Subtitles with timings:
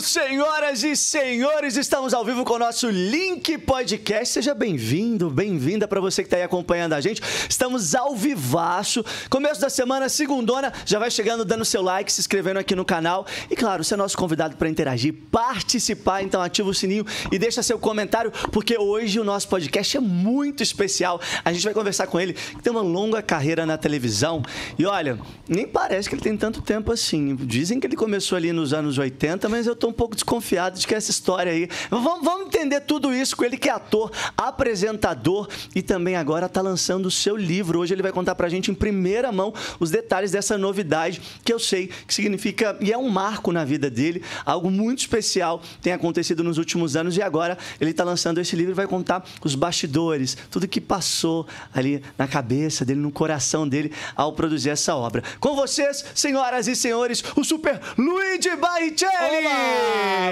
[0.00, 1.76] Senhoras e senhores!
[1.76, 4.34] Estamos ao vivo com o nosso Link Podcast.
[4.34, 7.20] Seja bem-vindo, bem-vinda para você que está aí acompanhando a gente.
[7.48, 9.04] Estamos ao vivaço.
[9.28, 13.26] Começo da semana, segundona, já vai chegando, dando seu like, se inscrevendo aqui no canal.
[13.50, 17.62] E claro, você é nosso convidado para interagir, participar, então ativa o sininho e deixa
[17.62, 21.20] seu comentário, porque hoje o nosso podcast é muito especial.
[21.44, 24.42] A gente vai conversar com ele, que tem uma longa carreira na televisão.
[24.78, 27.34] E olha, nem parece que ele tem tanto tempo assim.
[27.34, 30.86] Dizem que ele começou ali nos anos 80, mas eu tô um pouco desconfiado de
[30.86, 31.68] que essa história aí.
[31.90, 36.60] Vamos, vamos entender tudo isso com ele, que é ator, apresentador e também agora tá
[36.60, 37.80] lançando o seu livro.
[37.80, 41.58] Hoje ele vai contar pra gente em primeira mão os detalhes dessa novidade que eu
[41.58, 46.42] sei que significa e é um marco na vida dele, algo muito especial tem acontecido
[46.44, 50.36] nos últimos anos e agora ele tá lançando esse livro e vai contar os bastidores,
[50.50, 55.22] tudo que passou ali na cabeça dele, no coração dele ao produzir essa obra.
[55.40, 59.46] Com vocês, senhoras e senhores, o super Luigi Barrichelli!
[59.46, 59.77] Olá!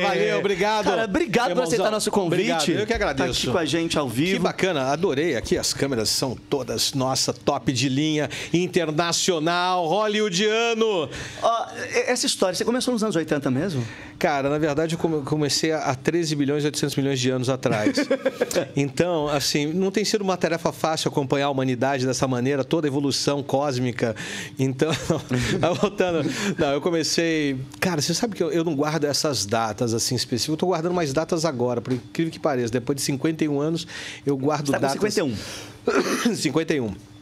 [0.03, 0.85] Valeu, obrigado.
[0.85, 2.51] Cara, obrigado por Irmãozão, aceitar nosso convite.
[2.53, 3.31] Obrigado, eu que Tá agradeço.
[3.43, 4.43] aqui com a gente ao Que vivo.
[4.43, 5.37] bacana, adorei.
[5.37, 11.09] Aqui as câmeras são todas, nossa, top de linha, internacional, hollywoodiano.
[11.43, 11.67] Ó,
[12.07, 13.85] essa história, você começou nos anos 80 mesmo?
[14.19, 17.97] Cara, na verdade eu come- comecei há 13 bilhões e 800 milhões de anos atrás.
[18.75, 22.89] então, assim, não tem sido uma tarefa fácil acompanhar a humanidade dessa maneira, toda a
[22.89, 24.17] evolução cósmica.
[24.59, 24.91] Então,
[25.81, 26.23] voltando,
[26.59, 27.59] não, eu comecei.
[27.79, 30.49] Cara, você sabe que eu, eu não guardo essas datas assim específicas.
[30.49, 32.73] Eu estou guardando mais datas agora, por incrível que pareça.
[32.73, 33.87] Depois de 51 anos,
[34.25, 35.15] eu guardo Você tá com datas.
[35.15, 36.35] 51.
[36.35, 36.95] 51.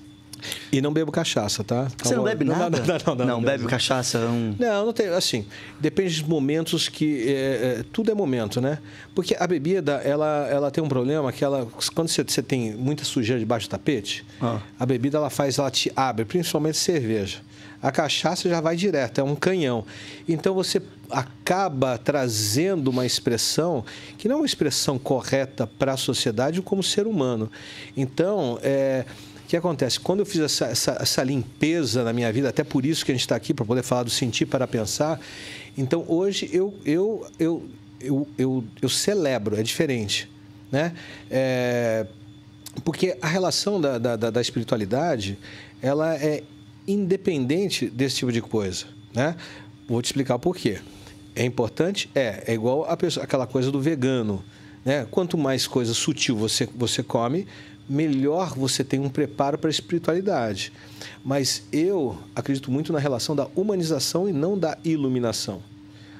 [0.71, 1.89] E não bebo cachaça, tá?
[2.03, 2.78] Você não bebe nada?
[3.06, 3.43] Não, não, não.
[3.43, 4.19] bebe cachaça?
[4.19, 4.55] Um...
[4.59, 5.09] Não, não tem.
[5.09, 5.47] Assim,
[5.81, 7.25] depende dos momentos que.
[7.28, 8.78] é, é, tudo é momento, né?
[9.15, 11.66] Porque a bebida, ela, ela tem um problema que ela.
[11.94, 14.60] Quando você, você tem muita sujeira debaixo do tapete, Ah.
[14.78, 17.39] a bebida ela faz, ela te abre, principalmente cerveja.
[17.83, 19.84] A cachaça já vai direto, é um canhão.
[20.27, 23.84] Então você acaba trazendo uma expressão
[24.19, 27.50] que não é uma expressão correta para a sociedade como ser humano.
[27.97, 29.04] Então, é,
[29.44, 30.00] o que acontece?
[30.00, 33.15] Quando eu fiz essa, essa, essa limpeza na minha vida, até por isso que a
[33.15, 35.20] gente está aqui, para poder falar do sentir para pensar,
[35.76, 37.69] então hoje eu, eu, eu,
[38.00, 40.31] eu, eu, eu celebro, é diferente.
[40.72, 40.92] Né?
[41.31, 42.06] É,
[42.84, 45.38] porque a relação da, da, da- da espiritualidade,
[45.81, 46.42] ela é
[46.88, 49.36] independente desse tipo de coisa, né?
[49.88, 50.81] Vou te explicar por quê.
[51.34, 52.11] É importante?
[52.15, 52.45] É.
[52.47, 54.45] É igual a pessoa, aquela coisa do vegano,
[54.84, 55.06] né?
[55.11, 57.47] Quanto mais coisa sutil você, você come,
[57.89, 60.72] melhor você tem um preparo para a espiritualidade.
[61.25, 65.62] Mas eu acredito muito na relação da humanização e não da iluminação.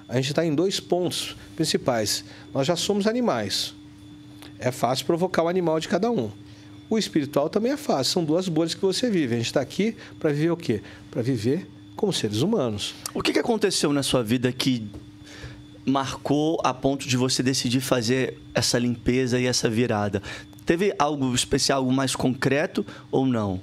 [0.09, 2.25] A gente está em dois pontos principais.
[2.53, 3.75] Nós já somos animais,
[4.59, 6.31] é fácil provocar o animal de cada um.
[6.89, 9.35] O espiritual também é fácil, são duas bolhas que você vive.
[9.35, 10.83] A gente está aqui para viver o quê?
[11.11, 12.95] Para viver como seres humanos.
[13.15, 14.87] O que, que aconteceu na sua vida que
[15.87, 20.23] marcou a ponto de você decidir fazer essa limpeza e essa virada?
[20.65, 23.61] Teve algo especial, algo mais concreto ou não?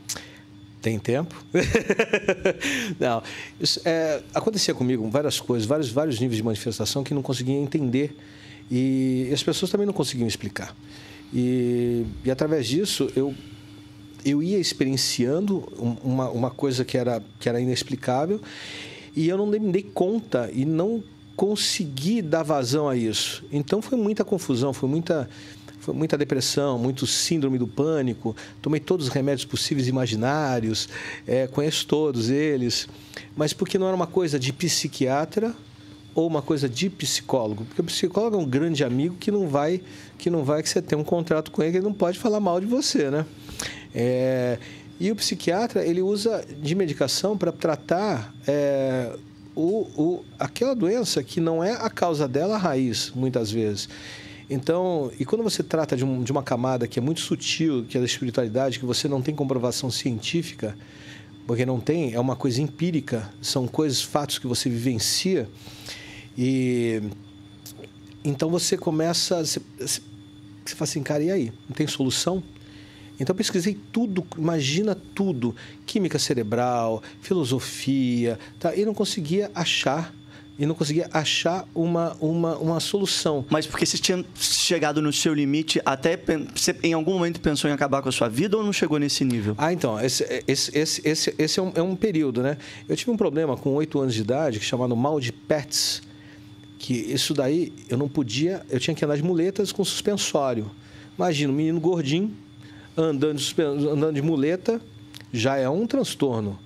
[0.81, 1.35] Tem tempo?
[2.99, 3.21] não.
[3.59, 8.15] Isso, é, acontecia comigo várias coisas, vários, vários níveis de manifestação que não conseguia entender
[8.69, 10.75] e as pessoas também não conseguiam explicar.
[11.33, 13.33] E, e através disso eu
[14.23, 18.39] eu ia experienciando um- uma, uma coisa que era, que era inexplicável
[19.15, 21.03] e eu não me dei conta e não
[21.41, 23.44] consegui dar vazão a isso.
[23.52, 25.28] Então foi muita confusão, foi muita,
[25.79, 28.35] foi muita depressão, muito síndrome do pânico.
[28.62, 30.88] Tomei todos os remédios possíveis imaginários,
[31.25, 32.88] é, conheço todos eles,
[33.36, 35.56] mas porque não era uma coisa de psiquiatra
[36.13, 39.81] ou uma coisa de psicólogo, porque o psicólogo é um grande amigo que não vai
[40.19, 42.39] que não vai que você tem um contrato com ele, que ele não pode falar
[42.39, 43.25] mal de você, né?
[43.95, 44.60] É,
[45.00, 49.18] e o psiquiatra ele usa de medicação para tratar é,
[49.62, 53.88] o, o, aquela doença que não é a causa dela a raiz, muitas vezes.
[54.50, 57.98] Então, e quando você trata de, um, de uma camada que é muito sutil, que
[57.98, 60.75] é da espiritualidade, que você não tem comprovação científica,
[61.48, 65.50] porque não tem, é uma coisa empírica, são coisas, fatos que você vivencia,
[66.38, 67.02] e
[68.24, 70.02] então você começa, você, você
[70.75, 71.54] fala assim, cara, e aí?
[71.68, 72.44] Não tem solução?
[73.21, 78.75] Então eu pesquisei tudo, imagina tudo, química cerebral, filosofia, tá?
[78.75, 80.12] e não conseguia achar
[80.57, 83.45] e não conseguia achar uma, uma, uma solução.
[83.50, 86.19] Mas porque você tinha chegado no seu limite, até
[86.53, 89.24] você em algum momento pensou em acabar com a sua vida ou não chegou nesse
[89.24, 89.56] nível?
[89.57, 92.57] Ah, então, esse, esse, esse, esse, esse é, um, é um período, né?
[92.88, 96.01] Eu tive um problema com oito anos de idade, que é chamado mal de Pets,
[96.77, 100.69] que isso daí eu não podia, eu tinha que andar de muletas com suspensório.
[101.17, 102.35] Imagina, um menino gordinho,
[102.97, 104.81] andando de, andando de muleta,
[105.31, 106.59] já é um transtorno.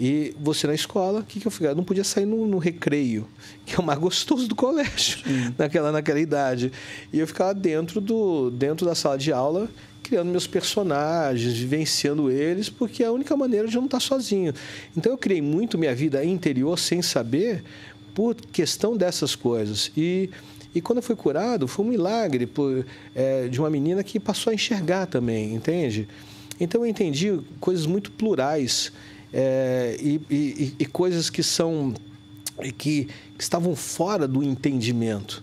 [0.00, 1.66] E você na escola, o que, que eu fiz?
[1.66, 3.26] Eu não podia sair no, no, recreio,
[3.66, 5.18] que é o mais gostoso do colégio,
[5.58, 6.70] naquela, naquela idade.
[7.12, 9.68] E eu ficava dentro, do, dentro da sala de aula,
[10.04, 14.54] criando meus personagens, vivenciando eles, porque é a única maneira de eu não estar sozinho.
[14.96, 17.64] Então eu criei muito minha vida interior sem saber,
[18.14, 19.92] por questão dessas coisas.
[19.96, 20.30] E,
[20.78, 24.52] e quando eu fui curado, foi um milagre por, é, de uma menina que passou
[24.52, 26.06] a enxergar também, entende?
[26.60, 28.92] Então eu entendi coisas muito plurais
[29.32, 31.92] é, e, e, e, coisas que são
[32.76, 35.42] que, que estavam fora do entendimento.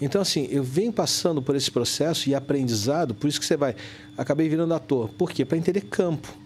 [0.00, 3.76] Então, assim, eu venho passando por esse processo e aprendizado, por isso que você vai.
[4.18, 5.08] Acabei virando ator.
[5.10, 5.44] Por quê?
[5.44, 6.36] Para entender campo.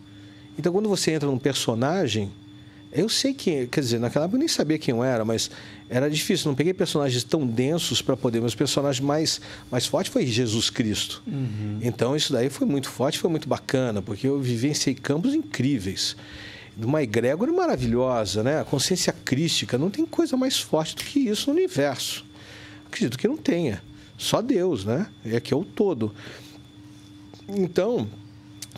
[0.58, 2.30] Então, quando você entra num personagem,
[2.96, 3.66] eu sei quem.
[3.66, 5.50] Quer dizer, naquela época eu nem sabia quem eu era, mas
[5.88, 6.48] era difícil.
[6.48, 8.40] Não peguei personagens tão densos para poder.
[8.40, 9.40] Meus personagens mais,
[9.70, 11.22] mais forte foi Jesus Cristo.
[11.26, 11.78] Uhum.
[11.82, 16.16] Então, isso daí foi muito forte, foi muito bacana, porque eu vivenciei campos incríveis
[16.76, 18.60] de uma egrégora maravilhosa, né?
[18.60, 22.24] A consciência crística, não tem coisa mais forte do que isso no universo.
[22.86, 23.82] Acredito que não tenha.
[24.18, 25.06] Só Deus, né?
[25.24, 26.14] É que é o todo.
[27.48, 28.08] Então,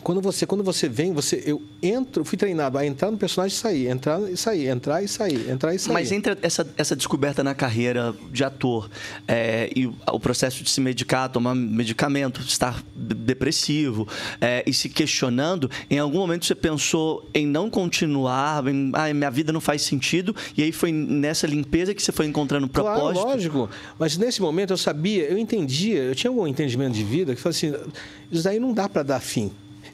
[0.01, 3.59] quando você quando você vem, você eu entro, fui treinado a entrar no personagem e
[3.59, 5.93] sair, entrar e sair, entrar e sair, entrar e sair.
[5.93, 8.89] Mas entre essa, essa descoberta na carreira de ator
[9.27, 14.07] é, e o processo de se medicar, tomar medicamento, estar depressivo
[14.41, 19.31] é, e se questionando, em algum momento você pensou em não continuar, em, ah, minha
[19.31, 23.13] vida não faz sentido, e aí foi nessa limpeza que você foi encontrando propósito?
[23.13, 23.69] Claro, lógico.
[23.97, 27.51] Mas nesse momento eu sabia, eu entendia, eu tinha algum entendimento de vida que falou
[27.51, 27.73] assim,
[28.31, 29.51] isso daí não dá para dar fim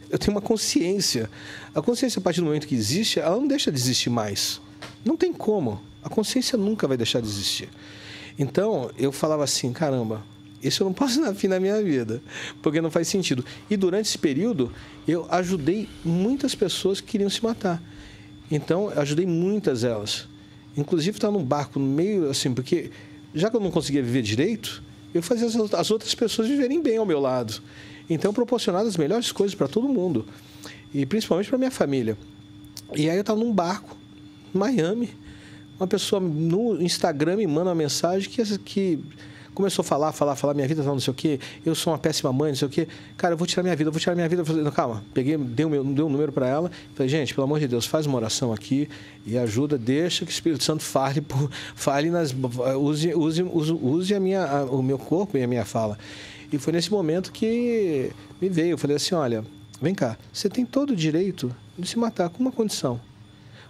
[0.10, 1.30] eu tenho uma consciência.
[1.74, 4.62] A consciência, a partir do momento que existe, ela não deixa de existir mais.
[5.04, 5.82] Não tem como.
[6.04, 7.70] A consciência nunca vai deixar de existir.
[8.38, 10.24] Então, eu falava assim: caramba,
[10.62, 12.22] isso eu não posso dar fim na minha vida,
[12.62, 13.46] porque não faz sentido.
[13.70, 14.72] E durante esse período,
[15.08, 17.82] eu ajudei muitas pessoas que queriam se matar.
[18.50, 20.28] Então, eu ajudei muitas elas.
[20.78, 22.92] Inclusive, estar num barco no meio, assim, porque
[23.34, 27.06] já que eu não conseguia viver direito, eu fazia as outras pessoas viverem bem ao
[27.06, 27.62] meu lado.
[28.10, 30.26] Então, proporcionar as melhores coisas para todo mundo.
[30.94, 32.18] E principalmente para minha família.
[32.96, 33.96] E aí eu estava num barco,
[34.54, 35.10] em Miami.
[35.80, 39.00] Uma pessoa no Instagram me manda uma mensagem que, que
[39.56, 42.32] começou a falar, falar, falar, minha vida não sei o quê, eu sou uma péssima
[42.32, 42.88] mãe, não sei o quê.
[43.18, 44.44] Cara, eu vou tirar minha vida, eu vou tirar minha vida.
[44.44, 46.70] Falei, calma, peguei, dei, meu, dei um número para ela.
[46.94, 48.88] Falei, gente, pelo amor de Deus, faz uma oração aqui
[49.26, 51.26] e ajuda, deixa que o Espírito Santo fale,
[51.74, 52.36] fale nas,
[52.78, 55.98] use, use, use, use a minha, a, o meu corpo e a minha fala.
[56.52, 58.12] E foi nesse momento que
[58.42, 58.72] me veio.
[58.72, 59.44] Eu falei assim: olha,
[59.82, 63.00] vem cá, você tem todo o direito de se matar com uma condição.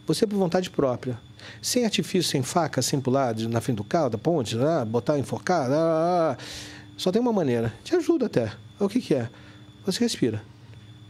[0.07, 1.19] Você, por vontade própria,
[1.61, 5.67] sem artifício, sem faca, sem pular na frente do carro, da ponte, ah, botar enforcar,
[5.71, 6.37] ah,
[6.95, 7.73] só tem uma maneira.
[7.83, 8.51] Te ajuda até.
[8.79, 9.29] O que, que é?
[9.85, 10.43] Você respira.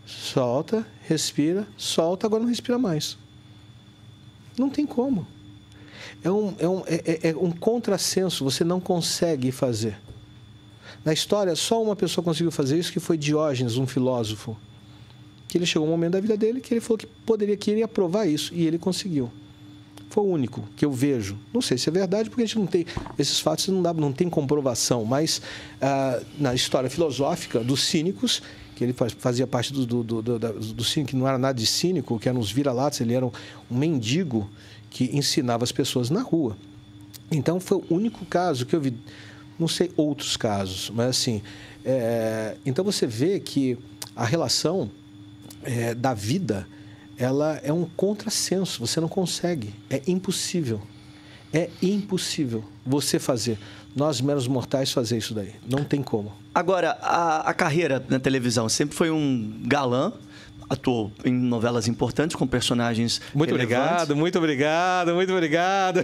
[0.06, 3.18] Solta, respira, solta, agora não respira mais.
[4.57, 5.28] Não tem como.
[6.23, 9.97] É um, é um, é, é, é um contrassenso, você não consegue fazer.
[11.06, 14.57] Na história, só uma pessoa conseguiu fazer isso, que foi Diógenes, um filósofo.
[15.47, 17.81] Que ele chegou um momento da vida dele que ele falou que poderia que ele
[17.81, 19.31] ia provar isso e ele conseguiu.
[20.09, 21.38] Foi o único que eu vejo.
[21.54, 22.85] Não sei se é verdade, porque a gente não tem
[23.19, 25.42] esses fatos não dá, não tem comprovação, mas
[25.80, 28.42] ah, na história filosófica dos cínicos
[28.76, 31.66] que ele fazia parte do, do, do, do, do cínico, que não era nada de
[31.66, 33.31] cínico, que eram uns vira-latas, ele era um
[33.69, 34.50] mendigo
[34.90, 36.57] que ensinava as pessoas na rua.
[37.31, 38.94] Então foi o único caso que eu vi
[39.57, 41.42] não sei outros casos, mas assim.
[41.83, 43.78] É, então você vê que
[44.16, 44.90] a relação
[45.64, 46.68] é, da vida
[47.18, 48.80] ela é um contrassenso.
[48.85, 49.74] Você não consegue.
[49.90, 50.81] É impossível.
[51.54, 53.57] É impossível você fazer.
[53.95, 55.54] Nós, meros mortais, fazer isso daí.
[55.66, 56.33] Não tem como.
[56.54, 60.12] Agora, a, a carreira na televisão sempre foi um galã
[60.69, 63.22] atuou em novelas importantes com personagens.
[63.34, 63.78] Muito relevantes.
[63.78, 66.00] obrigado, muito obrigado, muito obrigado.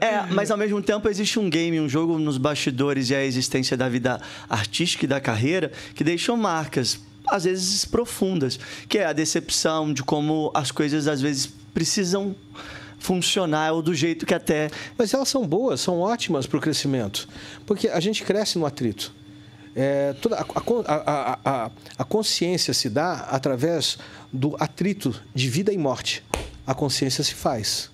[0.00, 3.76] É, mas ao mesmo tempo existe um game, um jogo nos bastidores e a existência
[3.76, 7.00] da vida artística e da carreira que deixam marcas,
[7.30, 12.36] às vezes profundas, que é a decepção de como as coisas às vezes precisam
[12.98, 14.70] funcionar ou do jeito que até.
[14.96, 17.28] Mas elas são boas, são ótimas para o crescimento,
[17.66, 19.12] porque a gente cresce no atrito.
[19.74, 20.44] É, toda a,
[20.86, 23.98] a, a, a, consciência se dá através
[24.32, 26.22] do atrito de vida e morte.
[26.66, 27.90] A consciência se faz.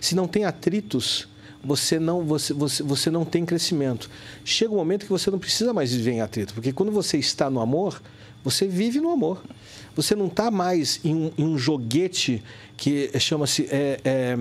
[0.00, 1.28] Se não tem atritos,
[1.62, 4.10] você não, você, você, você não tem crescimento.
[4.44, 7.50] Chega um momento que você não precisa mais viver em atrito, porque quando você está
[7.50, 8.02] no amor,
[8.42, 9.42] você vive no amor.
[9.94, 12.42] Você não está mais em um, em um, joguete
[12.76, 13.68] que chama-se.
[13.70, 14.36] É, é,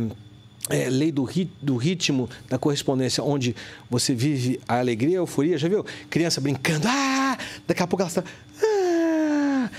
[0.70, 3.56] é, lei do, rit, do ritmo, da correspondência, onde
[3.90, 5.58] você vive a alegria, a euforia.
[5.58, 5.86] Já viu?
[6.10, 7.38] Criança brincando, ah!
[7.68, 8.24] daqui a pouco ela está.
[8.64, 9.70] Ah!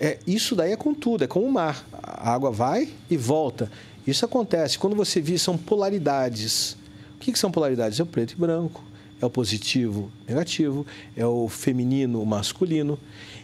[0.00, 1.84] É, isso daí é com tudo, é como o mar.
[2.02, 3.70] A água vai e volta.
[4.06, 4.78] Isso acontece.
[4.78, 6.76] Quando você vive, são polaridades.
[7.16, 7.98] O que, que são polaridades?
[7.98, 8.82] É o preto e branco,
[9.20, 12.98] é o positivo, negativo, é o feminino, o masculino.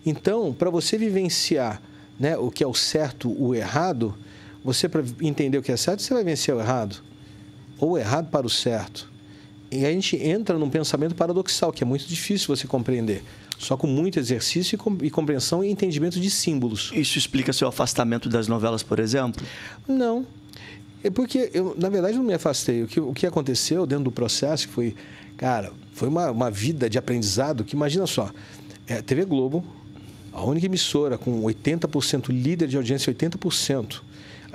[0.07, 1.83] Então, para você vivenciar
[2.19, 4.15] né, o que é o certo, o errado,
[4.65, 7.03] você, para entender o que é certo, você vai vencer o errado.
[7.79, 9.13] Ou o errado para o certo.
[9.71, 13.23] E a gente entra num pensamento paradoxal, que é muito difícil você compreender.
[13.59, 16.91] Só com muito exercício e compreensão e entendimento de símbolos.
[16.95, 19.45] Isso explica seu afastamento das novelas, por exemplo?
[19.87, 20.27] Não.
[21.03, 22.83] É porque eu, na verdade, não me afastei.
[22.83, 24.95] O que, o que aconteceu dentro do processo foi,
[25.37, 28.31] cara, foi uma, uma vida de aprendizado que, imagina só,
[28.87, 29.63] é, TV Globo,
[30.33, 34.01] a única emissora com 80%, líder de audiência 80%.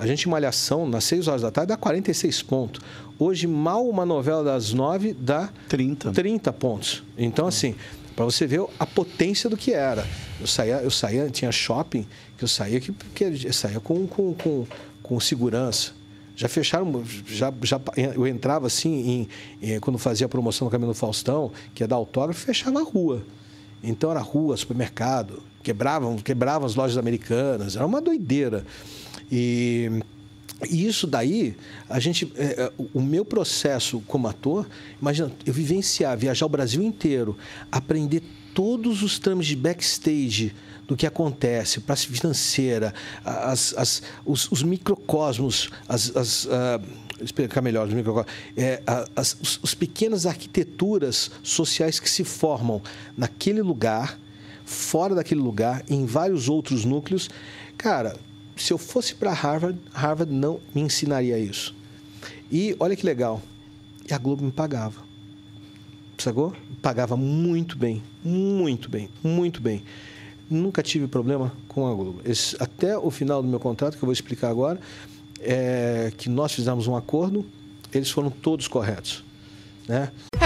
[0.00, 2.80] A gente, em Malhação, nas 6 horas da tarde, dá 46 pontos.
[3.18, 7.04] Hoje, mal uma novela das 9 dá 30, 30 pontos.
[7.18, 7.74] Então, assim,
[8.16, 10.06] para você ver a potência do que era.
[10.40, 12.06] Eu saía, eu saía tinha shopping,
[12.38, 14.66] que eu saía, que, que eu saía com, com, com,
[15.02, 15.92] com segurança
[16.34, 17.78] já fecharam, já, já
[18.14, 19.28] eu entrava assim,
[19.60, 22.80] em, em, quando fazia a promoção no Caminho do Faustão, que é dar autógrafo, fechava
[22.80, 23.22] a rua.
[23.82, 28.64] Então era rua, supermercado, quebravam, quebravam as lojas americanas, era uma doideira.
[29.30, 29.90] E,
[30.68, 31.56] e isso daí,
[31.88, 34.68] a gente, é, é o meu processo como ator,
[35.00, 37.36] imagina, eu vivenciar, viajar o Brasil inteiro,
[37.70, 38.22] aprender
[38.54, 40.52] todos os trâmites de backstage,
[40.90, 42.92] do que acontece, praça financeira,
[43.24, 46.82] as, as, os, os microcosmos, as, as uh,
[47.22, 48.82] explicar melhor os microcosmos, é,
[49.14, 52.82] as, os, os pequenas arquiteturas sociais que se formam
[53.16, 54.18] naquele lugar,
[54.64, 57.30] fora daquele lugar, em vários outros núcleos.
[57.78, 58.16] Cara,
[58.60, 61.74] se eu fosse para Harvard, Harvard não me ensinaria isso.
[62.50, 63.40] E olha que legal,
[64.08, 65.02] e a Globo me pagava.
[66.18, 66.54] Sacou?
[66.82, 69.82] Pagava muito bem, muito bem, muito bem
[70.50, 72.20] nunca tive problema com a Globo.
[72.24, 74.80] Esse, até o final do meu contrato, que eu vou explicar agora,
[75.38, 77.46] é que nós fizemos um acordo,
[77.94, 79.22] eles foram todos corretos.
[79.86, 80.10] Né?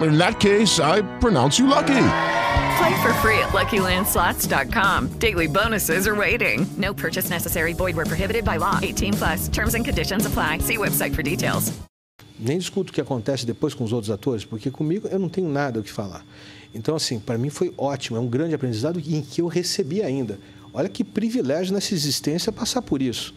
[0.00, 2.06] In that case, I pronounce you lucky.
[2.78, 5.18] Play for free at LuckyLandSlots.com.
[5.18, 6.66] Daily bonuses are waiting.
[6.76, 7.72] No purchase necessary.
[7.72, 8.78] Void where prohibited by law.
[8.82, 9.48] 18 plus.
[9.48, 10.58] Terms and conditions apply.
[10.58, 11.72] See website for details.
[12.36, 15.48] Nem discuto o que acontece depois com os outros atores, porque comigo eu não tenho
[15.48, 16.24] nada o que falar.
[16.74, 18.16] Então, assim, para mim foi ótimo.
[18.16, 20.38] É um grande aprendizado em que eu recebi ainda.
[20.72, 23.32] Olha que privilégio nessa existência passar por isso.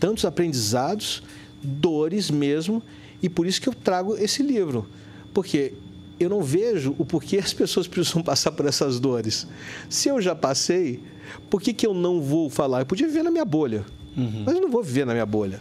[0.00, 1.22] Tantos aprendizados,
[1.62, 2.82] dores mesmo,
[3.22, 4.88] e por isso que eu trago esse livro.
[5.32, 5.74] Porque
[6.22, 9.46] eu não vejo o porquê as pessoas precisam passar por essas dores.
[9.88, 11.02] Se eu já passei,
[11.50, 12.80] por que, que eu não vou falar?
[12.80, 13.84] Eu podia viver na minha bolha,
[14.16, 14.44] uhum.
[14.44, 15.60] mas eu não vou viver na minha bolha.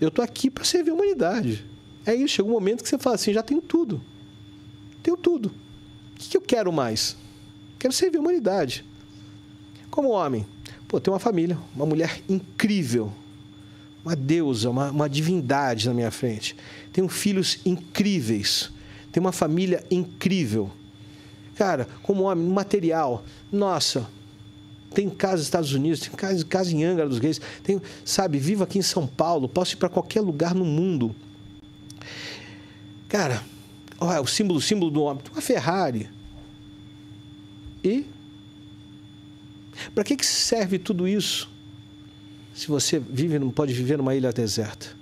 [0.00, 1.64] Eu estou aqui para servir a humanidade.
[2.06, 4.00] É isso, chega um momento que você fala assim, já tenho tudo.
[5.02, 5.46] Tenho tudo.
[6.14, 7.16] O que, que eu quero mais?
[7.78, 8.84] Quero servir a humanidade.
[9.90, 10.46] Como homem,
[10.86, 13.12] pô, tem uma família, uma mulher incrível,
[14.04, 16.56] uma deusa, uma, uma divindade na minha frente.
[16.92, 18.70] Tenho filhos incríveis,
[19.12, 20.70] tenho uma família incrível.
[21.56, 24.08] Cara, como homem, material, nossa,
[24.94, 28.64] tem casa nos Estados Unidos, tem casa, casa em Angra dos Reis, tenho, sabe, vivo
[28.64, 31.14] aqui em São Paulo, posso ir para qualquer lugar no mundo.
[33.08, 33.42] Cara,
[33.98, 36.08] olha, o símbolo, o símbolo do homem, uma Ferrari.
[37.82, 38.06] E
[39.94, 41.48] para que, que serve tudo isso
[42.54, 44.97] se você vive, não pode viver numa ilha deserta?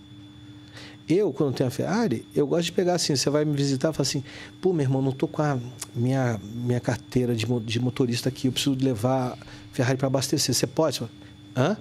[1.09, 3.93] Eu, quando tenho a Ferrari, eu gosto de pegar assim, você vai me visitar e
[3.93, 4.25] fala assim,
[4.61, 5.57] pô, meu irmão, não tô com a
[5.95, 9.39] minha, minha carteira de, de motorista aqui, eu preciso levar a
[9.73, 10.53] Ferrari para abastecer.
[10.53, 11.01] Você pode?
[11.57, 11.77] Hã?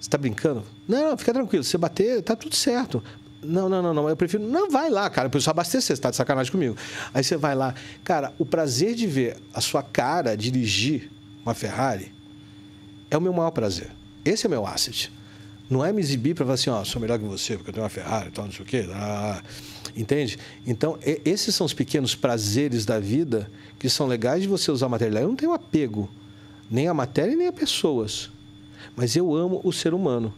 [0.00, 0.64] Você tá brincando?
[0.88, 1.62] Não, não, fica tranquilo.
[1.62, 3.02] Você bater, tá tudo certo.
[3.40, 4.08] Não, não, não, não.
[4.08, 4.42] Eu prefiro.
[4.42, 5.26] Não, vai lá, cara.
[5.26, 5.96] Eu preciso abastecer.
[5.96, 6.76] Você tá de sacanagem comigo.
[7.14, 7.74] Aí você vai lá.
[8.02, 11.10] Cara, o prazer de ver a sua cara dirigir
[11.44, 12.12] uma Ferrari
[13.10, 13.90] é o meu maior prazer.
[14.24, 15.12] Esse é o meu asset.
[15.72, 17.82] Não é me exibir para falar assim, ó, sou melhor que você, porque eu tenho
[17.82, 18.86] uma Ferrari e tal, não sei o quê.
[18.92, 19.42] Ah,
[19.96, 20.38] entende?
[20.66, 24.88] Então, esses são os pequenos prazeres da vida que são legais de você usar a
[24.90, 25.20] matéria.
[25.20, 26.10] Eu não tenho apego
[26.70, 28.30] nem à matéria nem a pessoas.
[28.94, 30.34] Mas eu amo o ser humano.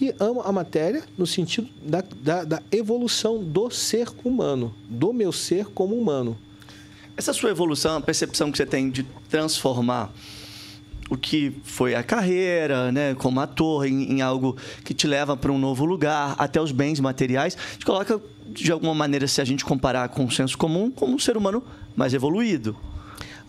[0.00, 5.32] E amo a matéria no sentido da, da, da evolução do ser humano, do meu
[5.32, 6.38] ser como humano.
[7.16, 10.14] Essa sua evolução, a percepção que você tem de transformar
[11.12, 15.52] o que foi a carreira, né, como ator, em, em algo que te leva para
[15.52, 19.62] um novo lugar, até os bens materiais, te coloca, de alguma maneira, se a gente
[19.62, 21.62] comparar com o senso comum, como um ser humano
[21.94, 22.74] mais evoluído.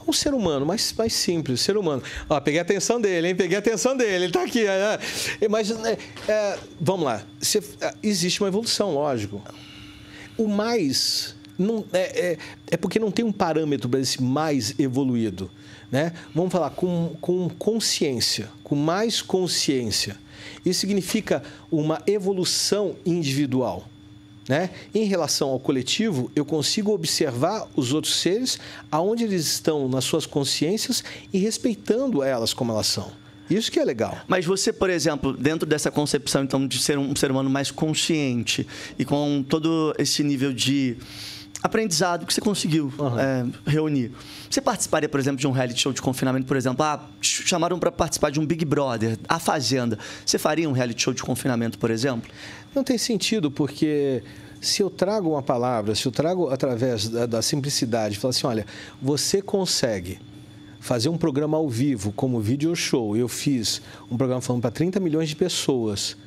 [0.06, 2.04] Um ser humano mais, mais simples, ser humano.
[2.30, 3.36] Ó, peguei a atenção dele, hein?
[3.36, 4.68] Peguei a atenção dele, ele tá aqui.
[4.68, 5.00] é,
[5.40, 5.48] é.
[5.48, 7.24] Mas, é, é, vamos lá.
[7.80, 9.42] É, existe uma evolução, lógico.
[10.38, 11.34] O mais.
[11.58, 12.38] Não, é, é,
[12.72, 15.50] é porque não tem um parâmetro para esse mais evoluído.
[15.94, 16.12] Né?
[16.34, 20.18] Vamos falar com, com consciência, com mais consciência.
[20.66, 23.88] Isso significa uma evolução individual.
[24.50, 24.72] Né?
[24.92, 28.58] Em relação ao coletivo, eu consigo observar os outros seres
[28.92, 33.12] aonde eles estão nas suas consciências e respeitando elas como elas são.
[33.48, 34.18] Isso que é legal.
[34.28, 38.66] Mas você, por exemplo, dentro dessa concepção então de ser um ser humano mais consciente
[38.98, 40.98] e com todo esse nível de
[41.64, 44.12] aprendizado que você conseguiu é, reunir,
[44.50, 47.80] você participaria, por exemplo, de um reality show de confinamento, por exemplo, ah, ch- chamaram
[47.80, 49.98] para participar de um Big Brother, a Fazenda.
[50.26, 52.30] Você faria um reality show de confinamento, por exemplo?
[52.76, 54.22] Não tem sentido, porque
[54.60, 58.66] se eu trago uma palavra, se eu trago através da, da simplicidade, falar assim, olha,
[59.02, 60.20] você consegue
[60.80, 63.16] fazer um programa ao vivo como video show.
[63.16, 66.18] Eu fiz um programa falando para 30 milhões de pessoas.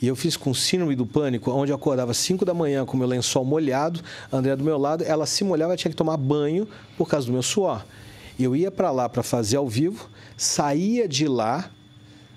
[0.00, 2.96] E eu fiz com síndrome do pânico, onde eu acordava às 5 da manhã com
[2.96, 6.16] meu lençol molhado, a André do meu lado, ela se molhava e tinha que tomar
[6.16, 7.84] banho por causa do meu suor.
[8.38, 11.70] Eu ia para lá para fazer ao vivo, saía de lá,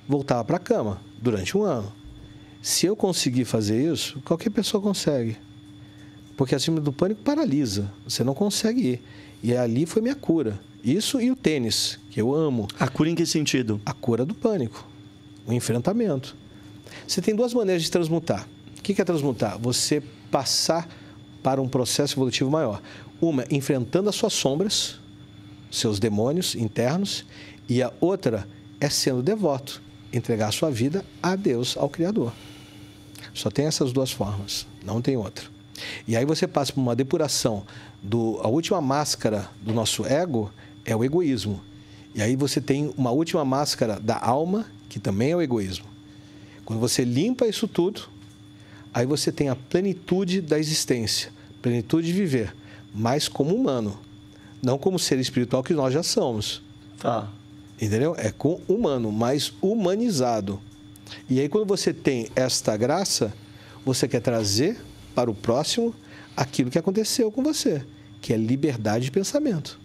[0.08, 1.92] voltava para a cama durante um ano.
[2.62, 5.38] Se eu conseguir fazer isso, qualquer pessoa consegue.
[6.38, 7.92] Porque a síndrome do pânico paralisa.
[8.06, 9.04] Você não consegue ir.
[9.44, 10.60] E ali foi minha cura.
[10.82, 12.68] Isso e o tênis, que eu amo.
[12.80, 13.82] A cura em que sentido?
[13.86, 14.88] A cura do pânico.
[15.46, 16.36] O enfrentamento.
[17.10, 18.48] Você tem duas maneiras de transmutar.
[18.78, 19.58] O que é transmutar?
[19.58, 20.88] Você passar
[21.42, 22.84] para um processo evolutivo maior.
[23.20, 25.00] Uma, enfrentando as suas sombras,
[25.72, 27.26] seus demônios internos,
[27.68, 28.48] e a outra
[28.80, 29.82] é sendo devoto,
[30.14, 32.32] entregar a sua vida a Deus, ao Criador.
[33.34, 35.46] Só tem essas duas formas, não tem outra.
[36.08, 37.66] E aí você passa por uma depuração
[38.04, 40.52] do a última máscara do nosso ego
[40.86, 41.60] é o egoísmo.
[42.14, 45.89] E aí você tem uma última máscara da alma, que também é o egoísmo.
[46.70, 48.02] Quando você limpa isso tudo,
[48.94, 51.32] aí você tem a plenitude da existência,
[51.64, 52.56] plenitude de viver,
[52.94, 54.00] mas como humano,
[54.62, 56.62] não como ser espiritual que nós já somos.
[57.00, 57.28] Tá.
[57.82, 58.14] Entendeu?
[58.20, 60.62] É com humano, mas humanizado.
[61.28, 63.34] E aí, quando você tem esta graça,
[63.84, 64.80] você quer trazer
[65.16, 65.92] para o próximo
[66.38, 67.84] aquilo que aconteceu com você,
[68.22, 69.80] que é liberdade de pensamento.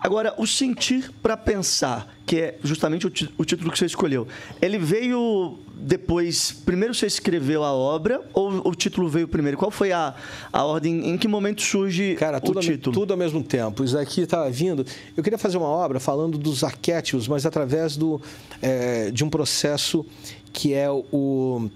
[0.00, 4.26] Agora, o sentir para pensar, que é justamente o, o título que você escolheu,
[4.60, 6.52] ele veio depois.
[6.64, 9.56] Primeiro você escreveu a obra ou o título veio primeiro?
[9.58, 10.14] Qual foi a,
[10.52, 11.10] a ordem?
[11.10, 12.94] Em que momento surge Cara, tudo, o título?
[12.94, 13.84] tudo ao mesmo tempo.
[13.84, 14.84] Isso aqui estava vindo.
[15.16, 18.20] Eu queria fazer uma obra falando dos arquétipos, mas através do,
[18.62, 20.04] eh, de um processo
[20.52, 21.70] que é o,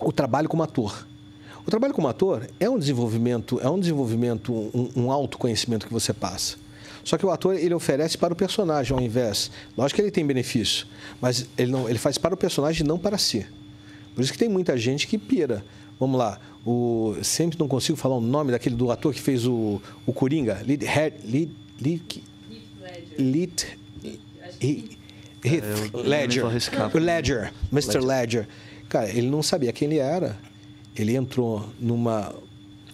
[0.00, 1.06] o trabalho como ator.
[1.64, 6.12] O trabalho como ator é um desenvolvimento, é um desenvolvimento, um, um autoconhecimento que você
[6.12, 6.56] passa.
[7.06, 9.48] Só que o ator ele oferece para o personagem ao invés.
[9.78, 10.88] Lógico que ele tem benefício,
[11.20, 13.46] mas ele não, ele faz para o personagem e não para si.
[14.12, 15.64] Por isso que tem muita gente que pira.
[16.00, 19.80] Vamos lá, o sempre não consigo falar o nome daquele do ator que fez o,
[20.04, 22.24] o Coringa, Lead, Head, Lead, Lead,
[23.16, 23.78] Lead,
[25.44, 28.00] Heath Ledger, o Ledger, Mr.
[28.00, 28.48] Ledger.
[28.88, 30.36] Cara, ele não sabia quem ele era.
[30.96, 32.34] Ele entrou numa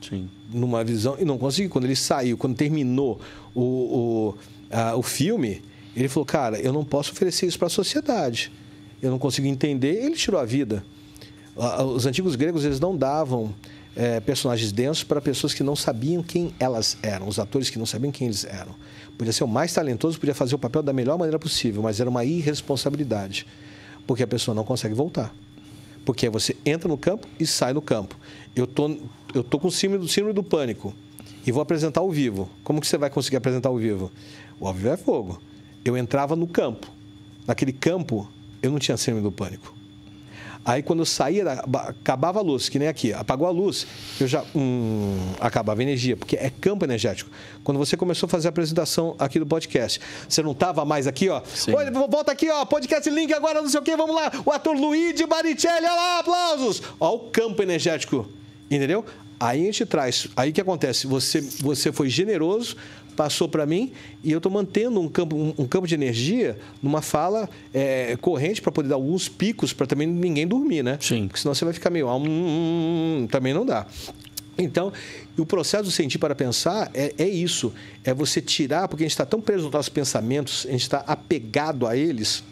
[0.08, 0.28] Sim.
[0.52, 1.70] numa visão e não conseguiu.
[1.70, 3.20] Quando ele saiu, quando terminou
[3.54, 4.34] o, o,
[4.70, 5.62] a- o filme,
[5.96, 8.50] ele falou: Cara, eu não posso oferecer isso para a sociedade.
[9.00, 10.02] Eu não consigo entender.
[10.04, 10.84] Ele tirou a vida.
[11.94, 13.54] Os antigos gregos eles não davam
[13.94, 17.84] eh, personagens densos para pessoas que não sabiam quem elas eram, os atores que não
[17.84, 18.74] sabiam quem eles eram.
[19.18, 22.08] Podia ser o mais talentoso, podia fazer o papel da melhor maneira possível, mas era
[22.08, 23.46] uma irresponsabilidade,
[24.06, 25.34] porque a pessoa não consegue voltar.
[26.06, 28.16] Porque você entra no campo e sai no campo.
[28.56, 28.96] Eu tô,
[29.34, 30.94] eu tô com síndrome do, síndrome do pânico
[31.46, 32.48] e vou apresentar ao vivo.
[32.62, 34.10] Como que você vai conseguir apresentar ao vivo?
[34.60, 35.40] O ao vivo é fogo.
[35.84, 36.86] Eu entrava no campo.
[37.46, 38.28] Naquele campo,
[38.62, 39.74] eu não tinha síndrome do pânico.
[40.64, 43.84] Aí quando eu saía, acabava a luz, que nem aqui, apagou a luz,
[44.20, 44.44] eu já.
[44.54, 47.28] Hum, acabava a energia, porque é campo energético.
[47.64, 51.28] Quando você começou a fazer a apresentação aqui do podcast, você não estava mais aqui,
[51.28, 51.42] ó.
[51.74, 54.30] Olha, volta aqui, ó, podcast link agora, não sei o quê, vamos lá.
[54.46, 56.80] O ator Luigi Baricelli, olha lá, aplausos.
[57.00, 58.28] Ó, o campo energético,
[58.70, 59.04] entendeu?
[59.42, 60.28] Aí a gente traz.
[60.36, 61.04] Aí o que acontece?
[61.08, 62.76] Você, você foi generoso,
[63.16, 63.90] passou para mim
[64.22, 68.62] e eu estou mantendo um campo, um, um campo de energia numa fala é, corrente
[68.62, 70.96] para poder dar alguns picos para também ninguém dormir, né?
[71.00, 71.26] Sim.
[71.26, 72.08] Porque senão você vai ficar meio.
[72.08, 73.84] ah, hum, hum, hum, também não dá.
[74.56, 74.92] Então,
[75.36, 77.72] o processo do sentir para pensar é, é isso.
[78.04, 80.98] É você tirar, porque a gente está tão preso nos nossos pensamentos, a gente está
[80.98, 82.44] apegado a eles,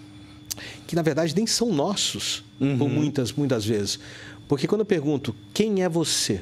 [0.88, 4.00] que na verdade nem são nossos, por muitas, muitas vezes.
[4.48, 6.40] Porque quando eu pergunto quem é você,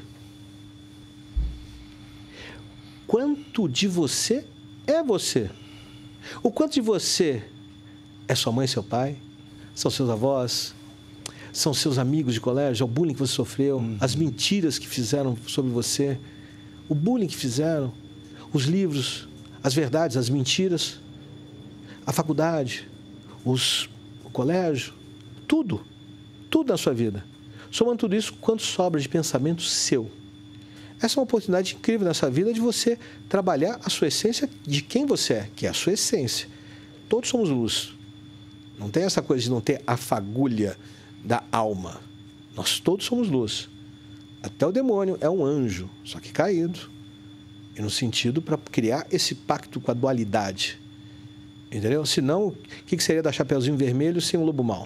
[3.08, 4.44] quanto de você
[4.86, 5.50] é você?
[6.42, 7.42] O quanto de você
[8.28, 9.16] é sua mãe seu pai?
[9.74, 10.74] São seus avós?
[11.50, 12.84] São seus amigos de colégio?
[12.84, 13.82] É o bullying que você sofreu?
[13.98, 16.18] As mentiras que fizeram sobre você?
[16.86, 17.92] O bullying que fizeram?
[18.52, 19.26] Os livros?
[19.62, 20.18] As verdades?
[20.18, 21.00] As mentiras?
[22.04, 22.86] A faculdade?
[23.42, 23.88] Os,
[24.22, 24.92] o colégio?
[25.46, 25.80] Tudo.
[26.50, 27.24] Tudo na sua vida.
[27.70, 30.10] Somando tudo isso, quanto sobra de pensamento seu?
[31.00, 35.06] Essa é uma oportunidade incrível nessa vida de você trabalhar a sua essência de quem
[35.06, 36.48] você é, que é a sua essência.
[37.08, 37.94] Todos somos luz.
[38.78, 40.76] Não tem essa coisa de não ter a fagulha
[41.24, 42.00] da alma.
[42.54, 43.68] Nós todos somos luz.
[44.42, 46.78] Até o demônio é um anjo, só que caído.
[47.76, 50.80] E no sentido para criar esse pacto com a dualidade.
[51.70, 52.04] Entendeu?
[52.06, 52.56] Senão, o
[52.86, 54.84] que seria da Chapeuzinho Vermelho sem o Lobo Mal?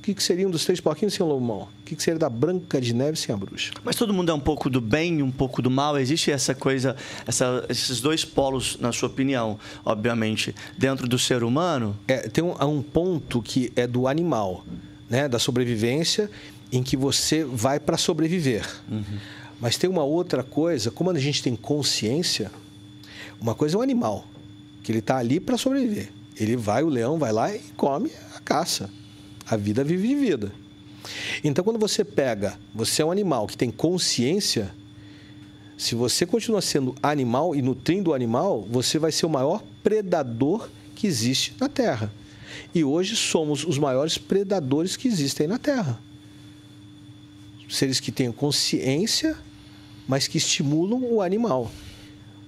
[0.00, 1.68] O que que seria um dos três porquinhos sem o Mal?
[1.82, 3.70] O que que seria da Branca de Neve sem a bruxa?
[3.84, 5.98] Mas todo mundo é um pouco do bem e um pouco do mal.
[5.98, 11.94] Existe essa coisa, essa- esses dois polos, na sua opinião, obviamente, dentro do ser humano?
[12.08, 14.64] É, tem um, um ponto que é do animal,
[15.10, 16.30] né, da sobrevivência,
[16.72, 18.66] em que você vai para sobreviver.
[19.60, 22.50] Mas tem uma outra coisa, como a gente tem consciência,
[23.38, 24.24] uma coisa é o animal,
[24.82, 26.08] que ele está ali para sobreviver.
[26.38, 28.88] Ele vai, o leão vai lá e come a caça.
[29.50, 30.52] A vida vive de vida.
[31.42, 34.72] Então, quando você pega, você é um animal que tem consciência,
[35.76, 40.68] se você continua sendo animal e nutrindo o animal, você vai ser o maior predador
[40.94, 42.12] que existe na Terra.
[42.74, 45.98] E hoje somos os maiores predadores que existem na Terra.
[47.68, 49.36] Seres que têm consciência,
[50.06, 51.72] mas que estimulam o animal.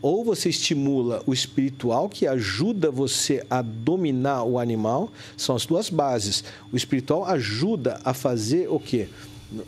[0.03, 5.89] Ou você estimula o espiritual, que ajuda você a dominar o animal, são as duas
[5.89, 6.43] bases.
[6.73, 9.09] O espiritual ajuda a fazer o quê?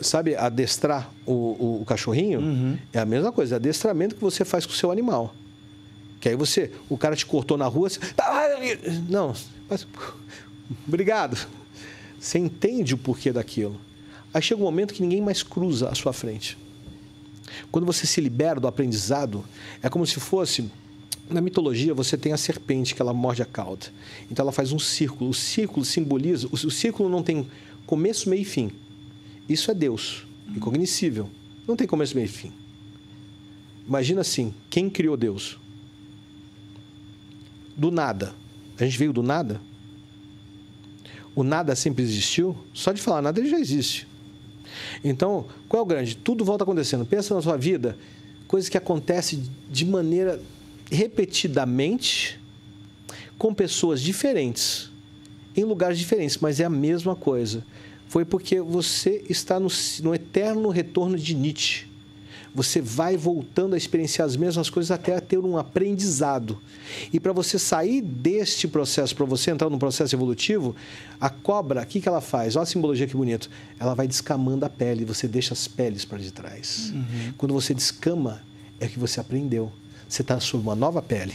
[0.00, 2.40] Sabe, adestrar o, o- o cachorrinho?
[2.92, 5.32] É a mesma coisa, é adestramento que você faz com o seu animal.
[6.20, 8.48] Que aí você, o cara te cortou na rua, você, "Ah,
[9.08, 9.34] não,
[9.68, 9.86] mas,
[10.88, 11.38] obrigado.
[12.18, 13.78] Você entende o porquê daquilo.
[14.32, 16.56] Aí chega um momento que ninguém mais cruza a sua frente.
[17.70, 19.44] Quando você se libera do aprendizado,
[19.82, 20.70] é como se fosse.
[21.28, 23.86] Na mitologia, você tem a serpente que ela morde a cauda.
[24.30, 25.30] Então ela faz um círculo.
[25.30, 26.48] O círculo simboliza.
[26.50, 27.48] O círculo não tem
[27.86, 28.70] começo, meio e fim.
[29.48, 31.30] Isso é Deus, incognoscível.
[31.66, 32.52] Não tem começo, meio e fim.
[33.86, 35.58] Imagina assim: quem criou Deus?
[37.76, 38.34] Do nada.
[38.78, 39.60] A gente veio do nada?
[41.34, 42.56] O nada sempre existiu?
[42.72, 44.06] Só de falar nada ele já existe.
[45.02, 46.16] Então, qual é o grande?
[46.16, 47.04] Tudo volta acontecendo.
[47.04, 47.96] Pensa na sua vida,
[48.46, 50.40] coisas que acontecem de maneira
[50.90, 52.40] repetidamente
[53.38, 54.90] com pessoas diferentes,
[55.56, 57.64] em lugares diferentes, mas é a mesma coisa.
[58.06, 59.68] Foi porque você está no,
[60.02, 61.86] no eterno retorno de Nietzsche.
[62.54, 66.60] Você vai voltando a experienciar as mesmas coisas até ter um aprendizado.
[67.12, 70.76] E para você sair deste processo, para você entrar num processo evolutivo,
[71.20, 72.54] a cobra, o que, que ela faz?
[72.54, 73.50] Olha a simbologia que bonito.
[73.78, 76.92] Ela vai descamando a pele, você deixa as peles para de trás.
[77.36, 78.40] Quando você descama,
[78.78, 79.72] é que você aprendeu.
[80.08, 81.34] Você está sob uma nova pele.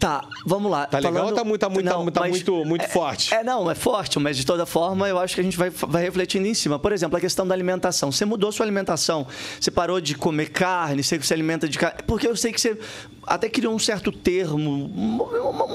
[0.00, 0.86] Tá, vamos lá.
[0.86, 3.34] Tá legal ou tá muito- tá muito- tá muito- tá muito- muito é- forte?
[3.34, 6.02] É, não, é forte, mas de toda forma eu acho que a gente vai, vai
[6.02, 6.78] refletindo em cima.
[6.78, 8.10] Por exemplo, a questão da alimentação.
[8.10, 9.26] Você mudou sua alimentação,
[9.60, 11.98] você parou de comer carne, você se alimenta de carne.
[12.06, 12.78] Porque eu sei que você
[13.26, 15.66] até criou um certo termo, uma, uma-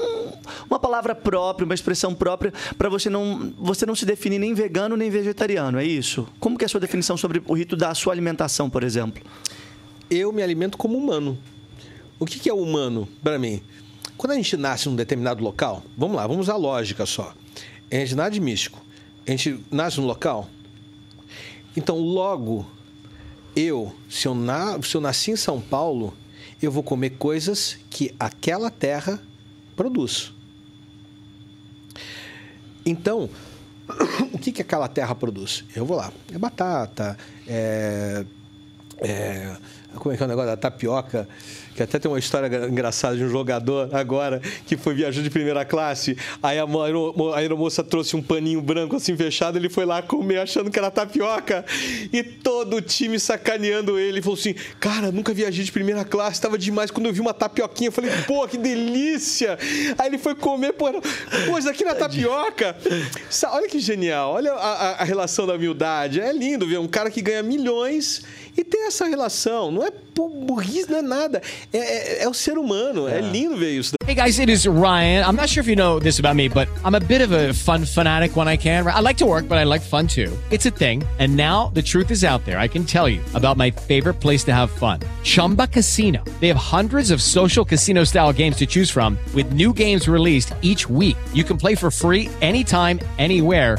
[0.68, 4.96] uma palavra própria, uma expressão própria, para você não, você não se definir nem vegano
[4.96, 6.26] nem vegetariano, é isso?
[6.40, 9.22] Como que é a sua definição sobre o rito da sua alimentação, por exemplo?
[10.10, 11.38] eu me alimento como humano.
[12.18, 13.60] O que que é humano para mim?
[14.16, 17.34] Quando a gente nasce num determinado local, vamos lá, vamos a lógica só.
[17.90, 18.82] A gente nasce místico.
[19.26, 20.48] A gente nasce no local.
[21.76, 22.66] Então, logo,
[23.54, 26.16] eu, se eu, na, se eu nasci em São Paulo,
[26.62, 29.20] eu vou comer coisas que aquela terra
[29.74, 30.32] produz.
[32.84, 33.28] Então,
[34.32, 35.64] o que, que aquela terra produz?
[35.74, 36.12] Eu vou lá.
[36.32, 38.24] É batata, é,
[38.98, 39.56] é,
[39.96, 41.28] como é que é o negócio da tapioca?
[41.76, 45.62] Que até tem uma história engraçada de um jogador agora que foi viajando de primeira
[45.62, 46.16] classe.
[46.42, 49.58] Aí a, a aeromoça trouxe um paninho branco assim fechado.
[49.58, 51.66] Ele foi lá comer achando que era tapioca.
[52.10, 54.22] E todo o time sacaneando ele.
[54.22, 56.90] Falou assim: Cara, nunca viajei de primeira classe, tava demais.
[56.90, 59.58] Quando eu vi uma tapioquinha, eu falei: Pô, que delícia!
[59.98, 62.74] Aí ele foi comer, pô, pô isso aqui na tapioca.
[63.50, 64.32] Olha que genial.
[64.32, 66.20] Olha a, a, a relação da humildade.
[66.20, 68.22] É lindo ver um cara que ganha milhões
[68.56, 69.70] e ter essa relação.
[69.70, 70.06] Não é
[70.46, 71.42] burrice, não é nada.
[71.72, 73.08] É, é, é o ser humano.
[73.08, 73.18] É.
[73.18, 73.94] é lindo ver isso.
[74.06, 75.24] Hey guys, it is Ryan.
[75.26, 77.52] I'm not sure if you know this about me, but I'm a bit of a
[77.52, 78.86] fun fanatic when I can.
[78.86, 80.32] I like to work, but I like fun too.
[80.50, 81.02] It's a thing.
[81.18, 82.58] And now the truth is out there.
[82.58, 85.00] I can tell you about my favorite place to have fun.
[85.24, 86.22] Chumba Casino.
[86.40, 90.54] They have hundreds of social casino style games to choose from with new games released
[90.62, 91.16] each week.
[91.34, 93.78] You can play for free anytime, anywhere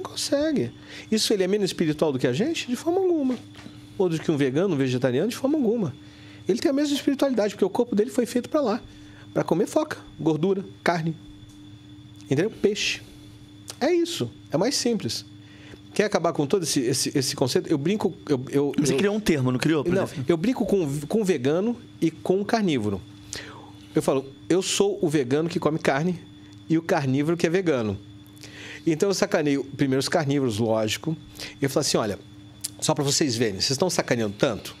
[0.00, 0.72] Não consegue.
[1.10, 2.66] Isso ele é menos espiritual do que a gente?
[2.66, 3.36] De forma alguma.
[3.98, 5.28] Ou do que um vegano, um vegetariano?
[5.28, 5.94] De forma alguma.
[6.48, 8.82] Ele tem a mesma espiritualidade, porque o corpo dele foi feito para lá.
[9.34, 11.14] Para comer foca, gordura, carne.
[12.24, 12.50] Entendeu?
[12.50, 13.02] Peixe.
[13.78, 14.30] É isso.
[14.50, 15.24] É mais simples.
[15.92, 17.68] Quer acabar com todo esse, esse, esse conceito?
[17.68, 18.14] Eu brinco.
[18.28, 19.84] Eu, eu, Você eu, criou um termo, não criou?
[19.84, 23.00] Não, eu brinco com, com vegano e com carnívoro.
[23.94, 26.18] Eu falo, eu sou o vegano que come carne
[26.68, 27.98] e o carnívoro que é vegano.
[28.86, 31.16] Então eu sacaneio primeiro os carnívoros, lógico.
[31.60, 32.18] E eu falo assim: olha,
[32.80, 34.74] só para vocês verem, vocês estão sacaneando tanto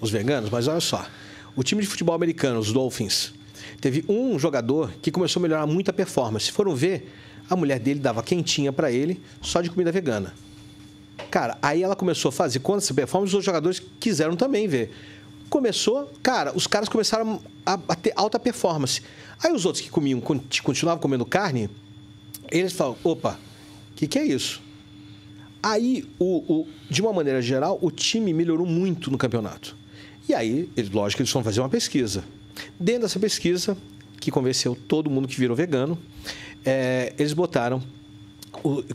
[0.00, 1.06] os veganos, mas olha só.
[1.54, 3.32] O time de futebol americano, os Dolphins,
[3.80, 6.46] teve um jogador que começou a melhorar muito a performance.
[6.46, 7.12] Se foram ver,
[7.48, 10.32] a mulher dele dava quentinha para ele só de comida vegana.
[11.30, 14.92] Cara, aí ela começou a fazer conta essa performance, os jogadores quiseram também ver.
[15.50, 19.02] Começou, cara, os caras começaram a, a ter alta performance.
[19.42, 20.20] Aí os outros que comiam,
[20.62, 21.68] continuavam comendo carne,
[22.58, 23.38] eles falam, opa,
[23.90, 24.60] o que, que é isso?
[25.62, 29.76] Aí, o, o, de uma maneira geral, o time melhorou muito no campeonato.
[30.28, 32.24] E aí, lógico, eles foram fazer uma pesquisa.
[32.78, 33.76] Dentro dessa pesquisa,
[34.20, 35.98] que convenceu todo mundo que virou vegano,
[36.64, 37.82] é, eles botaram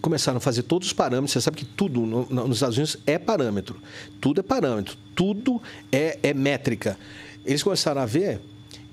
[0.02, 1.32] começaram a fazer todos os parâmetros.
[1.32, 3.76] Você sabe que tudo no, nos Estados Unidos é parâmetro.
[4.22, 4.96] Tudo é parâmetro.
[5.16, 6.98] Tudo é, é métrica.
[7.44, 8.40] Eles começaram a ver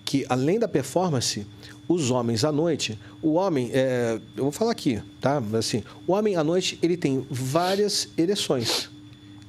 [0.04, 1.46] que, além da performance,
[1.88, 5.42] os homens à noite, o homem, é, eu vou falar aqui, tá?
[5.58, 8.90] Assim, o homem à noite ele tem várias ereções,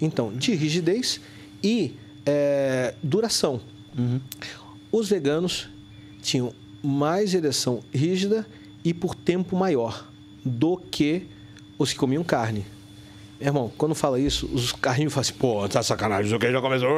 [0.01, 1.19] então de rigidez
[1.63, 1.93] e
[2.25, 3.61] é, duração.
[3.97, 4.19] Uhum.
[4.91, 5.69] Os veganos
[6.21, 8.45] tinham mais ereção rígida
[8.83, 10.07] e por tempo maior
[10.43, 11.27] do que
[11.77, 12.65] os que comiam carne.
[13.39, 16.61] Meu irmão, quando fala isso, os carrinhos falam assim, pô, tá sacanagem, o que já
[16.61, 16.89] começou.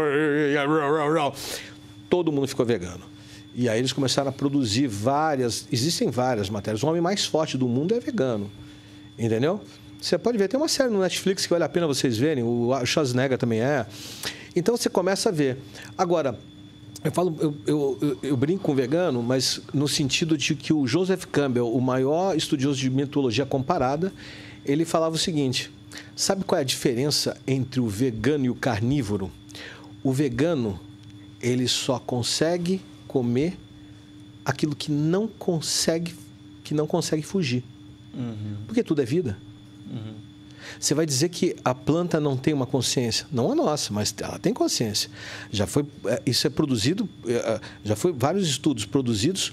[2.09, 3.16] Todo mundo ficou vegano.
[3.57, 6.83] E aí eles começaram a produzir várias, existem várias matérias.
[6.83, 8.51] O homem mais forte do mundo é vegano,
[9.17, 9.59] entendeu?
[9.99, 12.69] Você pode ver, tem uma série no Netflix que vale a pena vocês verem, o
[12.85, 13.87] Schwarzenegger também é.
[14.55, 15.57] Então você começa a ver.
[15.97, 16.37] Agora,
[17.03, 21.25] eu falo, eu, eu, eu, brinco com vegano, mas no sentido de que o Joseph
[21.25, 24.13] Campbell, o maior estudioso de mitologia comparada,
[24.67, 25.71] ele falava o seguinte:
[26.15, 29.31] sabe qual é a diferença entre o vegano e o carnívoro?
[30.03, 30.79] O vegano
[31.41, 32.81] ele só consegue
[33.17, 33.57] comer
[34.45, 36.13] aquilo que não consegue
[36.63, 37.63] que não consegue fugir.
[38.13, 38.57] Uhum.
[38.67, 39.37] Porque tudo é vida.
[39.89, 40.13] Uhum.
[40.79, 43.25] Você vai dizer que a planta não tem uma consciência?
[43.31, 45.09] Não a nossa, mas ela tem consciência.
[45.49, 49.51] Já foi é, isso é produzido, é, é, já foi vários estudos produzidos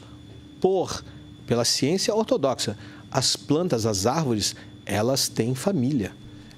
[0.61, 1.03] por
[1.47, 2.77] pela ciência ortodoxa.
[3.11, 6.13] As plantas, as árvores, elas têm família.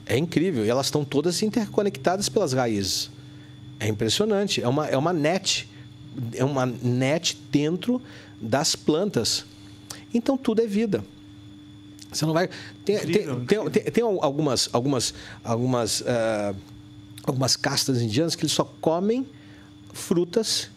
[0.04, 3.10] É incrível, e elas estão todas interconectadas pelas raízes.
[3.78, 5.68] É impressionante, é uma, é uma net
[6.34, 8.00] é uma net dentro
[8.40, 9.44] das plantas.
[10.12, 11.04] Então tudo é vida.
[12.12, 12.48] Você não vai.
[12.84, 15.12] Tem, tem, tem, tem- tem algumas, algumas,
[15.44, 16.54] algumas, ah,
[17.24, 19.26] algumas castas indianas que eles só comem
[19.92, 20.70] frutas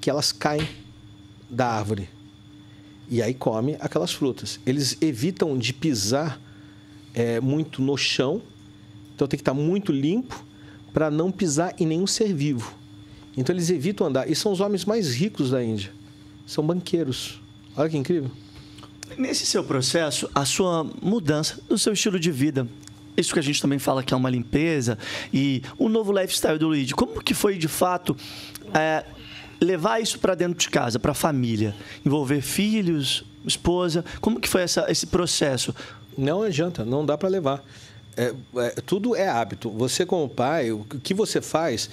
[0.00, 0.66] que elas caem
[1.50, 2.08] da árvore.
[3.08, 4.58] E aí come aquelas frutas.
[4.66, 6.40] Eles evitam de pisar
[7.14, 8.42] eh, muito no chão,
[9.14, 10.44] então tem que estar muito limpo
[10.92, 12.74] para não pisar em nenhum ser vivo.
[13.36, 14.30] Então eles evitam andar.
[14.30, 15.92] E são os homens mais ricos da Índia.
[16.46, 17.40] São banqueiros.
[17.76, 18.30] Olha que incrível.
[19.16, 22.66] Nesse seu processo, a sua mudança do seu estilo de vida,
[23.16, 24.98] isso que a gente também fala que é uma limpeza
[25.32, 28.16] e o novo lifestyle do Luigi, como que foi de fato
[28.74, 29.04] é,
[29.60, 34.62] levar isso para dentro de casa, para a família, envolver filhos, esposa, como que foi
[34.62, 35.74] essa, esse processo?
[36.16, 37.64] Não adianta, não dá para levar.
[38.16, 39.70] É, é, tudo é hábito.
[39.70, 41.90] Você como pai, o que você faz,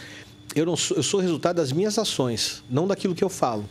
[0.56, 3.66] eu, não sou, eu sou resultado das minhas ações, não daquilo que eu falo.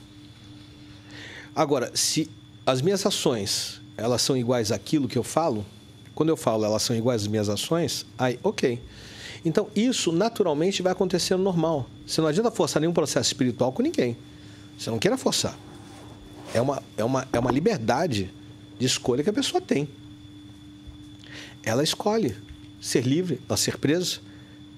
[1.55, 2.31] Agora, se
[2.65, 5.65] as minhas ações elas são iguais àquilo que eu falo,
[6.15, 8.81] quando eu falo elas são iguais às minhas ações, aí ok.
[9.45, 11.87] Então isso naturalmente vai acontecendo normal.
[12.07, 14.17] Você não adianta forçar nenhum processo espiritual com ninguém.
[14.79, 15.57] Você não queira forçar.
[16.55, 18.31] É uma, é uma, é uma liberdade
[18.79, 19.89] de escolha que a pessoa tem.
[21.63, 22.37] Ela escolhe
[22.81, 24.19] ser livre, ela ser presa,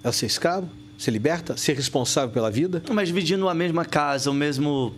[0.03, 2.83] ela ser escravo, ser liberta, ser responsável pela vida.
[2.93, 4.95] Mas dividindo a mesma casa, o mesmo.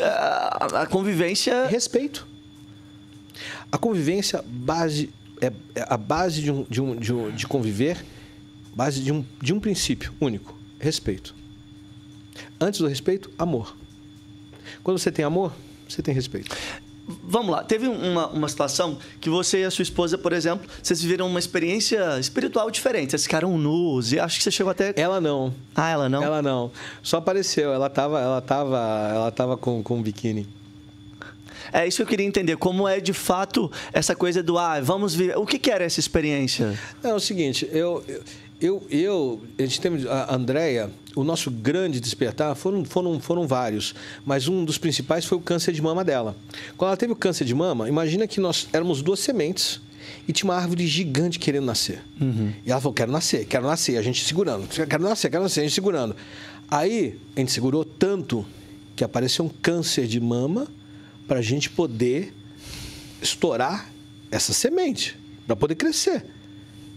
[0.00, 1.66] A a convivência.
[1.66, 2.26] Respeito.
[3.70, 8.04] A convivência base é é a base de, um, de, um, de, um, de conviver,
[8.74, 11.34] base de um, de um princípio único: respeito.
[12.60, 13.76] Antes do respeito, amor.
[14.82, 15.52] Quando você tem amor,
[15.88, 16.56] você tem respeito.
[17.06, 21.02] Vamos lá, teve uma, uma situação que você e a sua esposa, por exemplo, vocês
[21.02, 23.10] viveram uma experiência espiritual diferente.
[23.10, 24.92] Vocês ficaram nus e acho que você chegou até.
[24.96, 25.52] Ela não.
[25.74, 26.22] Ah, ela não?
[26.22, 26.70] Ela não.
[27.02, 27.72] Só apareceu.
[27.72, 30.46] Ela tava, ela tava, ela tava com, com um biquíni.
[31.72, 32.56] É isso que eu queria entender.
[32.56, 35.36] Como é de fato essa coisa do ah, vamos ver.
[35.36, 36.78] O que, que era essa experiência?
[37.02, 38.22] É o seguinte, eu, eu,
[38.90, 43.94] eu a gente tem a Andrea, o nosso grande despertar foram, foram, foram vários,
[44.24, 46.36] mas um dos principais foi o câncer de mama dela.
[46.76, 49.80] Quando ela teve o câncer de mama, imagina que nós éramos duas sementes
[50.26, 52.02] e tinha uma árvore gigante querendo nascer.
[52.64, 53.96] E ela falou: quero nascer, quero nascer.
[53.96, 56.16] A gente segurando, quero nascer, quero nascer, a gente segurando.
[56.70, 58.46] Aí a gente segurou tanto
[58.94, 60.68] que apareceu um câncer de mama
[61.26, 62.34] para a gente poder
[63.20, 63.90] estourar
[64.30, 66.24] essa semente, para poder crescer.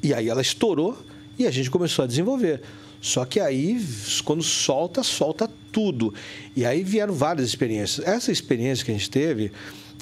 [0.01, 0.97] E aí ela estourou
[1.38, 2.62] e a gente começou a desenvolver.
[3.02, 3.80] Só que aí,
[4.24, 6.13] quando solta, solta tudo.
[6.56, 8.06] E aí vieram várias experiências.
[8.08, 9.52] Essa experiência que a gente teve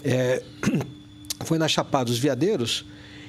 [0.04, 0.42] é,
[1.44, 2.86] foi na Chapada dos Veadeiros,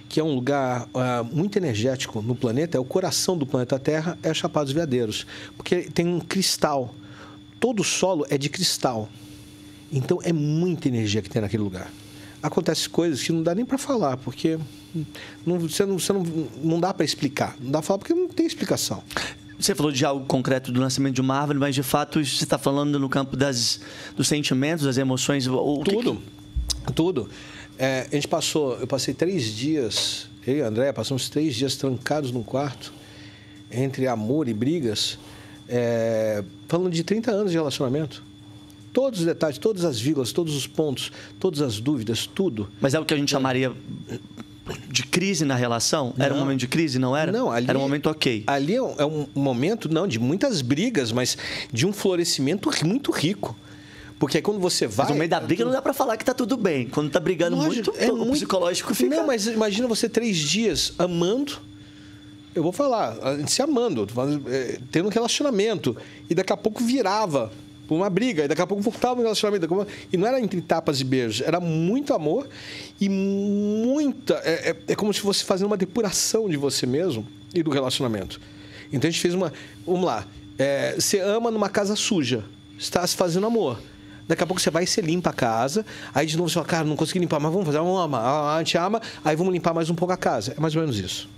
[0.09, 4.17] que é um lugar ah, muito energético no planeta, é o coração do planeta Terra,
[4.23, 5.27] é a Chapada dos Veadeiros.
[5.57, 6.95] Porque tem um cristal.
[7.59, 9.09] Todo o solo é de cristal.
[9.91, 11.91] Então é muita energia que tem naquele lugar.
[12.47, 14.59] Acontecem coisas que não dá nem para falar, porque
[15.47, 16.23] não, você, não, você não,
[16.63, 17.57] não dá para explicar.
[17.59, 19.03] Não dá para falar porque não tem explicação.
[19.59, 22.59] Você falou de algo concreto do nascimento de uma árvore, mas de fato você está
[22.59, 23.81] falando no campo das,
[24.15, 25.47] dos sentimentos, das emoções.
[25.47, 26.17] Tudo.
[26.87, 27.31] que- Tudo.
[27.79, 31.77] É, a gente passou, eu passei três dias, eu e a André passamos três dias
[31.77, 32.93] trancados num quarto,
[33.71, 35.19] entre amor e brigas,
[35.67, 38.23] é, falando de 30 anos de relacionamento.
[38.95, 42.69] Todos os detalhes, todas as vírgulas, todos os pontos, todas as dúvidas, tudo.
[42.81, 43.73] Mas é o que a gente chamaria
[44.89, 46.15] de crise na relação?
[46.17, 46.45] Era um Não.
[46.45, 47.33] momento de crise, não era?
[47.33, 48.45] Não, ali, Era um momento ok.
[48.47, 51.37] Ali é um, é um momento, não, de muitas brigas, mas
[51.73, 53.57] de um florescimento muito rico.
[54.17, 55.07] Porque aí quando você vai.
[55.07, 56.87] Mas no meio da briga não dá pra falar que tá tudo bem.
[56.87, 59.17] Quando tá brigando Lógico, muito, o psicológico fica...
[59.17, 61.59] Não, mas imagina você três dias amando.
[62.55, 63.17] Eu vou falar,
[63.49, 64.07] se amando,
[64.47, 65.97] é, tendo um relacionamento.
[66.31, 67.51] E daqui a pouco virava
[67.87, 68.45] por uma briga.
[68.45, 69.69] E daqui a pouco voltava um relacionamento.
[70.13, 71.41] E não era entre tapas e beijos.
[71.47, 72.49] Era muito amor
[73.01, 74.35] e muita.
[74.45, 78.41] É, é- é como se fosse fazendo uma depuração de você mesmo e do relacionamento.
[78.93, 79.53] Então a gente fez uma.
[79.87, 80.27] Vamos lá.
[80.59, 82.45] é, você ama numa casa suja.
[82.79, 83.81] Está se fazendo amor.
[84.27, 85.85] Daqui a pouco você vai e você limpa a casa.
[86.15, 88.57] Aí de novo você fala, cara, não consegui limpar, mas vamos fazer, vamos amar.
[88.57, 90.55] A gente ama, aí vamos limpar mais um pouco a casa.
[90.57, 91.29] É mais ou menos isso.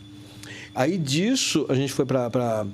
[0.75, 2.67] Aí disso a gente foi para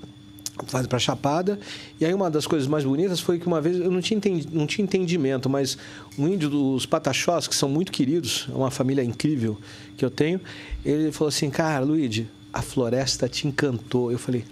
[0.89, 1.59] para Chapada
[2.01, 4.49] e aí uma das coisas mais bonitas foi que uma vez eu não tinha, entendi,
[4.51, 5.77] não tinha entendimento mas
[6.19, 9.59] um índio dos Pataxós que são muito queridos é uma família incrível
[9.97, 10.41] que eu tenho
[10.85, 14.45] ele falou assim cara Luigi a floresta te encantou eu falei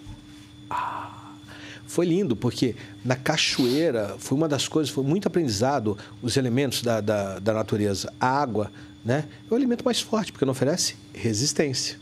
[1.91, 7.01] foi lindo, porque na cachoeira foi uma das coisas, foi muito aprendizado, os elementos da,
[7.01, 8.13] da, da natureza.
[8.21, 8.71] A água
[9.05, 11.99] né, é o alimento mais forte, porque não oferece resistência.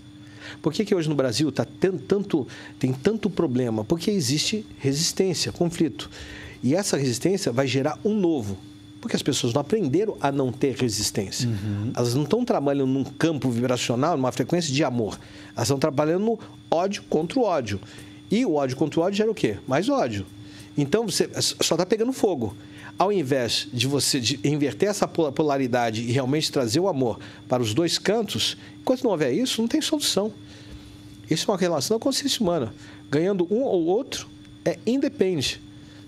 [0.61, 2.47] Por que, que hoje no Brasil tá tanto,
[2.79, 3.85] tem tanto problema?
[3.85, 6.11] Porque existe resistência, conflito.
[6.63, 8.59] E essa resistência vai gerar um novo.
[9.01, 11.49] Porque as pessoas não aprenderam a não ter resistência.
[11.97, 15.19] Elas não estão trabalhando num campo vibracional, numa frequência de amor.
[15.55, 16.39] Elas estão trabalhando no
[16.71, 17.81] ódio contra o ódio.
[18.31, 19.57] E o ódio contra o ódio gera o quê?
[19.69, 20.27] Mais ódio.
[20.77, 21.29] Então você
[21.61, 22.57] só está pegando fogo.
[22.99, 27.73] Ao invés de você inverter essa pola- polaridade e realmente trazer o amor para os
[27.73, 30.33] dois cantos, enquanto não houver isso, não tem solução.
[31.31, 32.75] Isso é uma relação da consciência humana.
[33.11, 34.29] Ganhando um ou outro
[34.65, 35.61] é independe.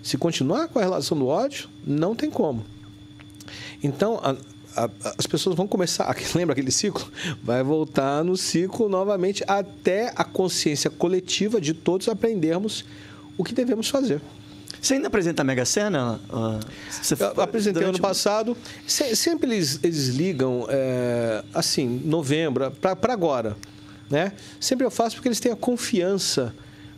[0.03, 2.65] Se continuar com a relação do ódio, não tem como.
[3.83, 4.35] Então, a-
[4.75, 6.13] a- as pessoas vão começar.
[6.35, 7.09] Lembra aquele ciclo?
[7.43, 12.83] Vai voltar no ciclo novamente até a consciência coletiva de todos aprendermos
[13.37, 14.21] o que devemos fazer.
[14.81, 16.19] Você ainda apresenta a Mega Sena?
[16.29, 16.59] Ah,
[16.89, 18.57] você apresentei ano passado.
[18.87, 23.55] Se- sempre eles, eles ligam, é, assim, novembro, para agora.
[24.09, 24.33] Né?
[24.59, 26.53] Sempre eu faço porque eles têm a confiança,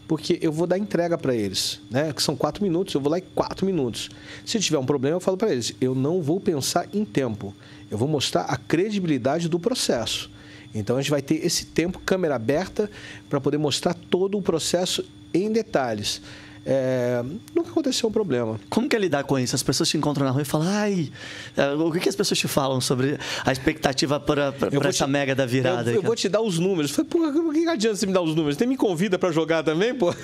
[0.07, 1.81] porque eu vou dar entrega para eles.
[1.91, 2.13] Né?
[2.13, 4.09] Que são quatro minutos, eu vou lá em quatro minutos.
[4.45, 7.53] Se tiver um problema, eu falo para eles: eu não vou pensar em tempo.
[7.91, 10.31] Eu vou mostrar a credibilidade do processo.
[10.73, 12.89] Então a gente vai ter esse tempo, câmera aberta,
[13.29, 16.21] para poder mostrar todo o processo em detalhes.
[16.65, 17.21] É,
[17.53, 18.57] nunca aconteceu um problema.
[18.69, 19.53] Como que é lidar com isso?
[19.55, 21.11] As pessoas te encontram na rua e falam, ai,
[21.57, 24.53] eh, o que, que as pessoas te falam sobre a expectativa para
[24.89, 25.91] essa te- mega da virada?
[25.91, 26.91] Eu, eu vou te dar os números.
[26.91, 28.57] Falei, pô, por que adianta você me dar os números?
[28.57, 30.13] Você me convida para jogar também, pô?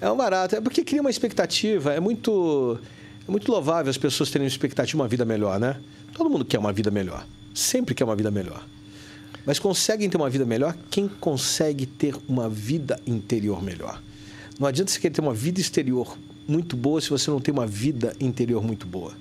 [0.00, 0.54] É um barato.
[0.54, 1.92] É porque cria uma expectativa.
[1.92, 2.78] É muito,
[3.26, 5.76] é muito louvável as pessoas terem uma expectativa de uma vida melhor, né?
[6.14, 7.26] Todo mundo quer uma vida melhor.
[7.52, 8.64] Sempre quer uma vida melhor.
[9.44, 14.00] Mas conseguem ter uma vida melhor quem consegue ter uma vida interior melhor.
[14.58, 16.16] Não adianta você querer ter uma vida exterior
[16.48, 19.12] muito boa se você não tem uma vida interior muito boa.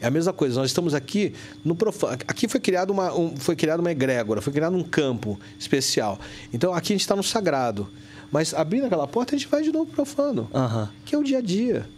[0.00, 1.32] É a mesma coisa, nós estamos aqui
[1.64, 2.18] no profano.
[2.26, 6.18] Aqui foi criado uma, um, foi criado uma egrégora, foi criado um campo especial.
[6.52, 7.88] Então aqui a gente está no sagrado.
[8.30, 10.90] Mas abrindo aquela porta, a gente vai de novo pro profano, Aham.
[11.04, 11.88] que é o dia a dia.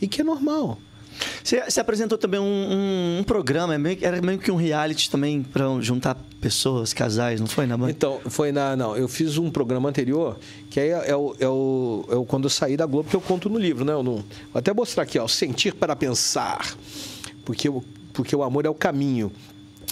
[0.00, 0.78] E que é normal.
[1.42, 5.42] Você, você apresentou também um, um- um programa, é era meio que um reality também
[5.42, 7.90] para juntar pessoas, casais, não foi na Band?
[7.90, 8.76] Então, foi na.
[8.76, 10.38] Não, eu fiz um programa anterior,
[10.70, 13.20] que aí é, o, é, o, é o quando eu saí da Globo, que eu
[13.20, 13.92] conto no livro, né?
[13.92, 15.26] Eu não, vou até mostrar aqui, ó.
[15.26, 16.76] Sentir para pensar.
[17.44, 19.32] Porque, o- porque o amor é o caminho.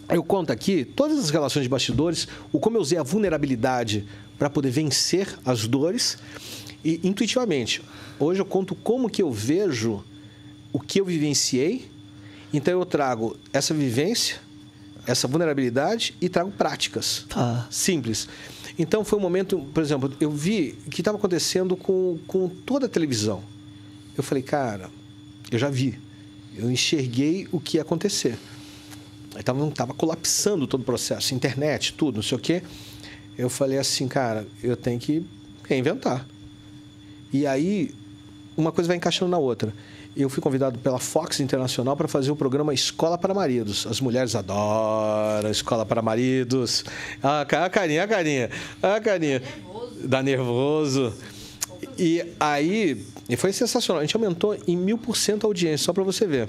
[0.09, 4.07] Eu conto aqui todas as relações de bastidores, o como eu usei a vulnerabilidade
[4.39, 6.18] para poder vencer as dores
[6.85, 7.83] e intuitivamente.
[8.20, 10.05] Hoje eu conto como que eu vejo
[10.77, 11.91] o que eu vivenciei.
[12.53, 14.37] Então eu trago essa vivência,
[15.07, 17.66] essa vulnerabilidade e trago práticas Tá.
[17.70, 18.29] simples.
[18.79, 22.85] Então foi um momento, por exemplo, eu vi o que estava acontecendo com, com toda
[22.85, 23.43] a televisão.
[24.16, 24.91] Eu falei, cara,
[25.51, 25.99] eu já vi.
[26.55, 28.39] Eu enxerguei o que ia acontecer.
[29.39, 32.62] Estava tava colapsando todo o processo, internet, tudo, não sei o quê.
[33.37, 35.24] Eu falei assim, cara, eu tenho que
[35.66, 36.27] reinventar.
[37.33, 37.95] E aí,
[38.57, 39.72] uma coisa vai encaixando na outra.
[40.17, 43.87] Eu fui convidado pela Fox Internacional para fazer o programa Escola para Maridos.
[43.87, 46.87] As mulheres adoram Escola para Maridos.
[47.23, 48.51] Ah, a carinha, a carinha,
[48.83, 49.43] a carinha.
[50.03, 51.12] Dá nervoso.
[51.99, 54.01] E aí, e foi sensacional.
[54.01, 56.49] A gente aumentou em mil por cento a audiência, só para você ver.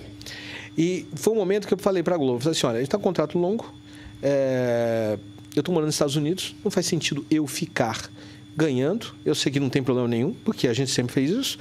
[0.78, 2.88] E foi um momento que eu falei para a Globo, falei assim, olha, a gente
[2.88, 3.74] está com um contrato longo,
[4.22, 5.18] é,
[5.56, 8.12] eu estou morando nos Estados Unidos, não faz sentido eu ficar
[8.56, 11.58] ganhando, eu sei que não tem problema nenhum, porque a gente sempre fez isso,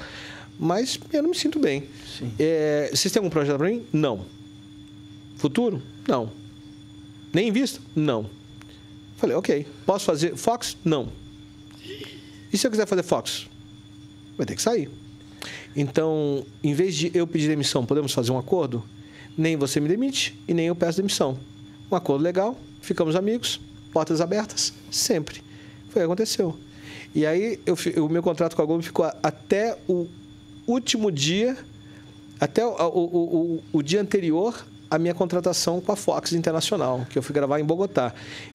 [0.58, 1.84] mas eu não me sinto bem.
[2.38, 3.84] É, vocês têm algum projeto para mim?
[3.92, 4.24] Não.
[5.36, 5.82] Futuro?
[6.08, 6.30] Não.
[7.32, 7.80] Nem em vista?
[7.94, 8.30] Não.
[9.16, 9.66] Falei, ok.
[9.84, 10.76] Posso fazer Fox?
[10.84, 11.08] Não.
[12.52, 13.46] E se eu quiser fazer Fox?
[14.36, 14.90] Vai ter que sair.
[15.74, 18.82] Então, em vez de eu pedir demissão, podemos fazer um acordo?
[19.36, 21.38] Nem você me demite e nem eu peço demissão.
[21.90, 23.60] Um acordo legal, ficamos amigos,
[23.92, 25.42] portas abertas, sempre.
[25.90, 26.56] Foi o que aconteceu.
[27.14, 30.06] E aí, eu o meu contrato com a Globo ficou até o
[30.66, 31.56] último dia,
[32.40, 34.54] até o, o- o- o- dia anterior
[34.88, 38.12] à minha contratação com a Fox Internacional, que eu fui gravar em Bogotá.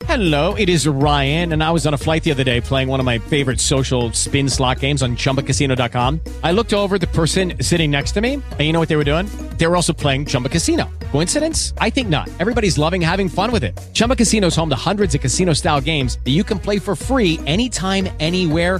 [0.07, 2.99] Hello, it is Ryan, and I was on a flight the other day playing one
[3.01, 6.19] of my favorite social spin slot games on chumbacasino.com.
[6.43, 9.03] I looked over the person sitting next to me, and you know what they were
[9.05, 9.27] doing?
[9.57, 10.89] They were also playing Chumba Casino.
[11.11, 11.73] Coincidence?
[11.79, 12.29] I think not.
[12.39, 13.77] Everybody's loving having fun with it.
[13.93, 16.95] Chumba Casino is home to hundreds of casino style games that you can play for
[16.95, 18.79] free anytime, anywhere,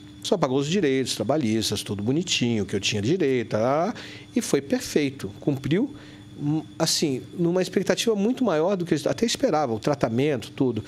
[0.23, 3.93] só pagou os direitos trabalhistas, tudo bonitinho, que eu tinha direito, tá?
[4.35, 5.31] e foi perfeito.
[5.39, 5.93] Cumpriu,
[6.39, 10.83] hum, assim, numa expectativa muito maior do que eu até esperava, o tratamento, tudo.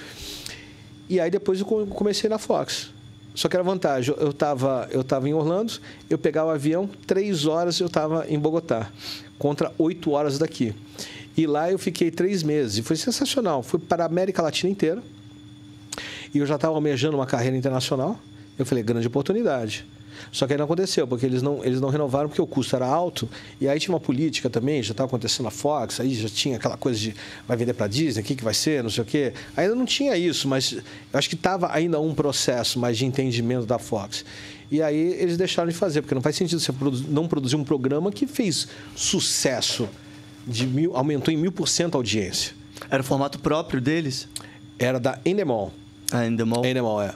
[1.09, 2.91] E aí depois eu co- comecei na Fox.
[3.35, 5.73] Só que era vantagem, eu estava eu tava em Orlando,
[6.07, 8.91] eu pegava o avião, três horas eu estava em Bogotá,
[9.39, 10.71] contra oito horas daqui.
[11.35, 13.63] E lá eu fiquei três meses, e foi sensacional.
[13.63, 15.01] Fui para a América Latina inteira,
[16.31, 18.19] e eu já estava almejando uma carreira internacional.
[18.57, 19.85] Eu falei, grande oportunidade.
[20.31, 22.85] Só que aí não aconteceu, porque eles não, eles não renovaram, porque o custo era
[22.85, 23.27] alto.
[23.59, 26.77] E aí tinha uma política também, já estava acontecendo a Fox, aí já tinha aquela
[26.77, 27.15] coisa de
[27.47, 29.33] vai vender para Disney, o que, que vai ser, não sei o quê.
[29.55, 30.83] Ainda não tinha isso, mas eu
[31.13, 34.23] acho que estava ainda um processo mais de entendimento da Fox.
[34.71, 36.73] E aí eles deixaram de fazer, porque não faz sentido você
[37.09, 39.87] não produzir um programa que fez sucesso,
[40.45, 42.53] de mil, aumentou em mil por cento a audiência.
[42.89, 44.27] Era o formato próprio deles?
[44.77, 45.71] Era da Endemol.
[46.11, 46.65] A Endemol?
[46.65, 47.13] Endemol, é.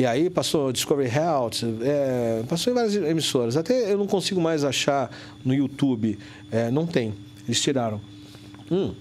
[0.00, 3.54] E aí passou Discovery Health, é, passou em várias emissoras.
[3.54, 5.10] Até eu não consigo mais achar
[5.44, 6.18] no YouTube.
[6.50, 7.12] É, não tem.
[7.46, 8.00] Eles tiraram.
[8.70, 8.94] Hum.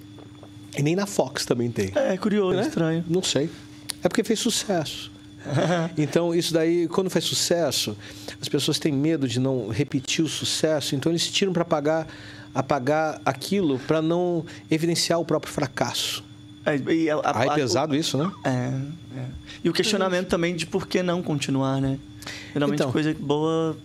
[0.78, 1.90] E nem na Fox também tem.
[1.96, 2.68] É, curioso, Né?
[2.68, 3.06] estranho.
[3.08, 3.50] Não sei.
[4.04, 5.10] É porque fez sucesso.
[5.98, 7.96] então, isso daí, quando faz sucesso,
[8.42, 12.08] as pessoas têm medo de não repetir o sucesso, então eles tiram para apagar,
[12.54, 16.26] apagar aquilo para não evidenciar o próprio fracasso.
[16.76, 18.32] É, e a- a- Aí é a- pesado isso, né?
[18.44, 19.26] É, é.
[19.64, 21.98] E o questionamento também de por que não continuar, né?
[22.54, 22.92] Geralmente Então.
[22.92, 23.76] coisa boa.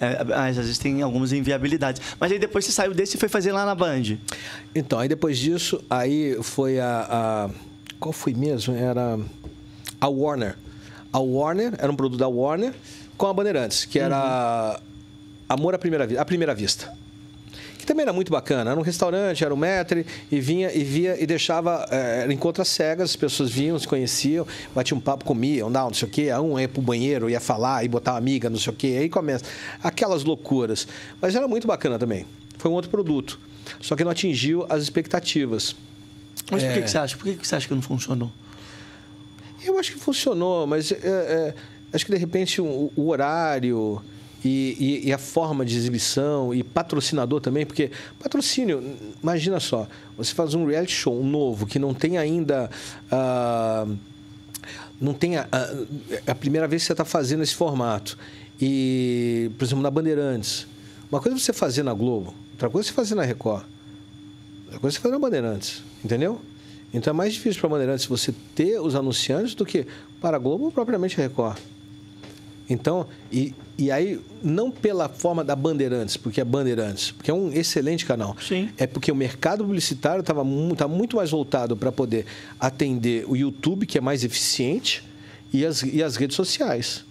[0.00, 2.02] É, às vezes tem algumas inviabilidades.
[2.18, 4.18] Mas aí depois você saiu desse e foi fazer lá na Band.
[4.74, 7.50] Então, aí depois disso, aí foi a, a-
[8.00, 8.74] Qual foi mesmo?
[8.74, 9.18] Era
[10.00, 10.56] a Warner.
[11.12, 12.74] A Warner, era um produto da Warner
[13.16, 14.78] com a Bandeirantes, que era
[15.48, 16.92] Amor à Primeira, Vi- à primeira Vista.
[17.84, 18.70] Que também era muito bacana.
[18.70, 21.86] Era um restaurante, era um metre, e vinha e via e deixava.
[21.90, 25.88] eh, Era encontro às cegas, as pessoas vinham, se conheciam, batiam um papo, comiam, não,
[25.88, 26.32] não sei o quê.
[26.32, 28.96] Um ia pro banheiro, ia falar, ia botar uma amiga, não sei o quê.
[29.00, 29.44] Aí começa.
[29.82, 30.88] Aquelas loucuras.
[31.20, 32.24] Mas era muito bacana também.
[32.56, 33.38] Foi um outro produto.
[33.82, 35.76] Só que não atingiu as expectativas.
[36.50, 36.82] Mas por que, É.
[36.82, 37.16] que você acha?
[37.18, 38.32] Por que, que você acha que não funcionou?
[39.62, 41.54] Eu acho que funcionou, mas é, é,
[41.92, 44.00] acho que de repente o, o horário
[44.44, 50.34] e, e- e a forma de exibição e patrocinador também, porque patrocínio, imagina só, você
[50.34, 52.70] faz um reality show novo que não tem ainda.
[53.10, 53.86] ah,
[55.00, 55.58] não tem a, a,
[56.26, 58.16] é a primeira vez que você está fazendo esse formato.
[58.60, 60.66] E, por exemplo, na Bandeirantes.
[61.10, 63.64] Uma coisa é você fazer na Globo, outra coisa é você fazer na Record.
[64.66, 66.40] Outra coisa você fazer na Bandeirantes, entendeu?
[66.92, 69.86] Então é mais difícil para a Bandeirantes você ter os anunciantes do que
[70.20, 71.58] para a Globo ou propriamente a Record.
[72.68, 77.52] Então, e, e aí, não pela forma da Bandeirantes, porque é Bandeirantes, porque é um
[77.52, 78.36] excelente canal.
[78.40, 78.70] Sim.
[78.78, 80.42] É porque o mercado publicitário estava
[80.76, 82.24] tá muito mais voltado para poder
[82.58, 85.04] atender o YouTube, que é mais eficiente,
[85.52, 87.04] e as, e as redes sociais,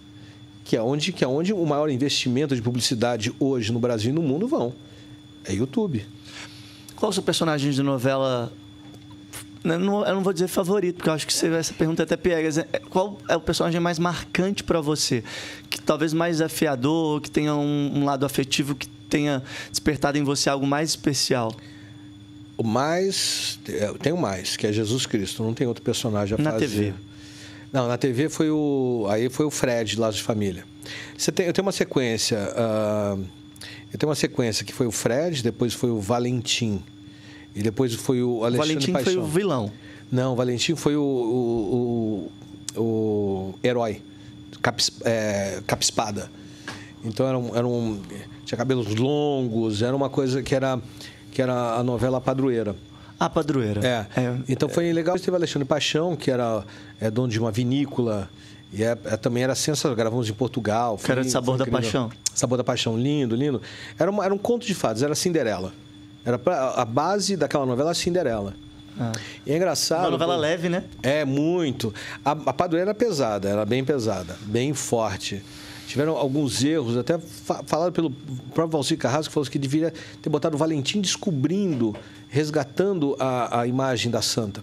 [0.64, 4.14] que é, onde, que é onde o maior investimento de publicidade hoje no Brasil e
[4.14, 4.74] no mundo vão.
[5.44, 6.04] É YouTube.
[6.96, 8.52] Qual o seu personagem de novela?
[9.64, 12.04] Eu não, eu não vou dizer favorito, porque eu acho que você- essa pergunta é
[12.04, 12.58] até piegas.
[12.58, 15.24] É, Qual é o personagem mais marcante para você?
[15.70, 20.50] Que talvez mais desafiador, que tenha um, um lado afetivo, que tenha despertado em você
[20.50, 21.54] algo mais especial?
[22.56, 23.58] O mais.
[23.66, 25.42] Eu tenho mais, que é Jesus Cristo.
[25.42, 26.68] Não tem outro personagem a Na fazer.
[26.68, 26.94] TV.
[27.72, 29.06] Não, na TV foi o.
[29.10, 30.64] Aí foi o Fred, Laços de Família.
[31.16, 32.38] Você tem, eu tenho uma sequência.
[32.54, 33.16] ah,
[33.92, 36.82] eu tenho uma sequência que foi o Fred, depois foi o Valentim.
[37.54, 39.12] E depois foi o O Alexandre Valentim Paixão.
[39.12, 39.70] foi o vilão.
[40.10, 42.30] Não, o Valentim foi o, o,
[42.76, 44.02] o, o herói.
[44.60, 46.30] Capis, é, Capispada.
[47.04, 48.00] Então era um, era um.
[48.44, 50.80] Tinha cabelos longos, era uma coisa que era,
[51.30, 52.74] que era a novela Padroeira.
[53.18, 53.80] A padroeira.
[53.86, 54.06] É.
[54.48, 55.18] Então foi legal.
[55.18, 56.64] Teve Alexandre Paixão, que era
[57.00, 58.28] é, dono de uma vinícola.
[58.72, 59.96] E é, é, também era sensacional.
[59.96, 60.98] Gravamos em Portugal.
[60.98, 62.10] Que era de Sabor da Paixão.
[62.34, 63.62] Sabor da Paixão, lindo, lindo.
[63.98, 65.72] Era, uma, era um conto de fadas, era Cinderela.
[66.24, 68.54] Era pra, a base daquela novela era Cinderela.
[69.44, 70.02] E é engraçado.
[70.02, 70.84] Uma novela pô, leve, né?
[71.02, 71.92] É, muito.
[72.24, 75.42] A, a padroeira era pesada, era bem pesada, bem forte.
[75.86, 80.30] Tiveram alguns erros, até fa falado pelo próprio Valcir Carrasco, que falou que deveria ter
[80.30, 81.94] botado o Valentim descobrindo,
[82.28, 84.62] resgatando a, a imagem da santa.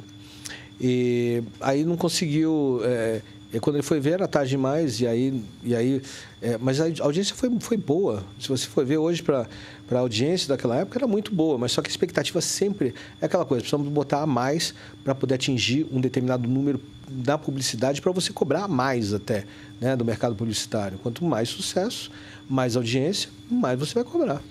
[0.79, 2.81] E aí não conseguiu.
[2.83, 3.21] é,
[3.53, 5.43] e quando ele foi ver, era tarde demais, e aí.
[5.63, 6.01] E aí
[6.41, 8.23] é, mas a audiência foi, foi boa.
[8.39, 9.47] Se você for ver hoje para
[9.91, 13.45] a audiência daquela época, era muito boa, mas só que a expectativa sempre é aquela
[13.45, 14.73] coisa: precisamos botar a mais
[15.03, 19.45] para poder atingir um determinado número da publicidade para você cobrar mais até
[19.81, 20.97] né, do mercado publicitário.
[20.99, 22.09] Quanto mais sucesso,
[22.49, 24.41] mais audiência, mais você vai cobrar.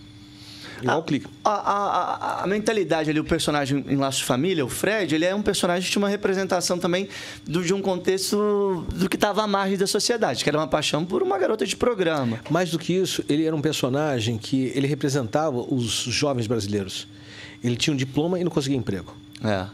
[0.82, 1.26] Igual o clique.
[1.44, 5.24] A, a- a- a mentalidade ali, o personagem em Laços de Família, o Fred, ele
[5.24, 7.08] é um personagem que tinha uma representação também
[7.46, 11.04] do- de um contexto do que estava à margem da sociedade, que era uma paixão
[11.04, 12.40] por uma garota de programa.
[12.50, 17.06] Mais do que isso, ele era um personagem que ele representava os jovens brasileiros.
[17.62, 19.14] Ele tinha um diploma e não conseguia emprego.
[19.44, 19.66] É.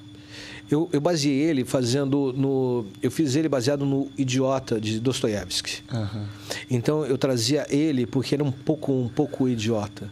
[0.68, 2.86] Eu, eu baseei ele fazendo no.
[3.00, 5.84] Eu fiz ele baseado no Idiota de Dostoiévski.
[6.68, 10.11] Então eu trazia ele porque era um pouco um pouco idiota.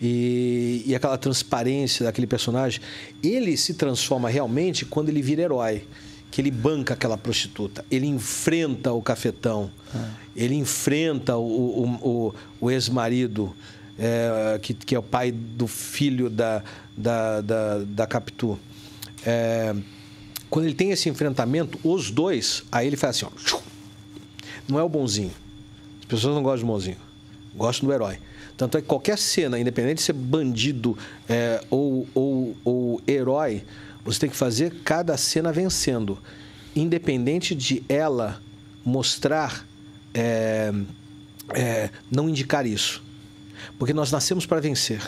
[0.00, 2.80] E, e aquela transparência daquele personagem,
[3.22, 5.84] ele se transforma realmente quando ele vira herói.
[6.30, 9.70] Que ele banca aquela prostituta, ele enfrenta o cafetão,
[10.34, 11.88] ele enfrenta o, o,
[12.28, 13.54] o- o ex-marido,
[13.98, 16.62] é, que, que é o pai do filho da,
[16.94, 18.58] da, da, da Capitu.
[19.24, 19.74] É,
[20.50, 23.58] quando ele tem esse enfrentamento, os dois, aí ele faz assim, ó,
[24.68, 25.32] não é o bonzinho.
[26.00, 26.98] As pessoas não gostam do bonzinho,
[27.54, 28.18] gostam do herói.
[28.56, 30.96] Tanto é que qualquer cena, independente de ser bandido
[31.28, 33.62] é, ou, ou, ou herói,
[34.04, 36.18] você tem que fazer cada cena vencendo.
[36.74, 38.40] Independente de ela
[38.84, 39.66] mostrar,
[40.14, 40.72] é,
[41.54, 43.02] é, não indicar isso.
[43.78, 45.02] Porque nós nascemos para vencer.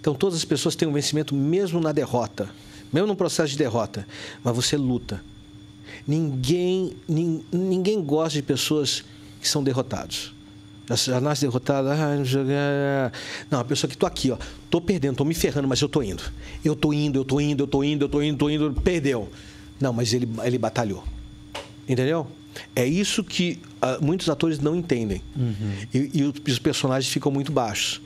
[0.00, 2.48] Então todas as pessoas têm um vencimento mesmo na derrota,
[2.92, 4.06] mesmo no processo de derrota,
[4.42, 5.22] mas você luta.
[6.06, 9.04] Ninguém, nin- ninguém gosta de pessoas
[9.40, 10.34] que são derrotados.
[10.90, 11.88] Já nasce derrotado.
[11.88, 13.16] Ah, não, quê.
[13.50, 14.36] não, a pessoa que tô aqui, ó,
[14.70, 16.22] tô perdendo, tô me ferrando, mas eu tô indo.
[16.64, 19.28] Eu tô indo, eu tô indo, eu tô indo, eu tô indo, tô indo, perdeu.
[19.80, 21.02] Não, mas ele, ele batalhou.
[21.88, 22.26] Entendeu?
[22.76, 25.20] É isso que ah, muitos atores não entendem.
[25.92, 28.00] E, e os- os personagens ficam muito baixos.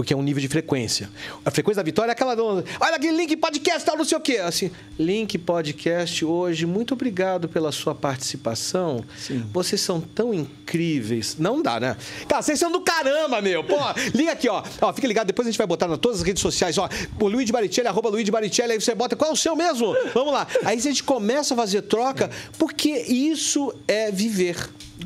[0.00, 1.10] Porque é um nível de frequência.
[1.44, 2.34] A frequência da vitória é aquela.
[2.34, 4.38] Olha aqui, link podcast, tal, não sei o quê.
[4.38, 9.04] Assim, link podcast hoje, muito obrigado pela sua participação.
[9.52, 11.36] Vocês são tão incríveis.
[11.38, 11.98] Não dá, né?
[12.26, 13.62] Cara, vocês são do caramba, meu.
[13.62, 13.76] Pô,
[14.16, 14.62] liga aqui, ó.
[14.80, 14.90] ó.
[14.90, 16.88] Fica ligado, depois a gente vai botar nas todas as redes sociais, ó.
[17.20, 19.14] O Luiz Baricelli, arroba Luiz Baricelli, aí você bota.
[19.14, 19.94] Qual é o seu mesmo?
[20.14, 20.46] Vamos lá.
[20.64, 24.56] Aí a gente começa a fazer troca, porque isso é viver.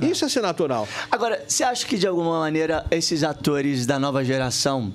[0.00, 0.86] Isso é ser natural.
[1.10, 4.92] Agora, você acha que de alguma maneira esses atores da nova geração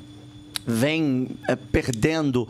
[0.65, 2.47] vêm é, perdendo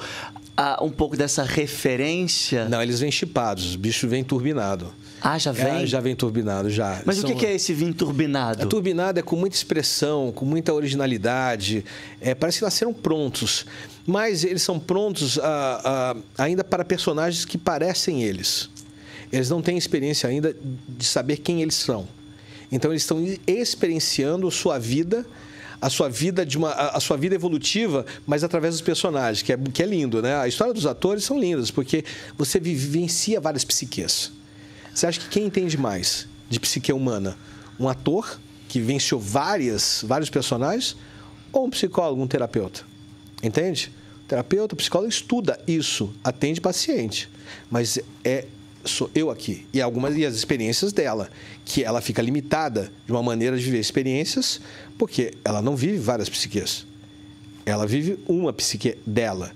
[0.58, 2.68] ah, um pouco dessa referência?
[2.68, 4.94] Não, eles vêm chipados, os bichos vêm turbinado.
[5.22, 5.84] Ah, já vem?
[5.84, 7.02] É, já vem turbinado, já.
[7.06, 8.64] Mas o São- que que é esse vinho turbinado?
[8.64, 11.84] A turbinada é com muita expressão, com muita originalidade.
[12.22, 13.66] É, parece que nasceram prontos.
[14.08, 18.70] Mas eles são prontos ah, ainda para personagens que parecem eles.
[19.32, 20.56] Eles não têm experiência ainda
[20.88, 22.08] de saber quem eles são.
[22.72, 25.26] Então eles estão experienciando sua vida,
[25.82, 29.58] a sua vida de uma, a sua vida evolutiva, mas através dos personagens, que é,
[29.58, 30.36] que é lindo, né?
[30.38, 32.04] A história dos atores são lindas, porque
[32.38, 34.32] você vivencia várias psiques.
[34.94, 37.38] Você acha que quem entende mais de psique humana?
[37.80, 40.96] Um ator que venceu várias, vários personagens
[41.52, 42.82] ou um psicólogo, um terapeuta?
[43.42, 43.92] Entende?
[44.26, 47.30] O terapeuta, o psicólogo estuda isso, atende paciente.
[47.72, 48.46] Mas é
[48.86, 51.30] sou eu aqui e algumas e as experiências dela,
[51.66, 54.60] que ela fica limitada de uma maneira de viver experiências,
[54.98, 56.86] porque ela não vive várias psiques.
[57.66, 59.52] Ela vive uma psique dela.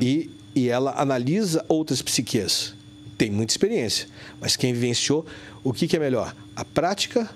[0.00, 2.74] E, e ela analisa outras psiques.
[3.16, 4.06] Tem muita experiência.
[4.40, 5.26] Mas quem vivenciou,
[5.62, 6.34] o que, que é melhor?
[6.56, 7.28] A prática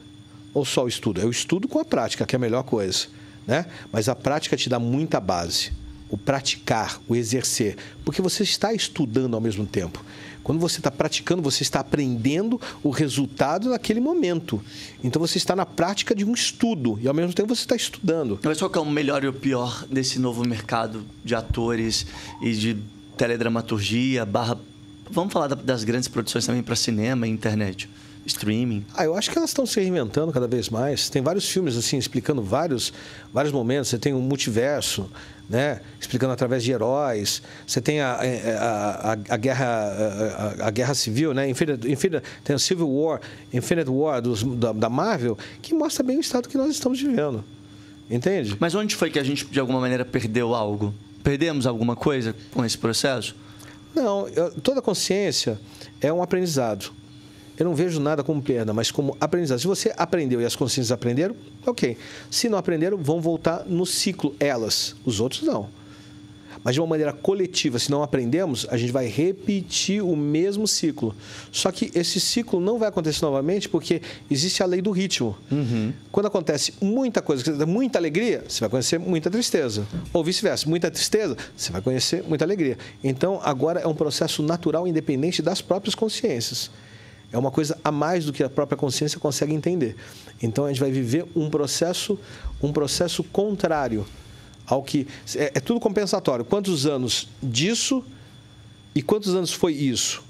[0.54, 1.20] ou só o estudo?
[1.20, 3.06] É o estudo com a prática, que é a melhor coisa.
[3.46, 3.66] Né?
[3.90, 5.72] Mas a prática te dá muita base.
[6.08, 7.76] O praticar, o exercer.
[8.04, 10.04] Porque você está estudando ao mesmo tempo.
[10.42, 14.62] Quando você está praticando, você está aprendendo o resultado naquele momento.
[15.02, 18.38] Então você está na prática de um estudo e ao mesmo tempo você está estudando.
[18.42, 22.06] Mas qual que é o melhor e o pior desse novo mercado de atores
[22.40, 22.76] e de
[23.16, 24.58] teledramaturgia, barra...
[25.10, 27.88] Vamos falar da- das grandes produções também para cinema e internet,
[28.24, 28.84] streaming.
[28.94, 31.08] Ah, eu acho que elas estão se reinventando cada vez mais.
[31.10, 32.92] Tem vários filmes assim explicando vários,
[33.32, 33.88] vários momentos.
[33.90, 35.10] Você tem um multiverso,
[35.52, 35.80] né?
[36.00, 37.42] Explicando através de heróis.
[37.66, 41.48] Você tem a, a, a, a guerra a, a- a guerra civil, né?
[41.48, 43.20] Infinite, Infinite, tem o Civil War,
[43.52, 47.44] Infinite War dos, da, da Marvel, que mostra bem o estado que nós estamos vivendo.
[48.10, 48.56] Entende?
[48.58, 50.94] Mas onde foi que a gente, de alguma maneira, perdeu algo?
[51.22, 53.36] Perdemos alguma coisa com esse processo?
[53.94, 55.60] Não, eu- toda consciência
[56.00, 56.90] é um aprendizado.
[57.58, 59.58] Eu não vejo nada como perda, mas como aprendizado.
[59.58, 61.36] Se você aprendeu e as consciências aprenderam,
[61.66, 61.96] ok.
[62.30, 64.96] Se não aprenderam, vão voltar no ciclo, elas.
[65.04, 65.68] Os outros não.
[66.64, 71.14] Mas de uma maneira coletiva, se não aprendemos, a gente vai repetir o mesmo ciclo.
[71.50, 74.00] Só que esse ciclo não vai acontecer novamente porque
[74.30, 75.36] existe a lei do ritmo.
[76.12, 79.84] Quando acontece muita coisa, muita alegria, você vai conhecer muita tristeza.
[80.12, 82.78] Ou vice-versa, muita tristeza, você vai conhecer muita alegria.
[83.02, 86.70] Então, agora é um processo natural, independente das próprias consciências.
[87.32, 89.96] É uma coisa a mais do que a própria consciência consegue entender.
[90.42, 92.18] Então, a gente vai viver um processo,
[92.62, 94.04] um processo contrário
[94.66, 96.44] ao que é, é tudo compensatório.
[96.44, 98.04] Quantos anos disso
[98.94, 100.22] e quantos anos foi isso?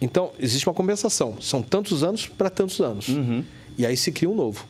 [0.00, 1.36] Então, existe uma compensação.
[1.40, 3.06] São tantos anos para tantos anos.
[3.76, 4.64] E aí se cria um novo.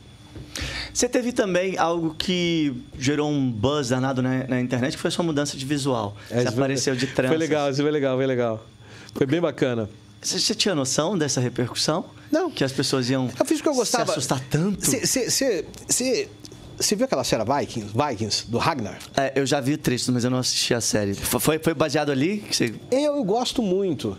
[0.93, 5.13] Você teve também algo que gerou um buzz danado na, na internet, que foi a
[5.13, 6.17] sua mudança de visual.
[6.31, 7.29] É, Você apareceu de trança.
[7.29, 8.67] Foi legal, isso foi legal, foi legal.
[9.15, 9.89] Foi bem bacana.
[10.21, 12.05] Você, você tinha noção dessa repercussão?
[12.31, 12.51] Não.
[12.51, 14.07] Que as pessoas iam Eu fiz porque eu gostava.
[14.07, 14.79] se assustar tanto?
[14.85, 18.99] Você viu aquela série Vikings, Vikings, do Ragnar?
[19.15, 21.15] É, eu já vi trechos, mas eu não assisti a série.
[21.15, 22.39] Foi, foi baseado ali?
[22.39, 22.75] Que você...
[22.91, 24.17] Eu, eu gosto muito.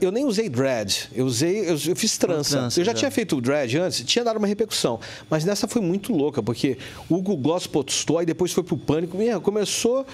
[0.00, 2.58] Eu- nem usei dread, eu usei, eu, eu fiz trança.
[2.58, 2.98] trança, eu já, já.
[2.98, 4.98] tinha feito dread antes, tinha dado uma repercussão.
[5.30, 6.78] Mas nessa foi muito louca, porque
[7.08, 10.04] o Hugo Gloss postou, aí depois foi pro pânico, minha, começou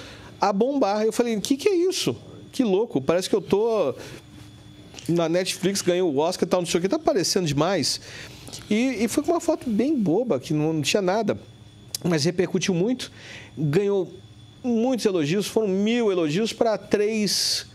[0.41, 1.05] a bombar.
[1.05, 2.15] Eu falei, o que, que é isso?
[2.53, 3.95] Que louco, parece que eu tô
[5.09, 8.01] na Netflix, ganhei o Oscar e tal, não sei o que, tá aparecendo demais.
[8.71, 11.39] E, e foi com uma foto bem boba, que não, não tinha nada.
[12.03, 13.11] Mas repercutiu muito,
[13.57, 14.13] ganhou
[14.63, 17.67] muitos elogios, foram mil elogios para três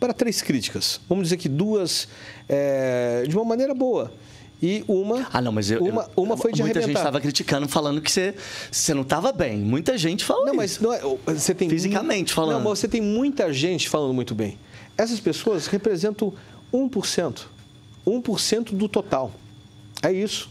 [0.00, 1.00] para três críticas.
[1.08, 2.08] Vamos dizer que duas
[2.48, 4.12] é, de uma maneira boa.
[4.62, 5.26] E uma.
[5.32, 7.00] Ah, não, mas eu, uma, eu- uma foi de Muita gente arrebentar.
[7.00, 8.34] estava criticando, falando que você,
[8.70, 9.58] você não estava bem.
[9.58, 10.82] Muita gente falou Não, mas isso.
[10.82, 12.58] não é, você tem Fisicamente falando.
[12.58, 14.58] Não, mas você tem muita gente falando muito bem.
[14.96, 16.32] Essas pessoas representam
[16.74, 17.46] 1%.
[18.04, 19.32] 1% do total.
[20.02, 20.50] É isso.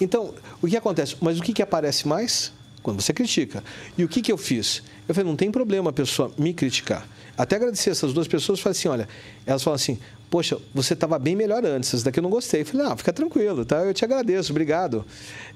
[0.00, 1.16] Então, o que acontece?
[1.20, 2.52] Mas o que, que aparece mais?
[2.82, 3.64] Quando você critica.
[3.96, 4.82] E o que, que eu fiz?
[5.08, 7.06] Eu falei, não tem problema a pessoa me criticar.
[7.36, 9.08] Até agradecer essas duas pessoas, falei assim, olha,
[9.44, 9.98] elas falam assim,
[10.30, 12.62] poxa, você estava bem melhor antes, essa daqui eu não gostei.
[12.62, 13.78] Eu falei, não, fica tranquilo, tá?
[13.78, 15.04] Eu te agradeço, obrigado.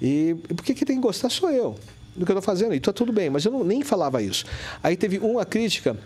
[0.01, 1.77] E, e por que quem tem que gostar sou eu,
[2.15, 2.75] do que eu estou fazendo.
[2.75, 4.45] E tá tudo bem, mas eu não, nem falava isso.
[4.83, 5.97] Aí teve uma crítica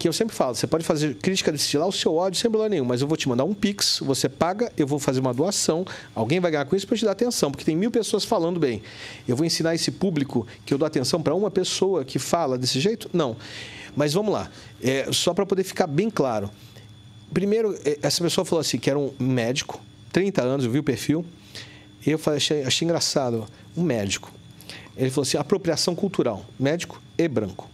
[0.00, 2.70] que eu sempre falo, você pode fazer crítica desse lá, o seu ódio sem problema
[2.70, 5.84] nenhum, mas eu vou te mandar um Pix, você paga, eu vou fazer uma doação,
[6.14, 8.80] alguém vai ganhar com isso para te dar atenção, porque tem mil pessoas falando bem.
[9.28, 12.80] Eu vou ensinar esse público que eu dou atenção para uma pessoa que fala desse
[12.80, 13.10] jeito?
[13.12, 13.36] Não.
[13.94, 14.50] Mas vamos lá,
[14.82, 16.50] é, só para poder ficar bem claro.
[17.34, 19.82] Primeiro, eh, essa pessoa falou assim, que era um médico,
[20.12, 21.26] 30 anos, eu vi o perfil,
[22.06, 23.46] eu falei, achei, achei engraçado,
[23.76, 24.32] um médico.
[24.96, 27.68] Ele falou assim, apropriação cultural, médico e branco.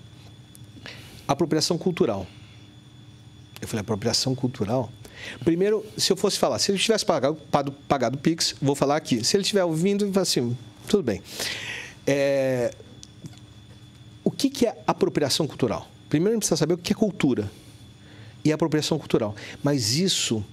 [1.27, 2.27] Apropriação cultural.
[3.61, 4.91] Eu falei, apropriação cultural?
[5.45, 7.37] Primeiro, se eu fosse falar, se ele tivesse pagado,
[7.89, 9.25] pagado, o Pix, vou falar aqui.
[9.25, 10.57] Se ele estiver ouvindo, assim,
[10.87, 11.23] tudo bem.
[12.07, 12.75] É,
[14.23, 15.89] o que, que é apropriação cultural?
[16.09, 17.51] Primeiro, a gente precisa saber o que é cultura
[18.45, 19.35] e apropriação cultural.
[19.63, 20.45] Mas isso,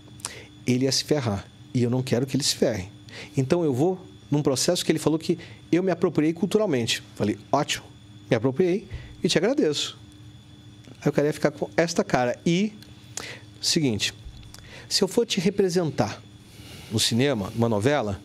[0.66, 1.46] ele ia se ferrar.
[1.74, 2.90] E eu não quero que ele se ferre.
[3.36, 4.00] Então, eu vou
[4.32, 5.38] num processo que ele falou que
[5.72, 7.04] eu me apropriei culturalmente.
[7.16, 7.86] Falei, ótimo,
[8.30, 8.88] me apropriei
[9.24, 9.98] e te agradeço.
[11.04, 12.40] Aí o cara ia ficar com esta cara.
[12.46, 12.74] E,
[13.62, 14.14] seguinte,
[14.88, 16.22] se eu for te representar
[16.92, 18.22] no cinema, numa novela,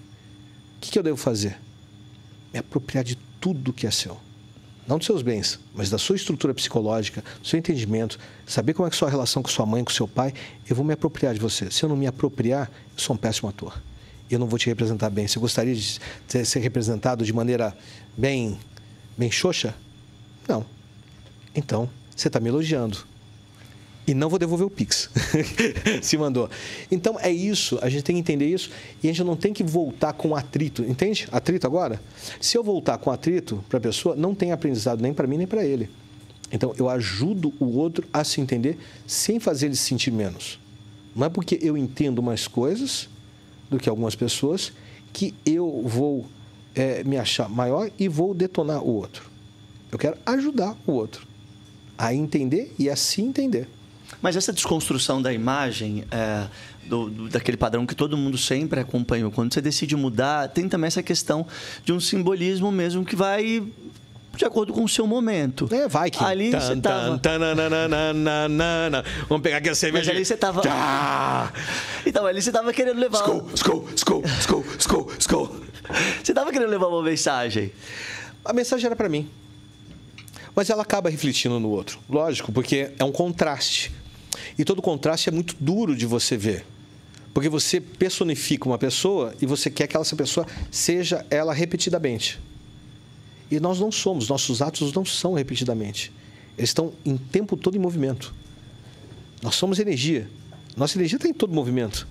[0.77, 1.59] o que, que eu devo fazer?
[2.53, 4.19] Me apropriar de tudo que é seu.
[4.87, 8.91] Não dos seus bens, mas da sua estrutura psicológica, do seu entendimento, saber como é
[8.91, 10.33] que é sua relação com sua mãe, com seu pai.
[10.69, 11.71] Eu vou me apropriar de você.
[11.71, 13.83] Se eu não me apropriar, eu sou um péssimo ator.
[14.31, 15.27] Eu não vou te representar bem.
[15.29, 17.77] Você gostaria de ser- ser representado de maneira
[18.17, 18.59] bem,
[19.17, 19.75] bem xoxa?
[20.47, 20.65] Não.
[21.55, 21.89] Então,
[22.21, 22.99] você está me elogiando.
[24.05, 25.11] E não vou devolver o Pix.
[26.03, 26.51] Se mandou.
[26.91, 27.79] Então, é isso.
[27.81, 28.71] A gente tem que entender isso.
[29.03, 30.83] E a gente não tem que voltar com atrito.
[30.83, 31.29] Entende?
[31.31, 32.01] Atrito agora?
[32.41, 35.47] Se eu voltar com atrito para a pessoa, não tem aprendizado nem para mim, nem
[35.47, 35.91] para ele.
[36.51, 40.59] Então, eu ajudo o outro a se entender sem fazer ele se sentir menos.
[41.15, 43.09] Não é porque eu entendo mais coisas
[43.71, 44.73] do que algumas pessoas
[45.13, 46.27] que eu vou
[46.75, 49.31] eh, me achar maior e vou detonar o outro.
[49.93, 51.28] Eu quero ajudar o outro
[51.99, 53.69] a entender e a se entender.
[54.23, 56.47] Mas essa desconstrução da imagem, é,
[56.87, 60.87] do, do- daquele padrão que todo mundo sempre acompanhou, quando você decide mudar, tem também
[60.89, 61.47] essa questão
[61.85, 63.63] de um simbolismo mesmo que vai
[64.35, 65.69] de acordo com o seu momento.
[65.73, 66.23] É, vai que.
[66.23, 67.19] Ali você tava...
[67.19, 69.05] tananana.
[69.29, 70.07] Vamos pegar aqui a cerveja.
[70.07, 70.63] Mas ali você tava...
[72.07, 73.19] Então, ali você tava querendo levar...
[73.19, 75.57] Skol, skol, skol, skol, skol, skol.
[76.23, 77.73] Você tava querendo levar uma mensagem.
[78.45, 79.29] A mensagem era para mim.
[80.55, 81.99] Mas ela acaba refletindo no outro.
[82.09, 83.93] Lógico, porque é um contraste.
[84.59, 86.65] E todo contraste é muito duro de você ver.
[87.33, 92.41] Porque você personifica uma pessoa e você quer que essa pessoa seja ela repetidamente.
[93.51, 96.13] E nós não somos, nossos atos não são repetidamente.
[96.57, 98.35] Eles estão em tempo todo em movimento.
[99.43, 100.29] Nós somos energia.
[100.77, 102.07] Nossa energia está em todo movimento.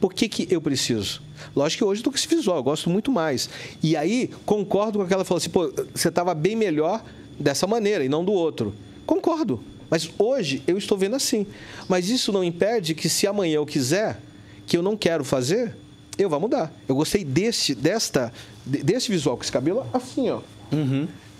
[0.00, 1.20] Por que, que eu preciso?
[1.54, 3.50] Lógico que hoje estou com esse visual, eu gosto muito mais.
[3.82, 7.04] E aí, concordo com aquela que falou assim, pô, você estava bem melhor
[7.40, 8.74] dessa maneira e não do outro.
[9.06, 9.62] Concordo.
[9.90, 11.46] Mas hoje eu estou vendo assim.
[11.88, 14.20] Mas isso não impede que se amanhã eu quiser,
[14.66, 15.74] que eu não quero fazer,
[16.16, 16.72] eu vou mudar.
[16.86, 18.32] Eu gostei desse, desta,
[18.64, 20.40] de- desse visual com esse cabelo assim, ó.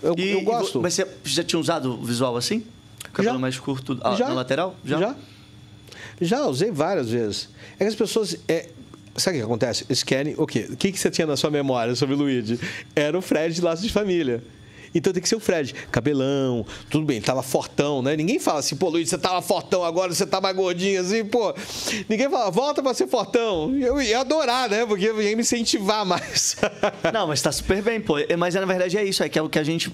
[0.03, 0.81] Eu, E- eu gosto.
[0.81, 2.63] Mas você já tinha usado o visual assim?
[3.13, 3.39] Cabelo Já.
[3.39, 4.27] mais curto ah, Já.
[4.29, 4.75] na lateral?
[4.83, 5.15] Já.
[6.19, 7.49] Já, usei várias vezes.
[7.75, 8.35] É que as pessoas.
[8.47, 8.69] É...
[9.17, 9.85] Sabe o que acontece?
[9.89, 10.67] Eles querem o quê?
[10.69, 12.59] O que, que você tinha na sua memória sobre o Luigi?
[12.95, 14.41] Era o Fred de Laços de Família.
[14.93, 15.73] Então tem que ser o Fred.
[15.91, 18.15] Cabelão, tudo bem, tava fortão, né?
[18.15, 21.53] Ninguém fala assim, pô, Luigi, você tava fortão, agora você tá mais gordinho assim, pô.
[22.09, 23.73] Ninguém fala, volta pra ser fortão.
[23.79, 24.85] Eu ia adorar, né?
[24.85, 26.57] Porque eu ia me incentivar mais.
[27.13, 28.17] Não, mas tá super bem, pô.
[28.19, 29.93] É, Mas na verdade é isso, é que é o que a gente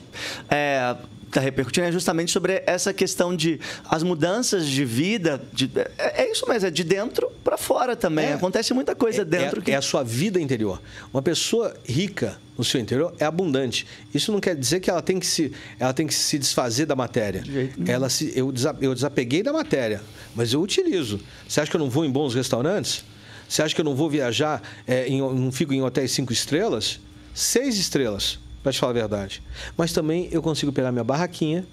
[0.49, 0.95] é,
[1.31, 5.41] tá repercutindo é justamente sobre essa questão de as mudanças de vida.
[5.53, 8.27] de- é, é isso mesmo, é de dentro pra fora também.
[8.27, 8.33] É.
[8.33, 9.71] Acontece muita coisa É- dentro é, que.
[9.71, 10.81] é a sua vida interior.
[11.13, 13.85] Uma pessoa rica no seu interior é abundante.
[14.13, 16.95] Isso não quer dizer que ela tem que se, ela tem que se desfazer da
[16.95, 17.43] matéria.
[17.87, 18.51] Ela se, eu,
[18.81, 20.01] eu desapeguei da matéria,
[20.35, 21.19] mas eu utilizo.
[21.47, 23.03] Você acha que eu não vou em bons restaurantes?
[23.47, 26.99] Você acha que eu não vou viajar, é, em- não fico em hotéis cinco estrelas?
[27.33, 29.41] Seis estrelas, para te falar a verdade.
[29.77, 31.65] Mas também eu consigo pegar minha barraquinha,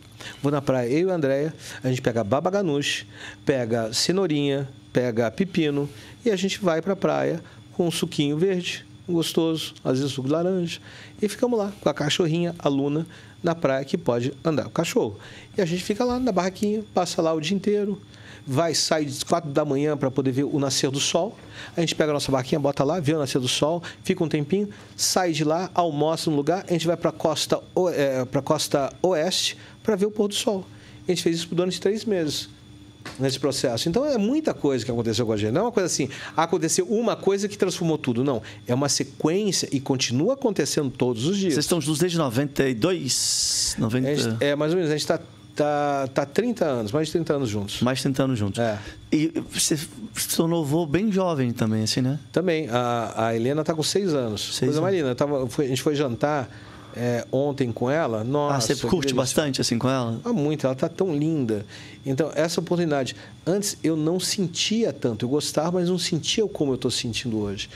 [0.42, 3.06] vou na praia, eu e a Andréia, a gente pega baba ganoush,
[3.44, 5.88] pega cenourinha, pega pepino
[6.24, 10.28] e a gente vai para a praia com um suquinho verde, gostoso, às vezes suco
[10.28, 10.80] de laranja,
[11.20, 13.06] e ficamos lá com a cachorrinha, a Luna,
[13.42, 15.18] na praia que pode andar o cachorro.
[15.56, 18.00] E a gente fica lá na barraquinha, passa lá o dia inteiro,
[18.46, 21.36] vai, sai às quatro da manhã para poder ver o nascer do sol.
[21.76, 24.28] A gente pega a nossa barquinha, bota lá, vê o nascer do sol, fica um
[24.28, 28.24] tempinho, sai de lá, almoça no lugar, a gente vai para a costa, o- eh,
[28.24, 30.64] pra costa oeste para ver o pôr do sol.
[31.06, 32.48] A gente fez isso durante três meses
[33.18, 33.88] nesse processo.
[33.88, 35.52] Então é muita coisa que aconteceu com a gente.
[35.52, 38.24] Não é uma coisa assim, aconteceu uma coisa que transformou tudo.
[38.24, 38.42] Não.
[38.66, 41.54] É uma sequência e continua acontecendo todos os dias.
[41.54, 43.76] Vocês estão juntos desde 92?
[43.78, 44.08] 90...
[44.08, 45.20] A gente- é, mais ou menos, a gente está
[45.54, 47.80] tá, tá 30 anos, mais de 30 anos juntos.
[47.82, 48.58] Mais 30 anos juntos.
[48.60, 48.78] É.
[49.12, 52.18] E você se tornou bem jovem também, assim, né?
[52.32, 54.56] Também, a, a Helena está com 6 anos.
[54.56, 55.08] Seis coisa anos.
[55.08, 56.50] Eu tava- foi- a gente foi jantar
[56.96, 58.22] é, ontem com ela.
[58.22, 59.16] Nossa, ah, você curte delícia.
[59.16, 60.20] bastante, assim, com ela?
[60.24, 61.66] Ah, muito, ela está tão linda.
[62.06, 63.16] Então, essa oportunidade.
[63.46, 67.68] Antes eu não sentia tanto, eu gostava, mas não sentia como eu estou sentindo hoje.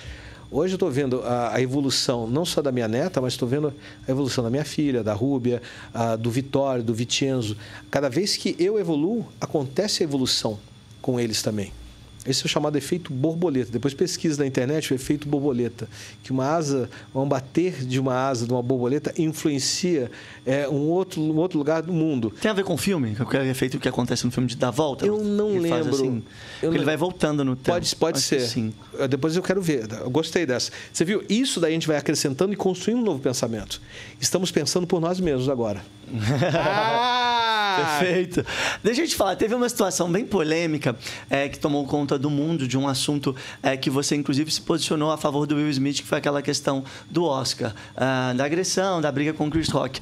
[0.50, 3.72] Hoje eu estou vendo a, a evolução, não só da minha neta, mas estou vendo
[4.06, 5.60] a evolução da minha filha, da Rúbia,
[5.92, 7.56] a, do Vitório, do Vicenzo.
[7.90, 10.58] Cada vez que eu evoluo, acontece a evolução
[11.02, 11.70] com eles também.
[12.28, 13.70] Esse é o chamado efeito borboleta.
[13.72, 15.88] Depois pesquisa na internet o efeito borboleta,
[16.22, 20.10] que uma asa, um bater de uma asa de uma borboleta influencia
[20.46, 22.30] é, um, outro, um outro lugar do mundo.
[22.40, 23.14] Tem a ver com o filme?
[23.16, 25.06] Com aquele efeito que acontece no filme de dar volta?
[25.06, 25.94] Eu não Ele faz lembro.
[26.00, 26.22] assim?
[26.62, 27.70] Eu não- ele vai voltando no tempo.
[27.72, 28.40] Pode, pode Acho ser.
[28.40, 28.72] Sim.
[29.08, 29.86] Depois eu quero ver.
[30.00, 30.70] Eu gostei dessa.
[30.92, 31.22] Você viu?
[31.28, 33.80] Isso daí a gente vai acrescentando e construindo um novo pensamento.
[34.20, 35.82] Estamos pensando por nós mesmos agora.
[36.54, 37.96] Ah!
[38.00, 38.44] Perfeito.
[38.82, 40.96] Deixa eu te falar, teve uma situação bem polêmica
[41.30, 45.10] é, que tomou conta do mundo de um assunto é, que você, inclusive, se posicionou
[45.10, 49.10] a favor do Will Smith, que foi aquela questão do Oscar, ah, da agressão, da
[49.12, 50.00] briga com o Chris Rock.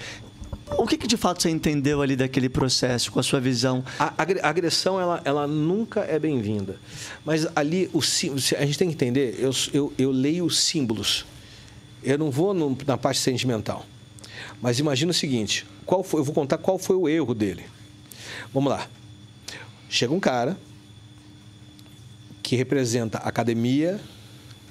[0.79, 3.85] O que, que de fato você entendeu ali daquele processo, com a sua visão?
[4.01, 6.77] A agre- a agressão, ela, ela nunca é bem-vinda.
[7.25, 11.25] Mas ali, o, a gente tem que entender, eu, eu, eu leio os símbolos.
[12.03, 13.87] Eu não vou no- na parte sentimental.
[14.61, 17.65] Mas imagina o seguinte, qual foi, eu vou contar qual foi o erro dele.
[18.53, 18.89] Vamos lá.
[19.89, 20.57] Chega um cara
[22.47, 24.01] que representa a Academia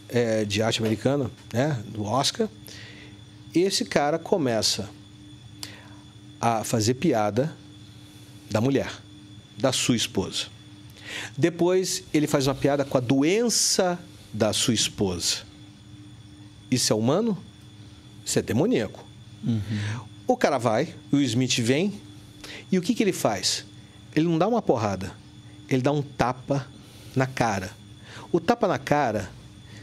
[0.07, 2.47] eh, de Arte Americana, né, do Oscar.
[3.53, 4.89] Esse cara começa
[6.39, 7.53] a fazer piada
[8.49, 8.89] da mulher,
[9.57, 10.45] da sua esposa.
[11.38, 13.99] Depois ele faz uma piada com a doença
[14.32, 15.39] da sua esposa.
[16.71, 17.38] Isso é humano?
[18.26, 19.05] Isso é demoníaco.
[20.26, 21.99] O cara vai, o Smith vem,
[22.71, 23.65] e o que, que ele faz?
[24.15, 25.11] Ele não dá uma porrada,
[25.67, 26.73] ele dá um tapa
[27.16, 27.72] na cara.
[28.32, 29.30] O tapa na cara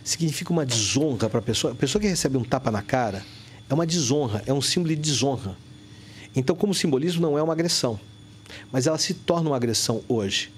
[0.05, 1.73] significa uma desonra para a pessoa.
[1.73, 3.25] A pessoa que recebe um tapa na cara
[3.69, 5.57] é uma desonra, é um símbolo de desonra.
[6.35, 7.99] Então, como simbolismo, não é uma agressão,
[8.71, 10.51] mas ela se torna uma agressão hoje.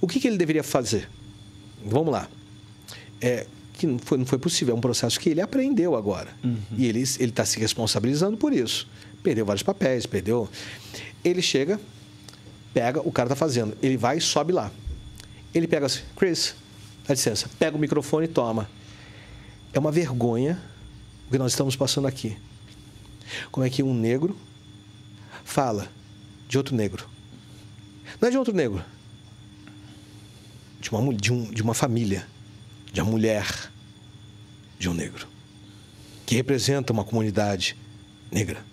[0.00, 1.08] O que, que ele deveria fazer?
[1.84, 2.28] Vamos lá.
[3.20, 6.28] É, que não foi, não foi possível, é um processo que ele aprendeu agora.
[6.76, 8.86] E ele está se responsabilizando por isso.
[9.22, 10.48] Perdeu vários papéis, perdeu.
[11.24, 11.80] Ele chega,
[12.74, 14.70] pega, o cara está fazendo, ele vai e sobe lá.
[15.54, 16.54] Ele pega assim, Chris,
[17.06, 18.68] dá licença, pega o microfone e toma.
[19.72, 20.60] É uma vergonha
[21.26, 22.36] o que nós estamos passando aqui.
[23.50, 24.36] Como é que um negro
[25.44, 25.88] fala
[26.48, 27.08] de outro negro?
[28.20, 28.84] Não é de outro negro,
[30.80, 32.26] de uma, de, um, de uma família,
[32.92, 33.70] de uma mulher,
[34.78, 35.26] de um negro,
[36.26, 37.76] que representa uma comunidade
[38.30, 38.64] negra.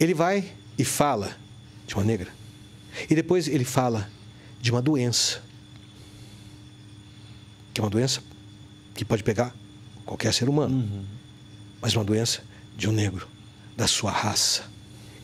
[0.00, 1.36] Ele vai e fala
[1.86, 2.30] de uma negra.
[3.08, 4.10] E depois ele fala
[4.62, 5.42] de uma doença.
[7.74, 8.22] Que é uma doença
[8.94, 9.54] que pode pegar
[10.06, 11.04] qualquer ser humano.
[11.80, 12.42] Mas uma doença
[12.76, 13.28] de um negro.
[13.76, 14.64] da sua raça.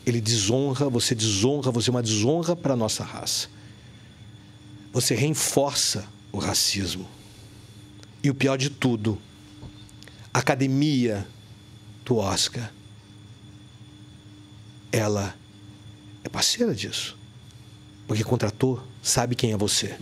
[0.05, 3.49] Ele desonra, você desonra, você é uma desonra para a nossa raça.
[4.91, 7.07] Você reforça o racismo.
[8.23, 9.21] E o pior de tudo,
[10.33, 11.29] a academia
[12.07, 12.73] do Oscar,
[14.91, 15.37] ela
[16.25, 17.18] é parceira disso.
[18.09, 19.99] Porque contratou, sabe quem é você.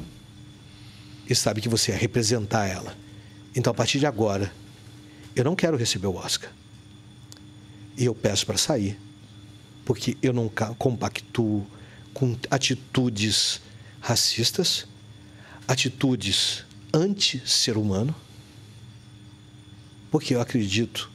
[1.28, 2.96] E sabe que você é representar ela.
[3.54, 4.52] Então, a partir de agora,
[5.34, 6.52] eu não quero receber o Oscar.
[7.98, 8.96] E eu peço para sair.
[9.84, 10.48] Porque eu não
[10.78, 11.66] compactuo
[12.14, 13.60] com atitudes
[14.00, 14.86] racistas,
[15.66, 18.14] atitudes anti-ser humano,
[20.10, 21.10] porque eu acredito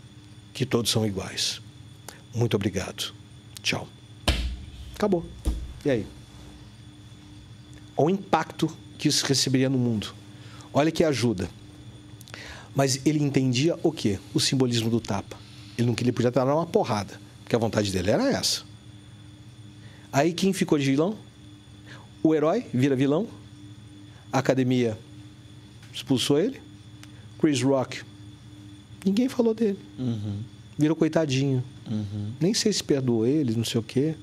[0.53, 1.61] que todos são iguais.
[2.35, 3.13] Muito obrigado.
[3.63, 3.87] Tchau.
[4.93, 5.25] Acabou.
[5.85, 6.20] E aí?
[8.01, 10.11] Olha o impacto que isso receberia no mundo.
[10.73, 11.47] Olha que ajuda.
[12.73, 14.17] Mas ele entendia o quê?
[14.33, 15.37] O simbolismo do tapa.
[15.77, 18.63] Ele não queria, podia dar uma porrada, porque a vontade dele era essa.
[20.11, 21.15] Aí quem ficou de vilão?
[22.23, 23.27] O herói vira vilão.
[24.33, 24.97] A academia
[25.93, 26.59] expulsou ele.
[27.39, 28.01] Chris Rock,
[29.05, 29.77] ninguém falou dele.
[29.99, 30.39] Uhum.
[30.75, 31.63] Virou coitadinho.
[31.87, 32.31] Uhum.
[32.39, 34.15] Nem sei se perdoou ele, não sei o quê.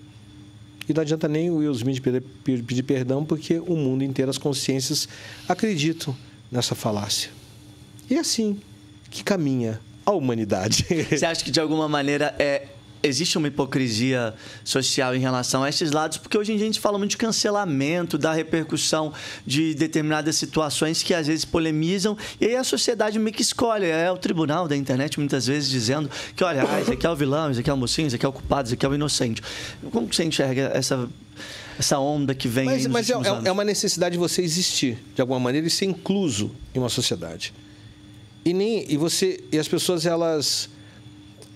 [0.89, 2.01] E não adianta nem o Will Smith
[2.43, 5.09] pedir, perdão, porque o mundo inteiro, as consciências
[5.49, 6.17] acreditam
[6.51, 7.31] nessa falácia.
[8.09, 8.59] E é assim
[9.11, 10.87] que caminha a humanidade.
[11.11, 12.69] Você acha que de alguma maneira é
[13.03, 14.35] existe uma hipocrisia
[14.65, 17.17] social em relação a esses lados, porque hoje em dia a gente fala muito de
[17.17, 19.13] cancelamento, da repercussão
[19.47, 23.87] de determinadas situações que às vezes polemizam, e aí a sociedade meio que escolhe.
[23.87, 27.17] É o tribunal da internet muitas vezes dizendo que, olha, ah, esse aqui é o
[27.17, 28.95] vilão, esse aqui é o mocinho, esse aqui é o culpado, esse aqui é o
[28.95, 29.43] inocente.
[29.91, 31.09] Como que você enxerga essa,
[31.79, 35.21] essa onda que vem Mas, mas é, é- é uma necessidade de você existir, de
[35.21, 37.55] alguma maneira, e ser incluso em uma sociedade.
[38.45, 40.69] E nem e você e as pessoas elas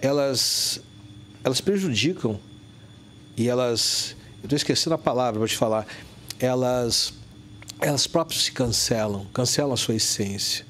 [0.00, 0.80] elas
[1.44, 2.38] elas prejudicam
[3.36, 5.86] e elas eu estou esquecendo a palavra para te falar
[6.38, 7.14] elas
[7.80, 10.64] elas próprias se cancelam cancelam a sua essência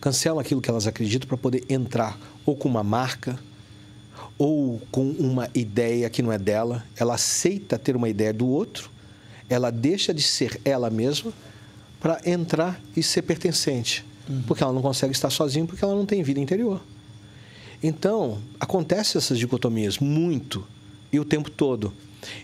[0.00, 3.38] cancelam aquilo que elas acreditam para poder entrar ou com uma marca
[4.38, 6.84] ou com uma ideia que não é dela.
[6.96, 8.90] Ela aceita ter uma ideia do outro
[9.48, 11.32] ela deixa de ser ela mesma
[12.00, 14.04] para entrar e ser pertencente
[14.46, 16.80] porque ela não consegue estar sozinha porque ela não tem vida interior
[17.82, 20.64] então, acontece essas dicotomias muito
[21.12, 21.92] e o tempo todo.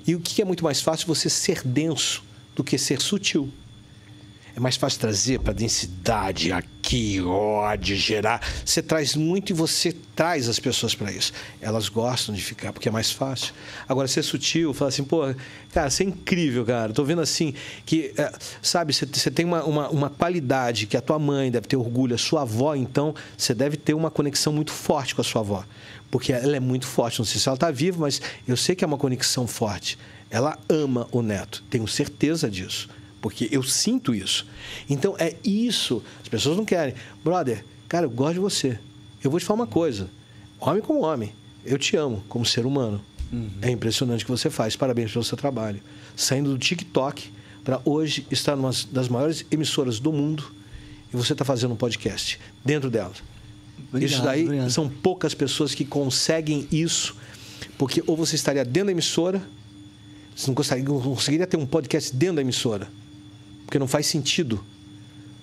[0.06, 2.24] E o que é muito mais fácil você ser denso
[2.56, 3.48] do que ser sutil.
[4.58, 8.44] É mais fácil trazer para densidade aqui, ódio, gerar.
[8.64, 11.32] Você traz muito e você traz as pessoas para isso.
[11.60, 13.54] Elas gostam de ficar porque é mais fácil.
[13.88, 15.32] Agora, ser sutil, falar assim, pô,
[15.72, 16.92] cara, você é incrível, cara.
[16.92, 17.54] Tô vendo assim
[17.86, 21.68] que, é, sabe, você, você tem uma, uma, uma qualidade que a tua mãe deve
[21.68, 25.24] ter orgulho, a sua avó, então, você deve ter uma conexão muito forte com a
[25.24, 25.64] sua avó.
[26.10, 27.20] Porque ela é muito forte.
[27.20, 29.96] Não sei se ela está viva, mas eu sei que é uma conexão forte.
[30.28, 32.88] Ela ama o neto, tenho certeza disso
[33.20, 34.46] porque eu sinto isso.
[34.88, 36.02] Então é isso.
[36.22, 36.94] As pessoas não querem.
[37.24, 38.78] Brother, cara, eu gosto de você.
[39.22, 40.08] Eu vou te falar uma coisa.
[40.60, 41.32] Homem como homem,
[41.64, 43.00] eu te amo como ser humano.
[43.60, 44.74] É impressionante o que você faz.
[44.74, 45.80] Parabéns pelo seu trabalho.
[46.16, 47.30] Saindo do TikTok
[47.62, 50.50] para hoje estar numa das maiores emissoras do mundo
[51.12, 53.12] e você está fazendo um podcast dentro dela.
[53.88, 54.70] Obrigado, isso daí obrigado.
[54.70, 57.14] são poucas pessoas que conseguem isso,
[57.76, 59.42] porque ou você estaria dentro da emissora,
[60.34, 62.88] você não conseguiria, não conseguiria ter um podcast dentro da emissora,
[63.68, 64.64] porque não faz sentido.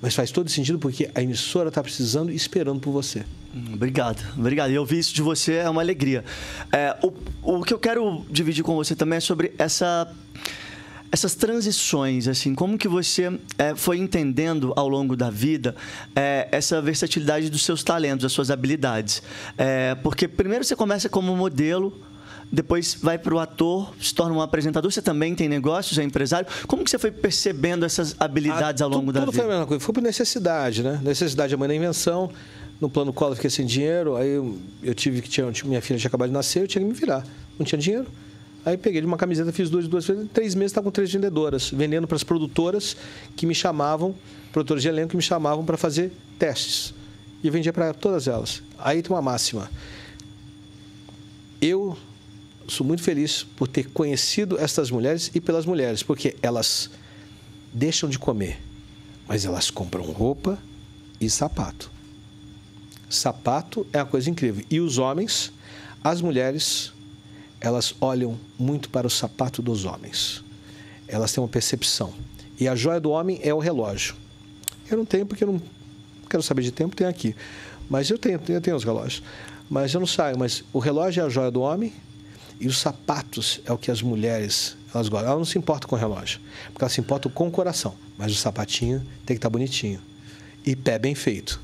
[0.02, 3.24] Mas faz todo sentido porque a emissora está precisando e esperando por você.
[3.54, 4.72] Hum, Obrigado, obrigado.
[4.72, 6.26] E ouvir isso de você é uma alegria.
[6.72, 7.14] É, o,
[7.44, 10.12] o que eu quero dividir com você também é sobre essa
[11.12, 15.74] essas transições, assim, como que você é, foi entendendo ao longo da vida
[16.14, 19.24] é, essa versatilidade dos seus talentos, das suas habilidades?
[19.58, 21.98] É, porque primeiro você começa como modelo,
[22.52, 26.48] depois vai para o ator, se torna um apresentador, você também tem negócios, é empresário.
[26.68, 29.44] Como que você foi percebendo essas habilidades ao longo tudo, da tudo vida?
[29.44, 29.84] foi a mesma coisa.
[29.84, 31.00] Foi por necessidade, né?
[31.04, 32.30] Necessidade é a mãe da invenção.
[32.80, 34.16] No plano Collor eu fiquei sem dinheiro.
[34.16, 36.88] Aí eu, eu tive que tinha, minha filha tinha acabado de nascer, eu tinha que
[36.88, 37.26] me virar.
[37.58, 38.08] Não tinha dinheiro.
[38.66, 40.28] Aí peguei de uma camiseta, fiz duas, duas vezes.
[40.34, 42.98] Três meses estava com três vendedoras, vendendo para as produtoras
[43.36, 44.16] que me chamavam,
[44.52, 46.94] produtoras de elenco que me chamavam para fazer testes.
[47.44, 48.64] E eu vendia para todas elas.
[48.80, 49.70] Aí tem uma máxima.
[51.62, 51.96] Eu
[52.68, 56.90] sou muito feliz por ter conhecido estas mulheres e pelas mulheres, porque elas
[57.74, 58.62] deixam de comer,
[59.28, 60.58] mas elas compram roupa
[61.20, 61.92] e sapato.
[63.10, 64.66] Sapato é uma coisa incrível.
[64.70, 65.52] E os homens,
[66.04, 66.92] as mulheres,
[67.62, 70.44] elas olham muito para o sapato dos homens.
[71.08, 72.14] Elas têm uma percepção.
[72.60, 74.16] E a joia do homem é o relógio.
[74.90, 75.62] Eu não tenho porque eu não
[76.30, 77.36] quero saber de tempo, tenho aqui.
[77.90, 79.22] Mas eu tenho, eu tenho os relógios.
[79.70, 80.38] Mas eu não saio.
[80.38, 81.94] Mas o relógio é a joia do homem
[82.60, 85.30] E os sapatos é o que as mulheres elas gostam.
[85.30, 86.40] Ela não se importa com o relógio,
[86.72, 87.96] porque ela se importa com o coração.
[88.18, 90.00] Mas o sapatinho tem que estar bonitinho.
[90.66, 91.62] E pé bem feito.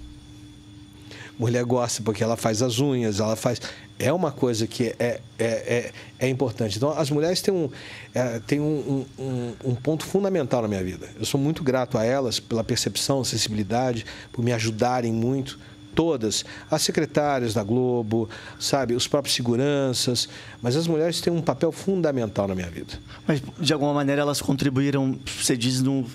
[1.39, 3.61] Mulher gosta porque ela faz as unhas, ela faz.
[3.97, 6.77] É uma coisa que é, é, é, é importante.
[6.77, 7.69] Então, as mulheres têm, um,
[8.13, 11.09] é, têm um, um, um ponto fundamental na minha vida.
[11.17, 15.57] Eu sou muito grato a elas pela percepção, sensibilidade, por me ajudarem muito
[15.93, 18.29] todas, as secretárias da Globo,
[18.59, 20.27] sabe, os próprios seguranças,
[20.61, 22.93] mas as mulheres têm um papel fundamental na minha vida.
[23.27, 26.05] Mas de alguma maneira elas contribuíram, você diz no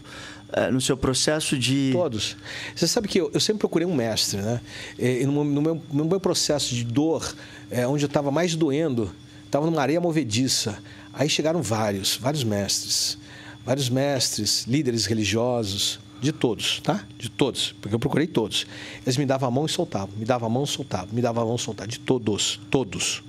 [0.52, 1.90] eh, no seu processo de.
[1.92, 2.36] Todos.
[2.74, 4.60] Você sabe que eu, eu sempre procurei um mestre, né?
[4.98, 7.34] E no, no, meu, no meu processo de dor,
[7.70, 9.12] é, onde eu estava mais doendo,
[9.44, 10.78] estava numa areia movediça.
[11.12, 13.18] Aí chegaram vários, vários mestres.
[13.64, 17.04] Vários mestres, líderes religiosos, de todos, tá?
[17.16, 18.66] De todos, porque eu procurei todos.
[19.02, 21.44] Eles me davam a mão e soltavam, me davam a mão e soltavam, me davam
[21.44, 23.22] a mão e soltavam, de todos, todos.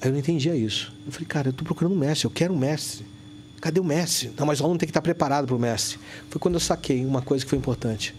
[0.00, 0.90] Aí eu não entendia isso.
[1.04, 3.04] Eu falei, cara, eu estou procurando um mestre, eu quero um mestre.
[3.60, 4.32] Cadê o mestre?
[4.38, 5.98] Não, mas o aluno tem que estar preparado para o mestre.
[6.30, 8.14] Foi quando eu saquei uma coisa que foi importante.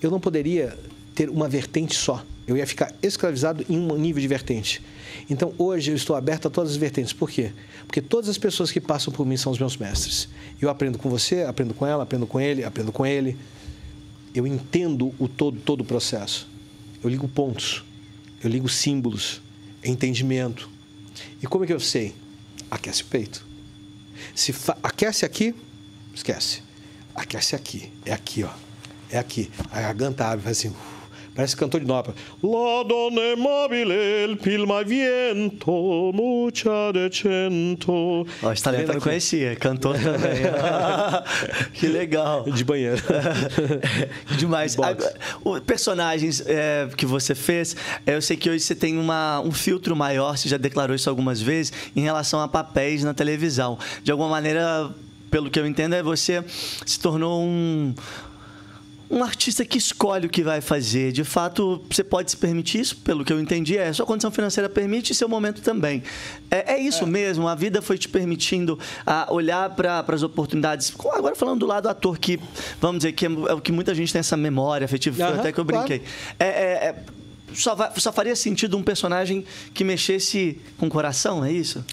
[0.00, 0.78] Eu não poderia
[1.14, 2.24] ter uma vertente só.
[2.46, 4.82] Eu ia ficar escravizado em um nível de vertente.
[5.30, 7.12] Então, hoje eu estou aberto a todas as vertentes.
[7.12, 7.52] Por quê?
[7.86, 10.28] Porque todas as pessoas que passam por mim são os meus mestres.
[10.60, 13.36] Eu aprendo com você, aprendo com ela, aprendo com ele, aprendo com ele.
[14.34, 16.48] Eu entendo o todo, todo o processo.
[17.02, 17.84] Eu ligo pontos,
[18.42, 19.40] eu ligo símbolos,
[19.84, 20.68] entendimento.
[21.42, 22.14] E como é que eu sei?
[22.70, 23.44] Aquece o peito.
[24.34, 25.54] Se aquece aqui,
[26.14, 26.62] esquece.
[27.14, 27.90] Aquece aqui.
[28.04, 28.50] É aqui, ó.
[29.10, 29.50] É aqui.
[29.70, 30.74] A garganta abre, faz assim.
[31.34, 32.14] Parece cantor de nópera.
[32.42, 33.94] La donna mobile,
[34.28, 38.26] il pilma viento, mucha decento.
[38.42, 40.42] Ó, esse talento eu não conhecia, cantor também.
[41.72, 42.44] que legal.
[42.44, 43.02] De banheiro.
[44.36, 44.76] Demais.
[44.78, 47.74] Agora, personagens é, que você fez,
[48.06, 51.40] eu sei que hoje você tem uma, um filtro maior, você já declarou isso algumas
[51.40, 53.78] vezes, em relação a papéis na televisão.
[54.04, 54.90] De alguma maneira,
[55.30, 56.44] pelo que eu entendo, é você
[56.84, 57.94] se tornou um
[59.12, 61.12] um artista que escolhe o que vai fazer.
[61.12, 64.70] De fato, você pode se permitir isso, pelo que eu entendi, é sua condição financeira
[64.70, 66.02] permite e seu momento também.
[66.50, 67.06] É, é isso é.
[67.06, 70.90] mesmo, a vida foi te permitindo a olhar para as oportunidades.
[71.12, 72.40] Agora falando do lado do ator, que
[72.80, 75.52] vamos dizer que é, é o que muita gente tem essa memória afetiva, uhum, até
[75.52, 75.98] que eu brinquei.
[75.98, 76.14] Claro.
[76.38, 76.96] É, é, é,
[77.52, 79.44] só, vai, só faria sentido um personagem
[79.74, 81.84] que mexesse com o coração, é isso?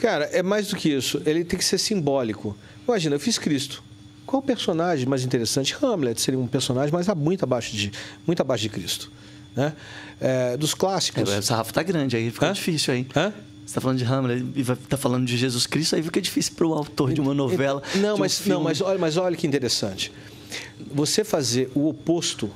[0.00, 1.20] Cara, é mais do que isso.
[1.26, 2.56] Ele tem que ser simbólico.
[2.88, 3.82] Imagina, eu fiz Cristo.
[4.26, 5.76] Qual o personagem mais interessante?
[5.80, 7.92] Hamlet seria um personagem, mas muito abaixo de,
[8.26, 9.10] muito abaixo de Cristo.
[9.54, 9.72] Né?
[10.20, 11.30] É, dos clássicos.
[11.30, 12.52] É, o sarrafo está grande, aí fica Hã?
[12.52, 13.06] difícil aí.
[13.14, 13.30] Hã?
[13.30, 16.66] Você está falando de Hamlet e está falando de Jesus Cristo, aí fica difícil para
[16.66, 17.82] o autor de uma novela.
[17.96, 18.54] Não, um mas, filme.
[18.54, 20.12] não mas, olha, mas olha que interessante.
[20.92, 22.50] Você fazer o oposto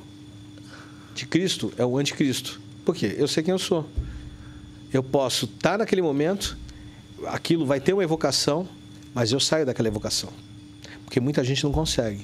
[1.15, 2.61] de Cristo é o anticristo.
[2.85, 3.15] Por quê?
[3.17, 3.87] Eu sei quem eu sou.
[4.93, 6.57] Eu posso estar tá naquele momento,
[7.27, 8.67] aquilo vai ter uma evocação,
[9.13, 10.31] mas eu saio daquela evocação
[11.09, 12.21] porque muita gente não consegue.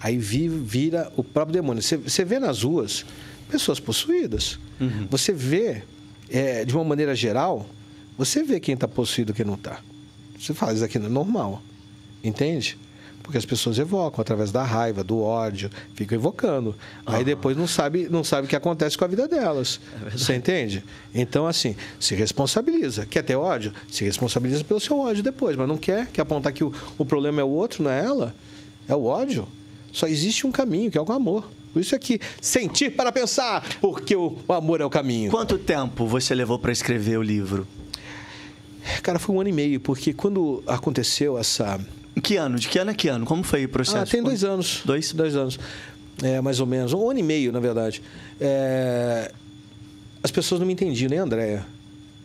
[0.00, 1.80] Aí vira o próprio demônio.
[1.80, 3.06] Você, você vê nas ruas
[3.48, 4.58] pessoas possuídas.
[4.80, 5.06] Uhum.
[5.08, 5.84] Você vê,
[6.28, 7.64] é, de uma maneira geral,
[8.18, 9.80] você vê quem está possuído e quem não está.
[10.36, 11.62] Você fala, isso aqui não é normal.
[12.24, 12.76] Entende?
[13.24, 16.68] Porque as pessoas evocam através da raiva, do ódio, ficam evocando.
[16.68, 16.74] Uhum.
[17.14, 19.80] Aí depois não sabe, não sabe o que acontece com a vida delas.
[20.06, 20.84] É você entende?
[21.14, 23.06] Então, assim, se responsabiliza.
[23.06, 23.72] Quer ter ódio?
[23.90, 27.40] Se responsabiliza pelo seu ódio depois, mas não quer, quer apontar que o, o problema
[27.40, 28.34] é o outro, não é ela.
[28.86, 29.48] É o ódio.
[29.90, 31.48] Só existe um caminho, que é o amor.
[31.72, 35.30] Por isso é que sentir para pensar, porque o, o amor é o caminho.
[35.30, 37.66] Quanto tempo você levou para escrever o livro?
[39.02, 41.80] Cara, foi um ano e meio, porque quando aconteceu essa
[42.20, 42.58] que ano?
[42.58, 43.26] De que ano a que ano?
[43.26, 43.98] Como foi o processo?
[43.98, 44.82] Ah, tem dois anos.
[44.84, 45.12] Dois?
[45.12, 45.58] Dois anos.
[46.22, 46.92] É, mais ou menos.
[46.92, 48.02] Um ano e meio, na verdade.
[48.40, 49.32] É...
[50.22, 51.66] As pessoas não me entendiam, nem a Andréia.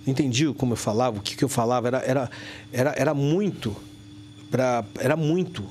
[0.05, 1.87] Não entendiam como eu falava, o que, que eu falava.
[1.87, 2.31] Era, era,
[2.71, 3.75] era, era muito.
[4.51, 4.85] Pra...
[4.99, 5.63] Era muito.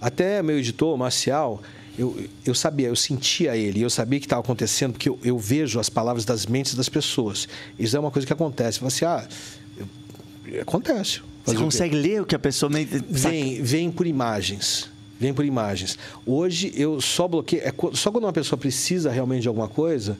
[0.00, 1.62] Até meu editor, Marcial,
[1.98, 5.38] eu, eu sabia, eu sentia ele, eu sabia o que estava acontecendo, porque eu, eu,
[5.38, 7.46] vejo as palavras das mentes das pessoas.
[7.78, 8.80] Isso é uma coisa que acontece.
[8.80, 9.28] Você, assim, ah,
[9.76, 10.64] eu,
[11.44, 12.70] Você consegue ler o que a pessoa...
[13.08, 14.90] Vem, vem por imagens.
[15.18, 15.98] Vem por imagens.
[16.24, 17.62] Hoje eu só bloqueio...
[17.62, 20.16] É só quando uma pessoa precisa realmente de alguma coisa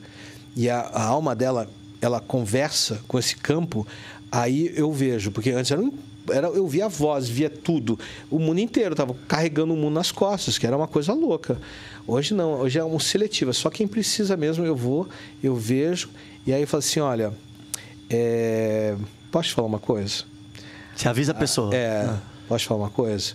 [0.55, 1.69] e a, a alma dela
[2.01, 3.85] ela conversa com esse campo,
[4.31, 5.31] aí eu vejo.
[5.31, 5.93] Porque antes era, um,
[6.29, 7.97] era eu via a voz, via tudo.
[8.29, 11.59] O mundo inteiro estava carregando o mundo nas costas, que era uma coisa louca.
[12.07, 13.51] Hoje não, hoje é um seletivo.
[13.51, 15.07] É só quem precisa mesmo, eu vou,
[15.43, 16.09] eu vejo.
[16.45, 17.33] E aí eu falo assim, olha,
[18.09, 18.95] é...
[19.31, 20.23] posso te falar uma coisa?
[20.95, 21.75] Você avisa a pessoa.
[21.75, 22.19] É, ah.
[22.47, 23.33] posso falar uma coisa?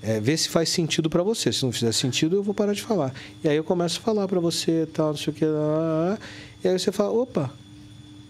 [0.00, 1.52] É, vê se faz sentido para você.
[1.52, 3.12] Se não fizer sentido, eu vou parar de falar.
[3.42, 5.44] E aí eu começo a falar para você, tal, não sei o que.
[5.44, 6.18] Lá.
[6.62, 7.52] E aí você fala, opa,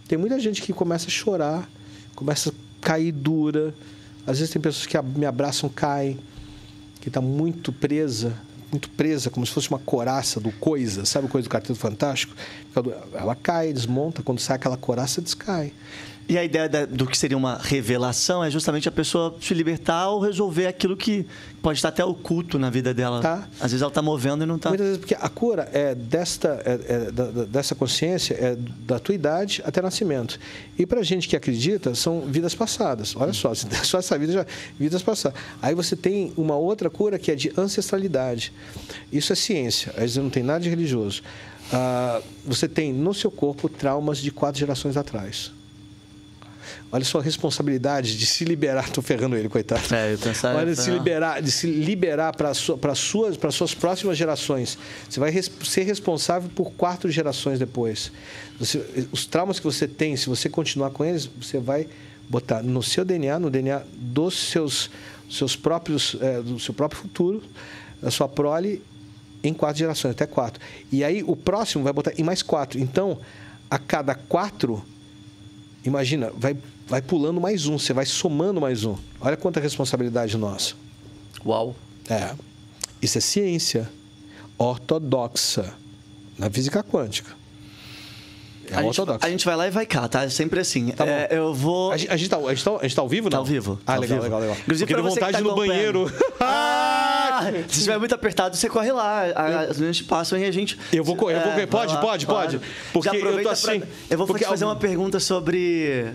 [0.07, 1.69] tem muita gente que começa a chorar,
[2.15, 3.75] começa a cair dura.
[4.27, 6.19] Às vezes tem pessoas que me abraçam, caem,
[7.01, 8.35] que está muito presa,
[8.71, 12.35] muito presa, como se fosse uma coraça do coisa, sabe coisa do Quarteto Fantástico?
[13.15, 15.73] Ela cai, desmonta, quando sai aquela coraça, descai.
[16.29, 20.11] E a ideia da- do que seria uma revelação é justamente a pessoa se libertar
[20.11, 21.25] ou resolver aquilo que
[21.63, 23.21] pode estar até oculto na vida dela.
[23.23, 23.49] Tá.
[23.59, 24.69] Às vezes ela está movendo e não está.
[24.69, 29.15] Muitas vezes, porque a cura é desta, é- é da- dessa consciência, é da tua
[29.15, 30.39] idade até nascimento.
[30.79, 33.17] E para gente que acredita, são vidas passadas.
[33.17, 33.53] Olha só,
[33.83, 34.47] só essa vida já
[34.79, 35.41] vidas passadas.
[35.63, 38.53] Aí você tem uma outra cura que é de ancestralidade.
[39.11, 41.23] Isso é ciência, às vezes não tem nada de religioso.
[41.73, 45.53] Ah, você tem no seu corpo traumas de quatro gerações atrás.
[46.91, 48.85] Olha só a responsabilidade de se liberar.
[48.89, 49.83] Estou ferrando ele, coitado.
[49.95, 50.59] É, eu pensava.
[50.59, 52.55] Olha, de se liberar, de se liberar para
[52.95, 54.79] suas, para suas próximas gerações.
[55.09, 58.11] Você vai res- ser responsável por quatro gerações depois.
[58.59, 61.87] Você- os traumas que você tem, se você continuar com eles, você vai
[62.29, 64.91] botar no seu DNA, no DNA dos seus,
[65.31, 67.43] seus próprios, eh, do seu próprio futuro,
[68.01, 68.83] da sua prole,
[69.43, 70.61] em quatro gerações, até quatro.
[70.91, 72.79] E aí o próximo vai botar em mais quatro.
[72.81, 73.19] Então,
[73.71, 74.83] a cada quatro,
[75.85, 76.57] imagina, vai,
[76.89, 78.97] vai pulando mais um, você vai somando mais um.
[79.21, 80.75] Olha quanta responsabilidade nossa.
[81.45, 81.75] Uau.
[82.09, 82.31] É.
[83.01, 83.89] Isso é ciência
[84.57, 85.73] ortodoxa
[86.39, 87.37] na física quântica.
[88.71, 89.27] É a, gente, ortodoxa.
[89.27, 90.25] a gente vai lá e vai cá, tá?
[90.25, 90.89] É sempre assim.
[90.91, 91.07] Tá.
[91.07, 91.93] É, eu vou.
[91.93, 93.31] A gente, a gente tá, a gente tá- a gente tá ao vivo, não?
[93.31, 93.79] Tá ao vivo.
[93.87, 94.23] Ah, tá legal, vivo.
[94.25, 94.57] legal, legal.
[94.61, 96.13] Inclusive, Porque pra deu você que vontade tá no banheiro.
[97.41, 99.23] Ah, se estiver muito apertado, você corre lá.
[99.71, 100.77] As meninas te passam e a gente.
[100.93, 101.67] Eu vou correr, eu vou correr.
[101.67, 102.61] vai Pode, lá, pode, pode.
[102.93, 106.13] Porque eu tô assim, pra- Eu vou porque te fazer uma pergunta sobre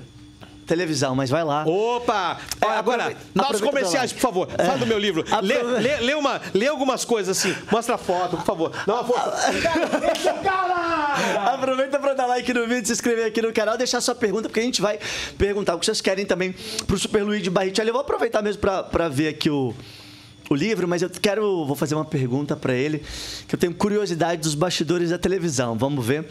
[0.66, 1.64] televisão, mas vai lá.
[1.66, 2.38] Opa!
[2.62, 4.48] É, agora, aprove- nossos comerciais, por favor.
[4.50, 5.24] Fala do meu livro.
[5.42, 7.56] Lê, Aprove- lê, lê uma, lê algumas coisas assim.
[7.72, 8.72] Mostra a foto, por favor.
[8.86, 9.34] Dá uma foto.
[11.54, 14.60] Aproveita para dar like no vídeo, se inscrever aqui no canal, deixar sua pergunta, porque
[14.60, 15.00] a gente vai
[15.38, 16.54] perguntar o que vocês querem também
[16.88, 17.90] pro Super Luigi Barrichelli.
[17.90, 19.74] Eu vou aproveitar mesmo para pra ver aqui o,
[20.54, 23.04] o livro, mas eu quero, vou fazer uma pergunta para ele,
[23.48, 25.78] que eu tenho curiosidade dos bastidores da televisão.
[25.78, 26.26] Vamos ver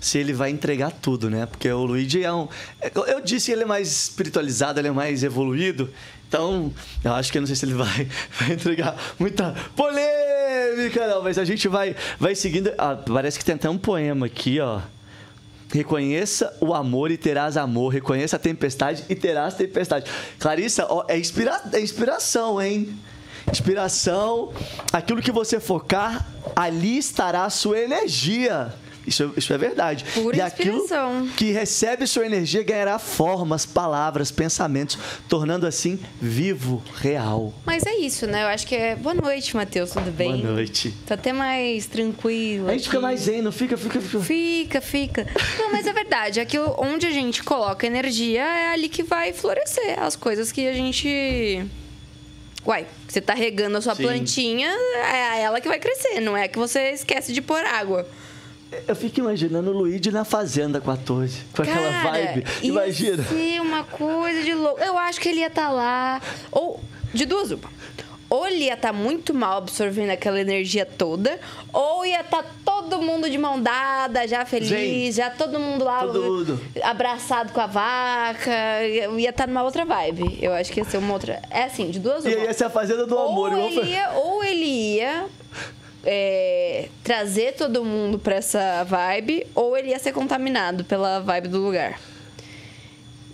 [0.00, 1.46] se ele vai entregar tudo, né?
[1.46, 2.48] Porque o Luigi é um...
[2.94, 5.90] Eu eu disse ele é mais espiritualizado, ele é mais evoluído,
[6.28, 6.72] então
[7.02, 8.06] eu acho que eu não sei se ele vai,
[8.38, 12.72] vai entregar muita polêmica, não, mas a gente vai, vai seguindo...
[12.76, 14.80] Ah, parece que tem até um poema aqui, ó.
[15.72, 17.90] Reconheça o amor e terás amor.
[17.92, 20.10] Reconheça a tempestade e terás tempestade.
[20.38, 22.96] Clarissa, ó, é, inspira é inspiração, hein?
[23.50, 24.52] Inspiração.
[24.92, 28.72] Aquilo que você focar, ali estará a sua energia.
[29.08, 30.04] Isso, isso é verdade.
[30.12, 31.26] Pura e aquilo inspiração.
[31.34, 37.54] que recebe sua energia ganhará formas, palavras, pensamentos, tornando assim vivo, real.
[37.64, 38.42] Mas é isso, né?
[38.42, 38.94] Eu acho que é.
[38.94, 40.42] Boa noite, Matheus, tudo bem?
[40.42, 40.92] Boa noite.
[41.06, 42.68] Tá até mais tranquilo.
[42.68, 43.02] A gente fica aqui.
[43.02, 44.20] mais zen, não fica, fica, fica.
[44.22, 45.26] Fica, fica.
[45.58, 46.38] Não, mas é verdade.
[46.38, 49.98] Aquilo onde a gente coloca energia é ali que vai florescer.
[50.02, 51.66] As coisas que a gente.
[52.68, 54.02] Uai, você tá regando a sua Sim.
[54.02, 58.06] plantinha, é ela que vai crescer, não é que você esquece de pôr água.
[58.86, 62.44] Eu fico imaginando o Luigi na Fazenda 14, com aquela Cara, vibe.
[62.62, 63.22] Imagina.
[63.22, 64.78] Ia ser uma coisa de louco.
[64.82, 66.20] Eu acho que ele ia estar lá.
[66.52, 66.78] Ou,
[67.14, 67.70] de duas uma.
[68.30, 71.40] Ou ele ia estar muito mal absorvendo aquela energia toda,
[71.72, 75.12] ou ia estar todo mundo de mão dada, já feliz, Zen.
[75.12, 76.60] já todo mundo lá Todo mundo.
[76.82, 78.50] abraçado com a vaca.
[79.16, 80.38] Ia estar numa outra vibe.
[80.42, 81.40] Eu acho que ia ser uma outra.
[81.50, 83.50] É assim, de duas E aí ia ser a Fazenda do Amor.
[83.52, 85.24] Ou igual foi- ele ia, ou ele ia
[86.04, 91.58] é, trazer todo mundo pra essa vibe, ou ele ia ser contaminado pela vibe do
[91.58, 91.98] lugar.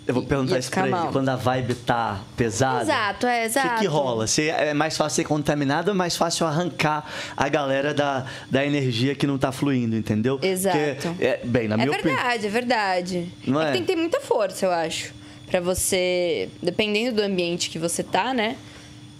[0.07, 1.03] Eu vou perguntar isso pra ficar ele.
[1.03, 1.11] mal.
[1.11, 2.83] Quando a vibe tá pesada.
[2.83, 3.69] Exato, é, O exato.
[3.75, 4.27] que, que rola?
[4.27, 7.05] Se é mais fácil ser contaminado ou é mais fácil arrancar
[7.35, 10.39] a galera da, da energia que não tá fluindo, entendeu?
[10.41, 10.77] Exato.
[10.77, 12.15] Porque, é, bem, na é minha opinião.
[12.17, 13.31] verdade, é verdade.
[13.47, 13.71] É é?
[13.71, 15.11] tem que ter muita força, eu acho.
[15.49, 16.49] Pra você.
[16.61, 18.57] Dependendo do ambiente que você tá, né?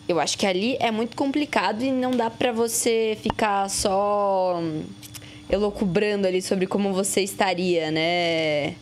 [0.07, 4.61] Eu acho que ali é muito complicado e não dá pra você ficar só
[5.49, 8.75] elocubrando ali sobre como você estaria, né?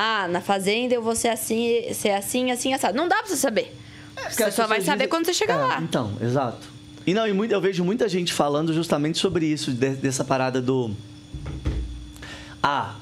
[0.00, 2.96] Ah, na fazenda eu vou ser assim, ser assim, assim, assado.
[2.96, 3.74] Não dá pra você saber.
[4.14, 5.80] Porque Você só vai saber dizem- quando você chegar É, lá.
[5.82, 6.68] Então, exato.
[7.04, 10.62] E não, e muito- eu vejo muita gente falando justamente sobre isso, de- dessa parada
[10.62, 10.92] do.
[12.62, 12.94] Ah,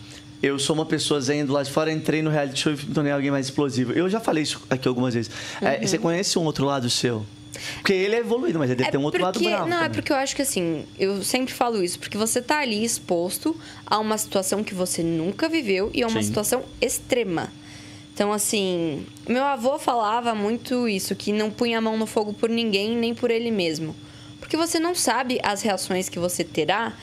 [0.43, 2.95] eu sou uma pessoa zen do lado de fora, entrei no reality show e me
[2.95, 3.93] tornei alguém mais explosivo.
[3.93, 5.31] Eu já falei isso aqui algumas vezes.
[5.61, 5.87] É, Uhum.
[5.87, 7.27] você conhece um outro lado seu?
[7.77, 9.69] Porque ele é evoluído, mas ele deve ter um outro lado porque- bravo.
[9.69, 9.95] Não, é também.
[9.95, 13.57] porque eu acho que assim, eu sempre falo isso, porque você tá ali exposto
[13.87, 16.29] a uma situação que você nunca viveu e a uma Sim.
[16.29, 17.53] situação extrema.
[18.15, 22.49] Então, assim, meu avô falava muito isso, que não punha a mão no fogo por
[22.49, 23.95] ninguém, nem por ele mesmo.
[24.41, 26.95] Porque você não sabe as reações que você terá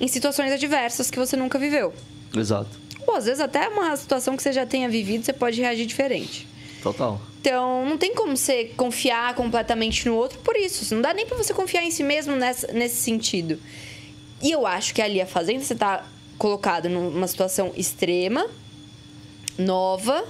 [0.00, 1.92] em situações adversas que você nunca viveu.
[2.34, 2.70] Exato.
[3.06, 6.48] Ou às vezes até uma situação que você já tenha vivido, você pode reagir diferente.
[6.82, 7.20] Total.
[7.44, 10.94] Então, não tem como você confiar completamente no outro por isso.
[10.94, 13.60] Não dá nem pra você confiar em si mesmo nessa, nesse sentido.
[14.40, 16.06] E eu acho que ali a Fazenda, você tá
[16.38, 18.46] colocado numa situação extrema,
[19.58, 20.24] nova.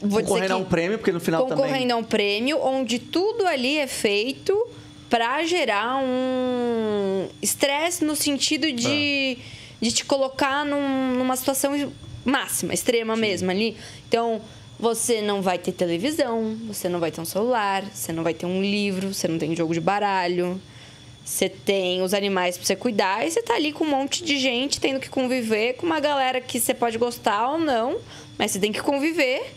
[0.00, 1.90] Vou Concorrendo a que- um prêmio, porque no final concorrendo também...
[1.90, 4.56] a um prêmio, onde tudo ali é feito
[5.10, 9.38] pra gerar um estresse no sentido de,
[9.80, 11.90] de te colocar num- numa situação
[12.24, 13.76] máxima, extrema mesmo ali.
[14.08, 14.40] Então,
[14.78, 18.46] você não vai ter televisão, você não vai ter um celular, você não vai ter
[18.46, 20.60] um livro, você não tem jogo de baralho.
[21.24, 24.38] Você tem os animais pra você cuidar e você tá ali com um monte de
[24.38, 27.98] gente tendo que conviver com uma galera que você pode gostar ou não,
[28.36, 29.54] mas você tem que conviver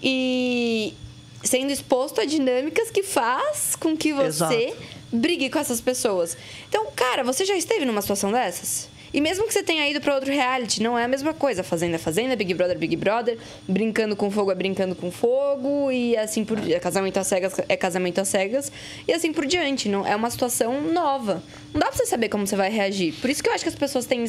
[0.00, 0.94] e
[1.42, 4.76] sendo exposto a dinâmicas que faz com que você Exato.
[5.12, 6.36] brigue com essas pessoas.
[6.68, 8.88] Então, cara, você já esteve numa situação dessas?
[9.12, 11.62] E mesmo que você tenha ido pra outro reality, não é a mesma coisa.
[11.62, 16.16] Fazenda é fazenda, Big Brother Big Brother, brincando com fogo é brincando com fogo, e
[16.16, 16.80] assim por diante.
[16.80, 18.72] Casamento às cegas é casamento às cegas,
[19.06, 19.88] e assim por diante.
[19.88, 21.42] Não, é uma situação nova.
[21.72, 23.14] Não dá pra você saber como você vai reagir.
[23.20, 24.24] Por isso que eu acho que as pessoas têm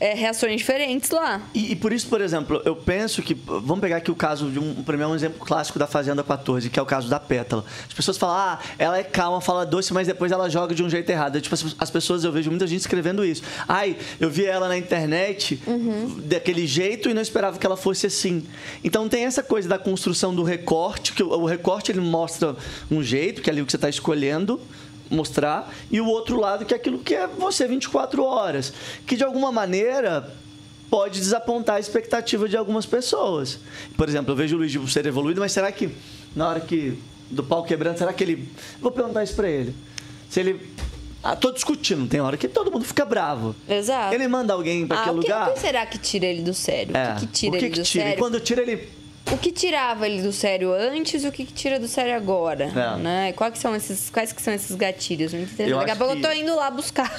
[0.00, 1.42] é, reações diferentes lá.
[1.54, 3.34] E, e por isso, por exemplo, eu penso que.
[3.34, 4.82] Vamos pegar aqui o caso de um.
[4.82, 7.64] Pra mim é um exemplo clássico da Fazenda 14, que é o caso da Pétala.
[7.86, 10.90] As pessoas falam, ah, ela é calma, fala doce, mas depois ela joga de um
[10.90, 11.40] jeito errado.
[11.40, 13.42] Tipo, as, as pessoas, eu vejo muita gente escrevendo isso.
[13.68, 15.60] Ai, eu vi ela na internet
[16.24, 18.46] daquele jeito e não esperava que ela fosse assim.
[18.82, 22.56] Então tem essa coisa da construção do recorte, que o, o recorte ele mostra
[22.90, 24.60] um jeito, que é ali o que você está escolhendo
[25.10, 28.72] mostrar, e o outro lado que é aquilo que é você 24 horas,
[29.06, 30.32] que de alguma maneira
[30.90, 33.58] pode desapontar a expectativa de algumas pessoas.
[33.96, 35.90] Por exemplo, eu vejo o Luiz ser evoluído, mas será que
[36.34, 36.98] na hora que
[37.30, 38.48] do pau quebrando, será que ele
[38.80, 39.74] vou perguntar isso pra ele.
[40.28, 40.60] Se ele
[41.22, 43.56] ah, tô discutindo, tem hora que todo mundo fica bravo.
[43.66, 44.14] Exato.
[44.14, 45.48] Ele manda alguém pra ah, aquele lugar?
[45.48, 46.94] o que será que tira ele do sério?
[46.94, 48.04] É, O que, que tira o que ele que do tira?
[48.04, 48.18] E sério?
[48.22, 48.88] quando tira ele
[49.32, 52.64] O que tirava ele do sério antes e o que, que tira do sério agora?
[52.64, 52.98] É.
[52.98, 53.32] Né?
[53.32, 55.32] Quais, que são esses, quais que são esses gatilhos?
[55.58, 57.10] Eu Daqui a pouco eu tô indo lá buscar.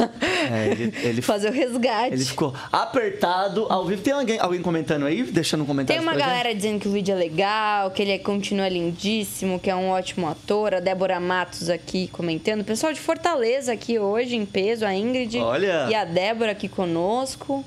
[0.51, 2.13] É, ele, ele, Fazer o resgate.
[2.13, 4.01] ele ficou apertado ao vivo.
[4.01, 5.23] Tem alguém, alguém comentando aí?
[5.23, 8.19] Deixando um comentário Tem uma galera dizendo que o Luigi é legal, que ele é-
[8.19, 10.75] continua lindíssimo, que é um ótimo ator.
[10.75, 12.61] A Débora Matos aqui comentando.
[12.61, 15.87] O pessoal de Fortaleza aqui hoje em peso, a Ingrid Olha.
[15.89, 17.65] e a Débora aqui conosco.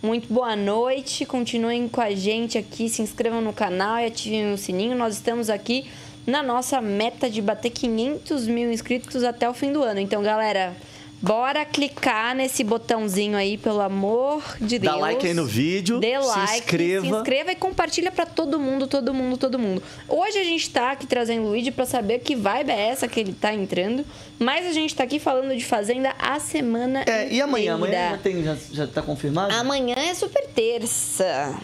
[0.00, 4.56] Muito boa noite, continuem com a gente aqui, se inscrevam no canal e ativem o
[4.56, 4.96] sininho.
[4.96, 5.90] Nós estamos aqui
[6.24, 9.98] na nossa meta de bater 500 mil inscritos até o fim do ano.
[9.98, 10.72] Então, galera,
[11.20, 15.00] bora clicar nesse botãozinho aí, pelo amor de Dá Deus.
[15.02, 17.06] like aí no vídeo, Dê se like, inscreva.
[17.06, 19.82] se inscreva e compartilha pra todo mundo, todo mundo, todo mundo.
[20.08, 23.18] Hoje a gente tá aqui trazendo o Luigi pra saber que vibe é essa que
[23.20, 24.04] ele tá entrando,
[24.38, 27.74] mas a gente tá aqui falando de Fazenda a semana É, e amanhã?
[27.76, 27.98] inteira.
[27.98, 29.52] Amanhã já, tem, já, já tá confirmado?
[29.54, 31.54] Amanhã é super terça.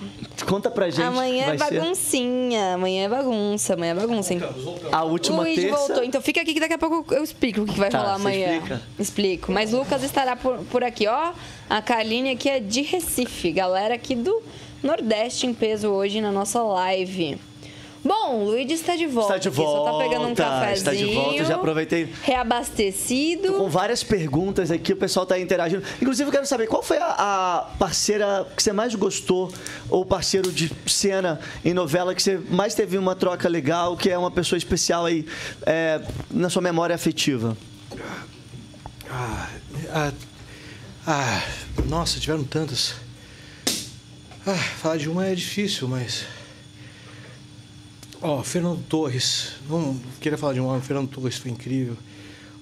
[0.47, 1.03] Conta pra gente.
[1.03, 2.75] amanhã é vai ser baguncinha.
[2.75, 3.75] Amanhã é bagunça.
[3.75, 4.35] Amanhã é bagunça.
[4.35, 4.41] hein?
[4.93, 5.77] A última Luiz terça.
[5.77, 6.05] voltou.
[6.05, 8.55] Então fica aqui que daqui a pouco eu explico o que vai Tá, rolar amanhã.
[8.55, 8.83] explica?
[8.99, 9.44] Explico.
[9.49, 11.33] Mas Lucas estará por, por aqui, ó.
[11.69, 13.53] A Carline aqui é de Recife.
[13.53, 14.43] Galera aqui do
[14.83, 17.39] Nordeste em peso hoje na nossa live.
[18.05, 19.37] Bom, o Luigi está de volta.
[19.37, 20.75] Está de aqui, Só tá pegando um volta, cafezinho.
[20.75, 22.13] está de volta, já aproveitei.
[22.23, 23.55] Reabastecido.
[23.55, 25.83] Com várias perguntas aqui, o pessoal tá interagindo.
[26.03, 29.51] Inclusive, eu quero saber qual foi a, a parceira que você mais gostou,
[29.89, 34.19] ou parceiro de cena em novela que você mais teve uma troca legal, que é
[34.19, 35.25] uma pessoa especial aí
[35.65, 37.57] é, na sua memória afetiva.
[39.17, 39.49] Ah,
[39.93, 40.13] ah,
[41.07, 41.43] ah,
[41.87, 42.95] nossa, tiveram tantas.
[44.45, 46.25] Ah, falar de uma é difícil, mas.
[48.21, 49.53] Ó, Fernando Torres.
[49.69, 51.97] Não queria falar de um homem, Fernando Torres foi incrível.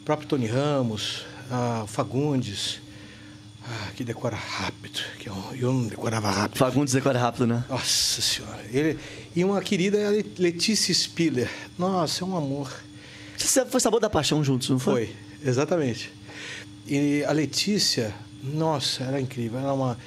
[0.01, 2.81] O próprio Tony Ramos, ah, Fagundes,
[3.65, 5.01] ah, que decora rápido.
[5.19, 6.59] Que eu, eu não decorava rápido.
[6.59, 7.65] Fagundes decora rápido, né?
[7.69, 8.61] Nossa senhora.
[8.71, 8.99] Ele,
[9.35, 11.51] e uma querida é a Le- Letícia Spiller.
[11.79, 12.71] Nossa, é um amor.
[13.39, 15.07] Você foi Sabor da Paixão juntos, não foi?
[15.07, 15.17] Foi,
[15.49, 16.13] exatamente.
[16.95, 18.15] E a Letícia,
[18.45, 19.59] nossa, era incrível.
[19.59, 19.99] Ela era uma,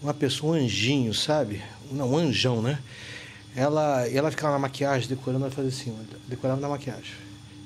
[0.00, 1.60] uma pessoa, um anjinho, sabe?
[1.90, 2.78] Não, um anjão, né?
[3.56, 5.98] Ela, ela ficava na maquiagem, decorando, ela fazia assim,
[6.28, 7.10] decorava na maquiagem.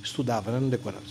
[0.02, 0.58] Estudava, né?
[0.58, 1.04] Não decorava.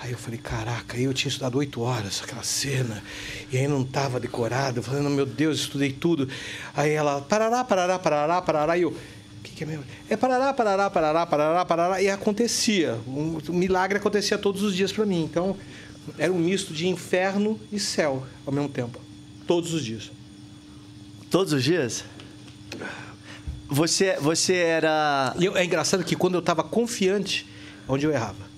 [0.00, 3.04] Aí eu falei, caraca, aí eu tinha estudado oito horas, aquela cena,
[3.52, 4.82] e aí não estava decorado.
[4.82, 6.26] Falei, meu Deus, estudei tudo.
[6.74, 9.84] Aí ela, parará, parará, parará, parará, e eu, o que, que é mesmo?
[10.08, 12.98] É parará, parará, parará, parará, parará, e acontecia.
[13.06, 15.22] Um, um milagre acontecia todos os dias para mim.
[15.24, 15.54] Então,
[16.18, 19.00] era um misto de inferno e céu ao mesmo tempo.
[19.46, 20.10] Todos os dias.
[21.30, 22.04] Todos os dias?
[23.68, 25.34] Você, você era.
[25.40, 27.46] Eu- é engraçado que quando eu estava confiante,
[27.88, 28.52] onde eu errava.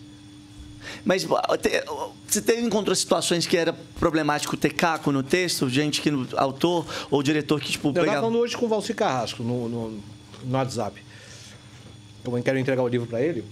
[1.05, 5.69] Mas você teve, encontrou situações que era problemático ter caco no texto?
[5.69, 8.27] Gente que no autor ou diretor que, tipo, Eu estava pegava.
[8.27, 9.91] falando hoje com o Valci Carrasco, no, no,
[10.45, 11.03] no WhatsApp.
[12.25, 13.45] Eu quero entregar o livro para ele.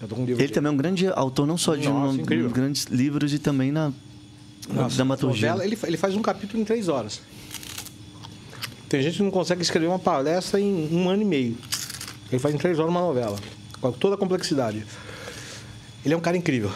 [0.00, 3.38] Eu Ele também é um grande autor, não só de Nossa, um- grandes livros e
[3.38, 3.92] também na,
[4.68, 5.48] na Nossa, dramaturgia.
[5.50, 7.20] novela, ele, ele faz um capítulo em três horas.
[8.88, 11.56] Tem gente que não consegue escrever uma palestra em um ano e meio.
[12.30, 13.36] Ele faz em três horas uma novela,
[13.80, 14.84] com toda a complexidade.
[16.04, 16.70] Ele é um cara incrível.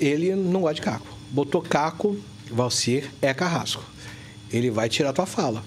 [0.00, 1.06] Ele não gosta de caco.
[1.30, 2.16] Botou caco,
[2.50, 3.82] Valcir é carrasco.
[4.52, 5.64] Ele vai tirar tua fala.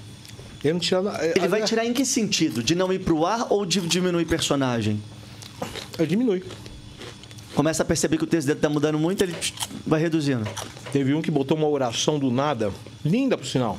[0.64, 1.02] Ele não tira.
[1.36, 2.64] Ele vai tirar em que sentido?
[2.64, 5.02] De não ir pro ar ou de diminuir personagem?
[5.98, 6.44] Ele diminui.
[7.56, 9.36] Começa a perceber que o texto dele tá mudando muito, ele
[9.86, 10.48] vai reduzindo.
[10.92, 12.72] Teve um que botou uma oração do nada,
[13.04, 13.78] linda por sinal.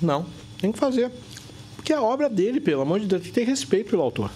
[0.00, 0.26] Não,
[0.60, 1.10] tem que fazer.
[1.76, 4.30] Porque é a obra dele, pelo amor de Deus, tem que ter respeito pelo autor.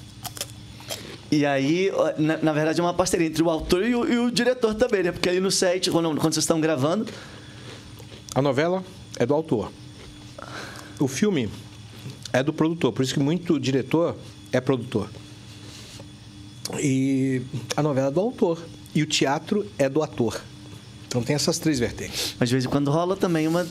[1.31, 4.31] E aí, na, na verdade, é uma parceria entre o autor e o, e o
[4.31, 5.13] diretor também, né?
[5.13, 7.07] Porque ali no set, quando, quando vocês estão gravando,
[8.37, 8.85] A novela
[9.19, 9.73] é do autor.
[11.01, 11.49] O filme
[12.35, 14.15] é do produtor, por isso que muito diretor
[14.53, 15.09] é produtor.
[16.81, 17.43] E
[17.77, 18.63] a novela é do autor.
[18.95, 20.41] E o teatro é do ator.
[21.07, 22.35] Então tem essas três vertentes.
[22.39, 23.67] Mas de vez em quando rola também uma,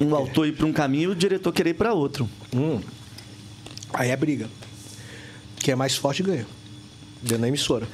[0.00, 2.28] um autor ir para um caminho e o diretor querer ir para outro.
[2.54, 2.80] Hum.
[3.92, 4.48] Aí é briga.
[5.60, 6.46] Quem é mais forte ganha.
[7.22, 7.86] Dentro da emissora.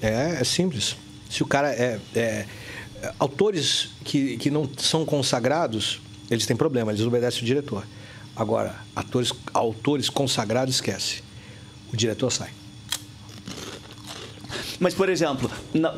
[0.00, 0.96] É, é simples.
[1.30, 1.98] Se o cara é.
[2.14, 2.46] é-
[3.18, 6.00] autores que, que não são consagrados,
[6.30, 7.86] eles têm problema, eles obedecem o diretor.
[8.34, 11.22] Agora, atores, autores consagrados, esquece.
[11.92, 12.50] O diretor sai.
[14.78, 15.94] Mas, por exemplo, na-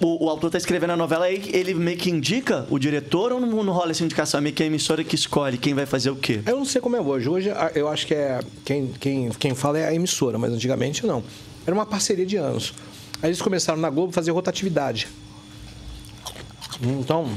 [0.00, 3.40] o, o autor está escrevendo a novela, aí ele meio que indica o diretor ou
[3.40, 4.38] não, não rola essa indicação?
[4.38, 6.40] É meio que a emissora que escolhe quem vai fazer o quê?
[6.46, 7.28] Eu não sei como é hoje.
[7.28, 8.40] Hoje eu acho que é.
[8.64, 11.22] Quem, quem, quem fala é a emissora, mas antigamente não.
[11.66, 12.72] Era uma parceria de anos.
[13.22, 15.06] Aí eles começaram na Globo a fazer rotatividade.
[16.82, 17.30] Então,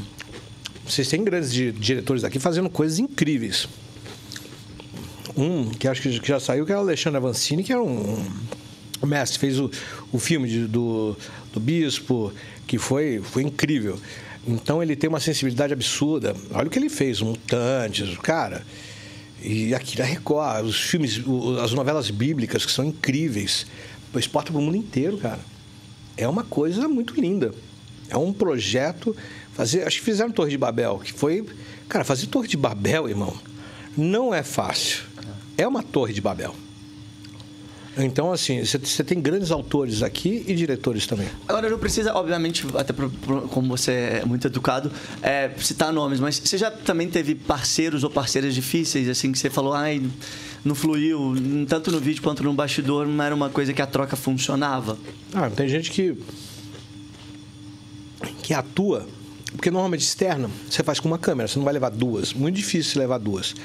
[0.87, 3.67] vocês têm grandes di- diretores aqui fazendo coisas incríveis.
[5.35, 8.23] Um, que acho que já saiu, que é o Alexandre Avancini, que era um,
[9.05, 9.69] mestre, fez o,
[10.11, 11.15] o filme de- do,
[11.51, 12.31] do Bispo,
[12.67, 13.99] que foi, foi incrível.
[14.47, 16.35] Então ele tem uma sensibilidade absurda.
[16.51, 18.63] Olha o que ele fez, Mutantes, cara.
[19.41, 21.19] E aqui da Record, os filmes,
[21.61, 23.65] as novelas bíblicas que são incríveis.
[24.15, 25.39] Exporta para o mundo inteiro, cara.
[26.15, 27.51] É uma coisa muito linda.
[28.09, 29.15] É um projeto.
[29.53, 31.45] Fazer, acho que fizeram Torre de Babel, que foi.
[31.89, 33.35] Cara, fazer Torre de Babel, irmão,
[33.97, 35.03] não é fácil.
[35.57, 36.55] É uma Torre de Babel.
[37.95, 41.27] Então, assim, você- tem grandes autores aqui e diretores também.
[41.47, 46.19] Agora, não precisa, obviamente, até pro- pro- como você é muito educado, é, citar nomes,
[46.19, 50.01] mas você já também teve parceiros ou parceiras difíceis, assim, que você falou, ai,
[50.65, 51.35] não fluiu,
[51.69, 54.97] tanto no vídeo quanto no bastidor, não era uma coisa que a troca funcionava?
[55.31, 56.17] Ah, tem gente que
[58.41, 59.07] que atua,
[59.55, 62.33] porque normalmente externa você faz com uma câmera, você não vai levar duas.
[62.33, 63.55] Muito difícil levar duas.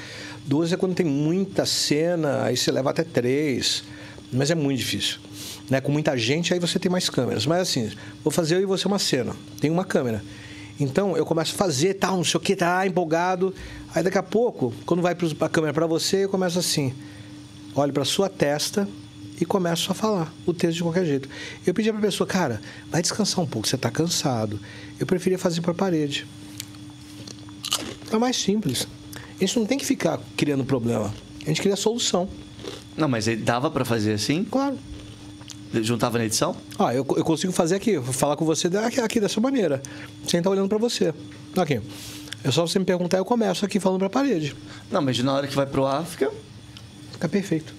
[0.44, 3.84] Duas é quando tem muita cena, aí você leva até três,
[4.32, 5.18] mas é muito difícil.
[5.68, 5.80] Né?
[5.80, 7.46] Com muita gente, aí você tem mais câmeras.
[7.46, 7.90] Mas assim,
[8.22, 10.22] vou fazer eu e você uma cena, tem uma câmera.
[10.80, 13.54] Então eu começo a fazer, tal, não sei o que, tá empolgado.
[13.94, 16.94] Aí daqui a pouco, quando vai a câmera para você, eu começo assim:
[17.74, 18.88] olho para sua testa
[19.40, 21.28] e começo a falar o texto de qualquer jeito.
[21.66, 22.60] Eu pedi para a pessoa, cara,
[22.90, 24.58] vai descansar um pouco, você está cansado.
[24.98, 26.26] Eu preferia fazer para a parede.
[28.12, 28.88] É mais simples.
[29.36, 31.12] A gente não tem que ficar criando problema.
[31.44, 32.28] A gente cria solução.
[32.96, 34.44] Não, mas dava pra fazer assim?
[34.44, 34.76] Claro.
[35.72, 36.56] Juntava na edição?
[36.78, 39.82] Ah, eu, eu consigo fazer aqui, falar com você aqui, aqui dessa maneira,
[40.26, 41.14] sem estar olhando para você.
[41.56, 41.80] Aqui.
[42.42, 44.56] É só você me perguntar, eu começo aqui falando para a parede.
[44.90, 46.32] Não, mas na hora que vai pro ar, fica.
[47.12, 47.74] Fica perfeito.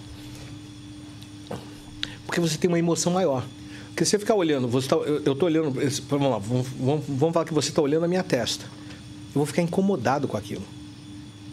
[2.30, 3.44] Porque você tem uma emoção maior.
[3.88, 5.72] Porque você ficar olhando, você tá, eu, tô olhando.
[6.08, 6.68] Vamos lá, vamos,
[7.08, 8.66] vamos, falar que você está olhando a minha testa.
[8.66, 10.62] Eu vou ficar incomodado com aquilo.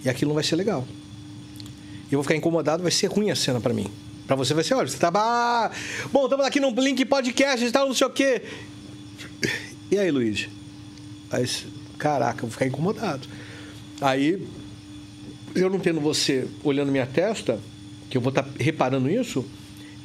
[0.05, 0.87] E aquilo não vai ser legal.
[2.13, 3.91] Eu vou ficar incomodado, vai ser ruim a cena para mim.
[4.27, 5.11] Para você vai ser, olha, você tá.
[5.15, 5.71] Ah,
[6.13, 8.43] bom, estamos aqui no Link Podcast e tal, não sei o quê.
[9.91, 10.47] E aí, Luiz?
[11.31, 11.49] Aí,
[11.97, 13.27] caraca, eu vou ficar incomodado.
[13.99, 14.47] Aí,
[15.55, 17.59] eu não tendo você olhando minha testa,
[18.11, 19.43] que eu vou estar reparando isso,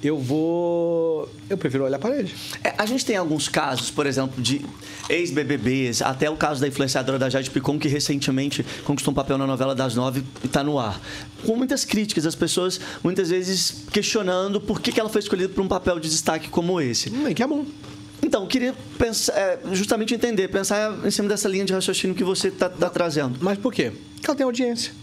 [0.04, 1.30] eu vou.
[1.50, 2.34] Eu prefiro olhar a parede.
[2.64, 4.66] É, a gente tem alguns casos, por exemplo, de
[5.10, 9.46] ex-BBBs, até o caso da influenciadora da Jade Picon, que recentemente conquistou um papel na
[9.46, 11.00] novela das nove e está no ar.
[11.46, 15.62] Com muitas críticas, as pessoas muitas vezes questionando por que, que ela foi escolhida para
[15.62, 17.10] um papel de destaque como esse.
[17.10, 17.66] Hum, que é bom.
[18.24, 22.24] Então, eu queria pensar, é, justamente entender, pensar em cima dessa linha de raciocínio que
[22.24, 23.40] você está trazendo.
[23.42, 23.92] Mas por quê?
[24.16, 24.94] Porque ela tem audiência.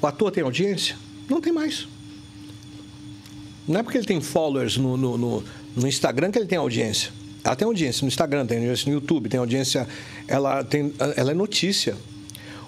[0.00, 0.96] O ator tem audiência?
[1.28, 1.88] Não tem mais.
[3.66, 5.44] Não é porque ele tem followers no, no, no,
[5.76, 7.12] no Instagram que ele tem audiência.
[7.44, 9.86] Ela tem audiência no Instagram, tem audiência no YouTube, tem audiência.
[10.28, 11.96] Ela, tem, ela é notícia.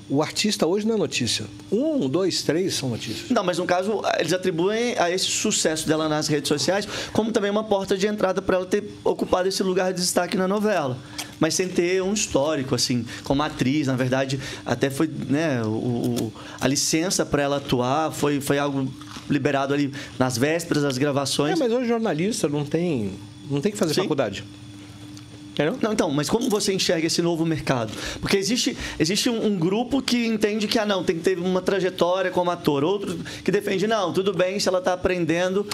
[0.09, 1.47] O artista hoje não é notícia.
[1.73, 3.31] Um, dois, três são notícias.
[3.31, 7.51] Não, mas no caso, eles atribuem a esse sucesso dela nas redes sociais como também
[7.51, 10.99] uma porta de entrada para ela ter ocupado esse lugar de destaque na novela.
[11.41, 16.31] Mas sem ter um histórico, assim, como atriz, na verdade, até foi, né, o,
[16.61, 18.93] a licença para ela atuar foi, foi algo
[19.29, 21.53] liberado ali nas vésperas das gravações.
[21.53, 23.13] É, mas hoje jornalista não tem,
[23.51, 24.45] não tem que fazer faculdade.
[25.55, 25.79] Entendeu?
[25.81, 27.93] Não, então, mas como você enxerga esse novo mercado?
[28.21, 31.63] Porque existe, existe um, um grupo que entende que, ah, não, tem que ter uma
[31.63, 32.83] trajetória como ator.
[32.83, 35.65] Outro que defende, não, tudo bem se ela está aprendendo.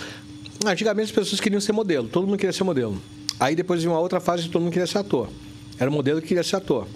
[0.66, 3.00] Antigamente as pessoas queriam ser modelo, todo mundo queria ser modelo.
[3.38, 5.30] Aí depois de uma outra fase todo mundo queria ser ator.
[5.78, 6.86] Era o modelo que queria ser ator.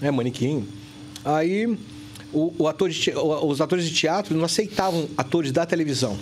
[0.00, 0.66] É, manequim.
[1.22, 1.76] Aí
[2.32, 6.18] o, o ator de os atores de teatro não aceitavam atores da televisão.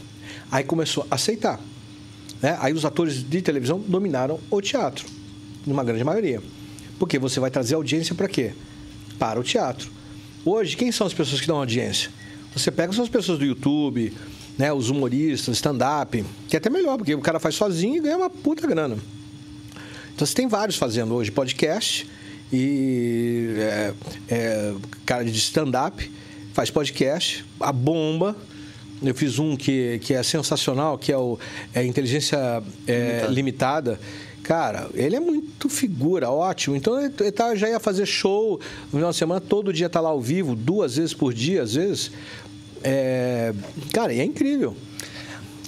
[0.51, 1.61] Aí começou a aceitar.
[2.43, 2.57] né?
[2.61, 5.07] Aí os atores de televisão dominaram o teatro,
[5.67, 6.43] numa grande maioria.
[6.99, 8.53] Porque você vai trazer audiência para quê?
[9.19, 9.91] Para o teatro.
[10.45, 12.11] Hoje, quem são as pessoas que dão audiência?
[12.55, 14.13] Você pega são as pessoas do YouTube,
[14.59, 18.17] né, os humoristas, stand-up, que é até melhor, porque o cara faz sozinho e ganha
[18.17, 18.99] uma puta grana.
[20.15, 22.07] Então você tem vários fazendo hoje podcast
[22.53, 23.95] e é,
[24.29, 24.75] é,
[25.07, 26.11] cara de stand-up
[26.53, 28.37] faz podcast, a bomba.
[29.03, 31.39] Eu fiz um que, que é sensacional, que é o
[31.73, 33.99] é Inteligência é, limitada.
[34.43, 36.77] Cara, ele é muito figura, ótimo.
[36.77, 40.01] Então ele ele tá, já ia fazer show no final de semana, todo dia tá
[40.01, 42.11] lá ao vivo, duas vezes por dia, às vezes.
[42.83, 43.55] É,
[43.93, 44.77] cara, e é incrível.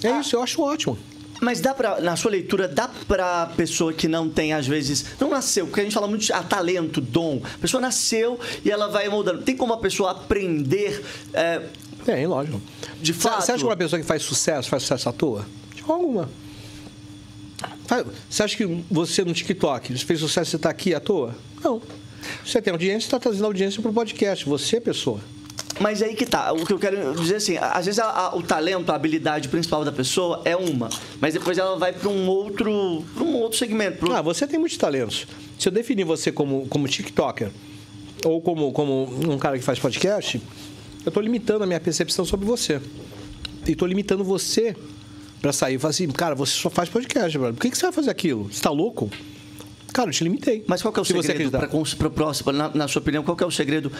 [0.03, 0.97] É isso, eu acho ótimo.
[1.43, 5.29] Mas dá pra, na sua leitura, dá pra pessoa que não tem, às vezes, não
[5.29, 7.41] nasceu, porque a gente fala muito de ah, talento, dom.
[7.43, 9.41] A pessoa nasceu e ela vai moldando.
[9.43, 11.03] Tem como a pessoa aprender.
[11.33, 11.61] É,
[12.05, 12.61] Tem, lógico.
[13.01, 13.43] De fato.
[13.43, 15.45] Você acha que uma pessoa que faz sucesso, faz sucesso à toa?
[15.75, 16.29] De forma alguma.
[18.29, 21.35] Você acha que você no TikTok fez sucesso você está aqui à toa?
[21.61, 21.81] Não.
[22.45, 24.45] Você tem audiência, está trazendo audiência para o podcast.
[24.45, 25.19] Você, pessoa.
[25.79, 26.51] Mas aí que tá.
[26.53, 29.83] O que eu quero dizer assim, às vezes a- a- o talento, a habilidade principal
[29.83, 30.87] da pessoa é uma,
[31.19, 34.07] mas depois ela vai para um outro, pra um outro segmento.
[34.09, 35.25] um- Ah, você tem muitos talentos.
[35.57, 37.49] Se eu definir você como, como TikToker
[38.25, 40.39] ou como, como um cara que faz podcast,
[41.05, 42.79] eu estou limitando a minha percepção sobre você.
[43.67, 44.75] E estou limitando você
[45.41, 47.55] para sair e falar assim, cara, você só faz podcast, brother.
[47.55, 48.45] Por que, que você vai fazer aquilo?
[48.45, 49.09] Você está louco?
[49.93, 50.63] Cara, eu te limitei.
[50.67, 53.23] Mas qual que é o Se você segredo para o próximo, na, na sua opinião,
[53.23, 53.91] qual que é o segredo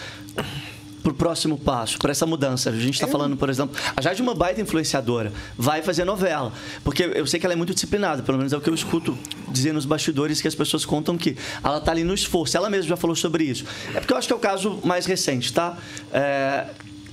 [1.04, 2.70] para o próximo passo, para essa mudança?
[2.70, 6.54] A gente está falando, por exemplo, a Jade é uma baita influenciadora, vai fazer novela,
[6.84, 9.18] porque eu sei que ela é muito disciplinada, pelo menos é o que eu escuto
[9.50, 12.88] dizer nos bastidores que as pessoas contam que ela está ali no esforço, ela mesma
[12.90, 13.66] já falou sobre isso.
[13.94, 15.78] É porque eu acho que é o caso mais recente, tá?
[16.12, 16.68] É,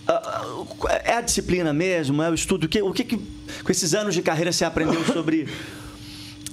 [0.07, 3.73] a- a- é a disciplina mesmo, é o estudo, o que, o que, que com
[3.73, 5.49] esses anos de carreira você aprendeu sobre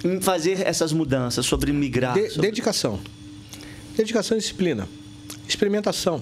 [0.03, 2.14] em fazer essas mudanças, sobre migrar?
[2.14, 2.99] De- sobre- Dedicação.
[3.95, 4.88] Dedicação e disciplina.
[5.47, 6.22] Experimentação.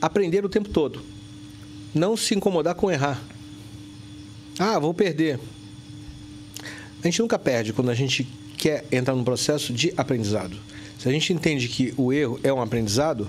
[0.00, 1.00] Aprender o tempo todo.
[1.94, 3.20] Não se incomodar com errar.
[4.58, 5.38] Ah, vou perder.
[7.02, 8.26] A gente nunca perde quando a gente
[8.56, 10.56] quer entrar num processo de aprendizado.
[10.98, 13.28] Se a gente entende que o erro é um aprendizado,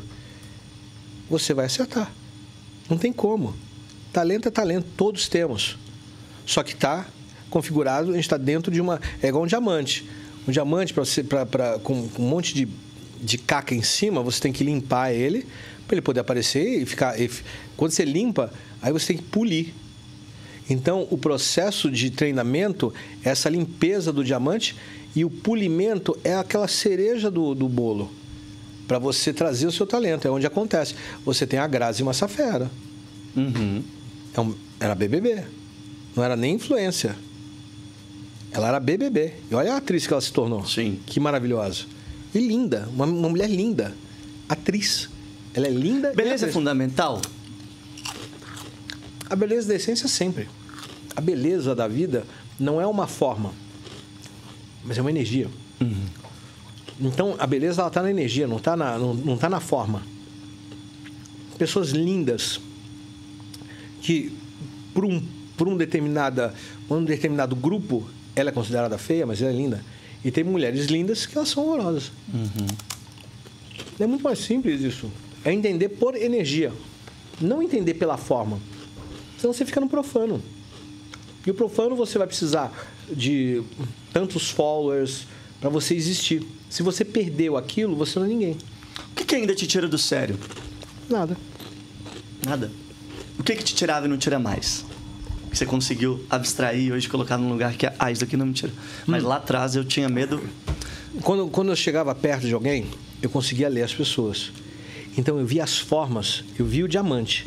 [1.30, 2.12] você vai acertar.
[2.90, 3.56] Não tem como.
[4.12, 5.78] Talento é talento, todos temos.
[6.46, 7.08] Só que está
[7.50, 9.00] configurado, a gente está dentro de uma.
[9.22, 10.04] É igual um diamante.
[10.48, 12.68] Um diamante, pra pra, pra- com, com um monte de,
[13.22, 15.46] de caca em cima, você tem que limpar ele
[15.90, 17.20] para ele poder aparecer e ficar.
[17.20, 17.30] e
[17.76, 19.74] quando você limpa, aí você tem que polir.
[20.70, 22.94] Então, o processo de treinamento
[23.26, 24.76] é essa limpeza do diamante
[25.16, 28.12] e o polimento é aquela cereja do, do bolo
[28.88, 30.28] para você trazer o seu talento.
[30.28, 30.94] É onde acontece.
[31.26, 32.70] Você tem a Grazi Massafera.
[34.34, 35.44] É um- era BBB.
[36.16, 37.16] Não era nem influência.
[38.52, 39.34] Ela era BBB.
[39.50, 40.66] E olha a atriz que ela se tornou.
[40.68, 41.00] Sim.
[41.06, 41.86] Que maravilhosa.
[42.34, 42.88] E linda.
[42.94, 43.96] Uma, uma mulher linda.
[44.48, 45.10] Atriz.
[45.54, 46.12] Ela é linda.
[46.12, 47.22] e Beleza é fundamental?
[49.30, 50.48] A beleza da essência sempre.
[51.16, 52.26] A beleza da vida
[52.60, 53.54] não é uma forma,
[54.84, 55.50] mas é uma energia.
[57.00, 60.02] Então, a beleza ela tá na energia, não está na, não, não tá na forma.
[61.58, 62.60] Pessoas lindas
[64.02, 64.34] que
[64.94, 65.22] por um,
[65.56, 66.54] por um, determinada,
[66.90, 69.84] um determinado grupo ela é considerada feia, mas ela é linda.
[70.24, 72.12] E tem mulheres lindas que elas são horrorosas.
[74.00, 75.10] É muito mais simples isso.
[75.44, 76.74] É entender por energia,
[77.40, 78.60] não entender pela forma.
[79.38, 80.42] Senão você fica no profano.
[81.46, 82.72] E o profano você vai precisar
[83.10, 83.64] de
[84.12, 85.26] tantos followers
[85.60, 86.46] para você existir.
[86.70, 88.58] Se você perdeu aquilo, você não é ninguém.
[89.12, 90.38] O que, que ainda te tira do sério?
[91.10, 91.38] Nada.
[92.46, 92.72] Nada.
[93.38, 94.86] O que, que te tirava e não tira mais?
[95.50, 98.54] Que você conseguiu abstrair e hoje colocar num lugar que ah, isso daqui não me
[98.54, 98.72] tira.
[99.08, 100.42] Mas lá atrás eu tinha medo.
[101.24, 102.86] Quando, quando eu chegava perto de alguém,
[103.22, 104.52] eu conseguia ler as pessoas.
[105.20, 107.44] Então eu via as formas, eu via o diamante.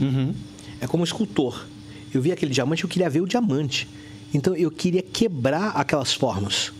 [0.78, 1.64] É como um escultor.
[2.12, 3.88] Eu via aquele diamante, eu queria ver o diamante.
[4.34, 6.70] Então eu queria quebrar aquelas formas.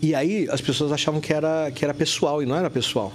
[0.00, 3.12] E aí as pessoas achavam que era, que era pessoal e não era pessoal.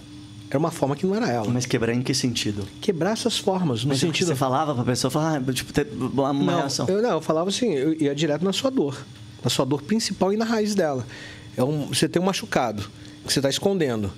[0.50, 1.48] Era uma forma que não era ela.
[1.48, 2.68] Mas quebrar em que sentido?
[2.82, 4.28] Quebrar essas formas, no Mas sentido.
[4.28, 6.88] Você falava pra pessoa, falava, tipo, ter uma não, reação.
[6.90, 8.98] Eu, não, eu falava assim, eu ia direto na sua dor.
[9.42, 11.08] Na sua dor principal e na raiz dela.
[11.56, 12.84] É um, você tem um machucado
[13.26, 14.12] que você está escondendo.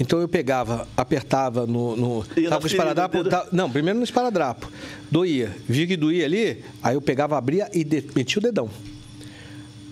[0.00, 1.96] Então eu pegava, apertava no.
[1.96, 3.18] no tava com o esparadrapo.
[3.50, 4.70] não, primeiro no esparadrapo.
[5.10, 5.54] Doía.
[5.68, 8.70] Via que doía ali, aí eu pegava, abria e de- metia o dedão.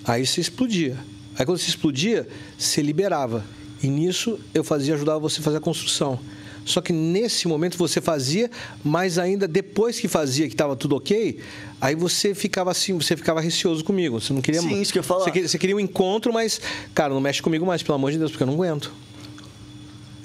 [0.05, 0.97] Aí se explodia.
[1.39, 2.27] Aí quando se explodia,
[2.57, 3.45] se liberava.
[3.83, 6.19] E nisso eu fazia, ajudava você a fazer a construção.
[6.65, 8.51] Só que nesse momento você fazia,
[8.85, 11.39] mas ainda depois que fazia, que estava tudo ok,
[11.81, 14.21] aí você ficava assim, você ficava receoso comigo.
[14.21, 14.61] Você não queria.
[14.61, 15.25] Sim, isso que eu falar.
[15.25, 16.61] Você queria, você queria um encontro, mas,
[16.93, 18.93] cara, não mexe comigo mais, pelo amor de Deus, porque eu não aguento.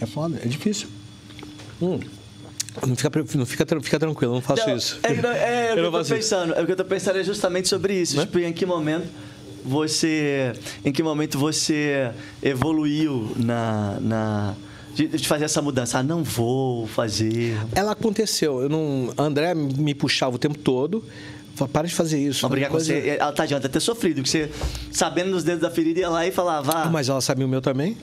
[0.02, 0.88] É foda, é difícil.
[1.82, 2.00] Hum.
[2.88, 5.00] Não fica, não fica, fica tranquilo, eu não faço Não, isso.
[5.04, 6.54] É, não, é, é o que Eu eu tô pensando.
[6.54, 8.18] É o que eu tô pensando é justamente sobre isso.
[8.20, 9.08] Tipo, em que momento
[9.64, 10.54] você.
[10.84, 12.12] Em que momento você
[12.42, 13.98] evoluiu na.
[14.00, 14.56] na
[14.96, 16.00] de, de fazer essa mudança.
[16.00, 17.58] Ah, não vou fazer.
[17.74, 18.62] Ela aconteceu.
[18.62, 21.04] Eu não, a André me puxava o tempo todo.
[21.56, 22.44] Falava, para de fazer isso.
[22.44, 23.18] Não brigar com Coisa- você.
[23.20, 24.50] Ela tá adianta ter sofrido, que você,
[24.92, 26.72] sabendo dos dedos da ferida, ia lá e falava.
[26.84, 27.98] Ah, Mas ela sabia o meu também.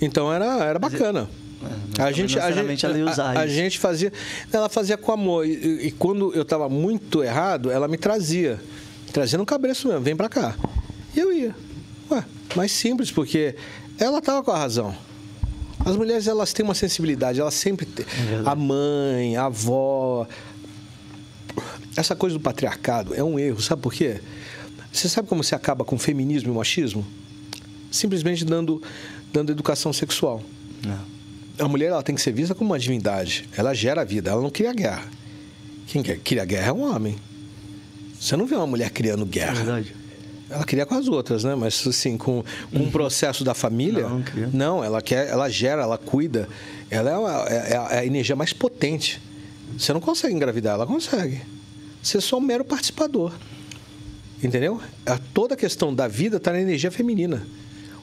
[0.00, 1.28] Então era, era bacana.
[1.98, 4.12] mas A gente, a, gente, a, a gente fazia.
[4.52, 5.46] Ela fazia com amor.
[5.46, 8.60] E, e- quando eu estava muito errado, ela me trazia.
[9.12, 10.54] Trazia no cabreço mesmo, vem pra cá.
[11.14, 11.54] E eu ia.
[12.10, 12.24] Ué,
[12.56, 13.54] mais simples, porque
[13.98, 14.94] ela estava com a razão.
[15.84, 18.04] As mulheres, elas têm uma sensibilidade, elas sempre têm.
[18.46, 20.26] a mãe, a avó.
[21.96, 24.20] Essa coisa do patriarcado é um erro, sabe por quê?
[24.92, 27.04] Você sabe como se acaba com feminismo e machismo?
[27.90, 28.80] Simplesmente dando,
[29.32, 30.42] dando educação sexual.
[31.58, 33.48] A mulher ela tem que ser vista como uma divindade.
[33.56, 35.04] Ela gera a vida, ela não cria guerra.
[35.86, 37.16] Quem cria guerra é um homem.
[38.18, 39.54] Você não vê uma mulher criando guerra.
[39.54, 39.94] verdade.
[40.48, 41.54] Ela cria com as outras, né?
[41.54, 42.42] Mas assim, com,
[42.72, 44.08] com um processo da família.
[44.08, 46.48] Não, não não, ela quer, ela gera, ela cuida.
[46.90, 49.20] Ela é, uma- é- é a energia mais potente.
[49.78, 51.40] Você não consegue engravidar, ela consegue.
[52.02, 53.32] Você é só um mero participador.
[54.42, 54.80] Entendeu?
[55.06, 57.46] A- Toda a questão da vida está na energia feminina.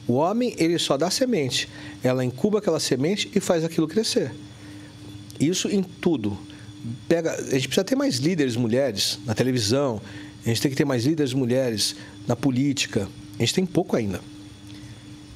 [0.07, 1.67] O homem, ele só dá semente.
[2.03, 4.31] Ela incuba aquela semente e faz aquilo crescer.
[5.39, 6.37] Isso em tudo.
[7.07, 10.01] Pega, a gente precisa ter mais líderes mulheres na televisão.
[10.45, 13.09] A gente tem que ter mais líderes mulheres na política.
[13.37, 14.21] A gente tem pouco ainda.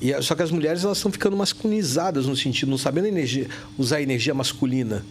[0.02, 3.98] E, só que as mulheres elas estão ficando masculinizadas no sentido, não sabendo energia, usar
[3.98, 5.06] a energia masculina.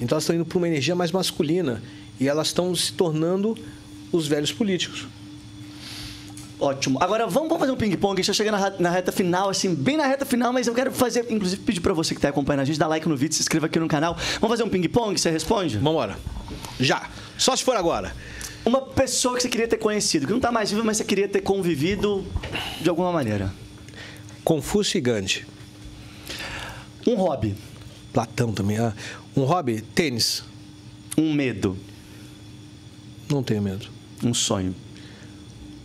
[0.00, 1.82] Então elas estão indo para uma energia mais masculina
[2.20, 3.56] e elas estão se tornando
[4.12, 5.06] os velhos políticos.
[6.58, 6.98] Ótimo.
[7.02, 8.22] Agora vamos, vamos fazer um ping-pong.
[8.22, 11.26] Tá chegando na, na reta final, assim, bem na reta final, mas eu quero fazer,
[11.30, 13.66] inclusive, pedir pra você que tá acompanhando a gente, dar like no vídeo, se inscreva
[13.66, 14.16] aqui no canal.
[14.40, 15.18] Vamos fazer um ping-pong?
[15.18, 15.76] Você responde?
[15.76, 16.18] Vamos embora.
[16.80, 17.10] Já.
[17.36, 18.14] Só se for agora.
[18.64, 21.28] Uma pessoa que você queria ter conhecido, que não tá mais viva, mas você queria
[21.28, 22.26] ter convivido
[22.80, 23.52] de alguma maneira.
[24.42, 25.46] Confúcio e Gandhi.
[27.06, 27.54] Um hobby.
[28.12, 28.78] Platão também.
[28.78, 28.94] ah.
[29.36, 29.82] Um hobby?
[29.82, 30.42] Tênis.
[31.18, 31.76] Um medo.
[33.28, 33.86] Não tenho medo.
[34.24, 34.74] Um sonho.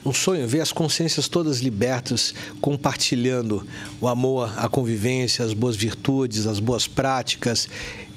[0.04, 3.66] Um sonho, ver as consciências todas libertas, compartilhando
[4.00, 7.70] o amor, a convivência, as boas virtudes, as boas práticas,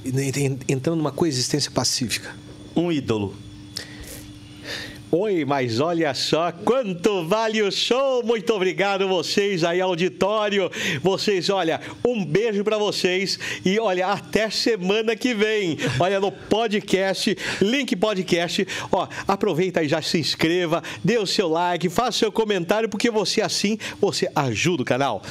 [0.04, 2.34] e- entrando numa coexistência pacífica.
[2.74, 3.34] Um ídolo.
[5.16, 8.20] Oi, mas olha só quanto vale o show!
[8.24, 10.68] Muito obrigado vocês aí, auditório.
[11.00, 15.78] Vocês, olha, um beijo pra vocês e olha, até semana que vem.
[16.00, 18.66] Olha no podcast, link podcast.
[18.90, 23.08] Ó, aproveita e já se inscreva, dê o seu like, faça o seu comentário, porque
[23.08, 25.22] você assim, você ajuda o canal.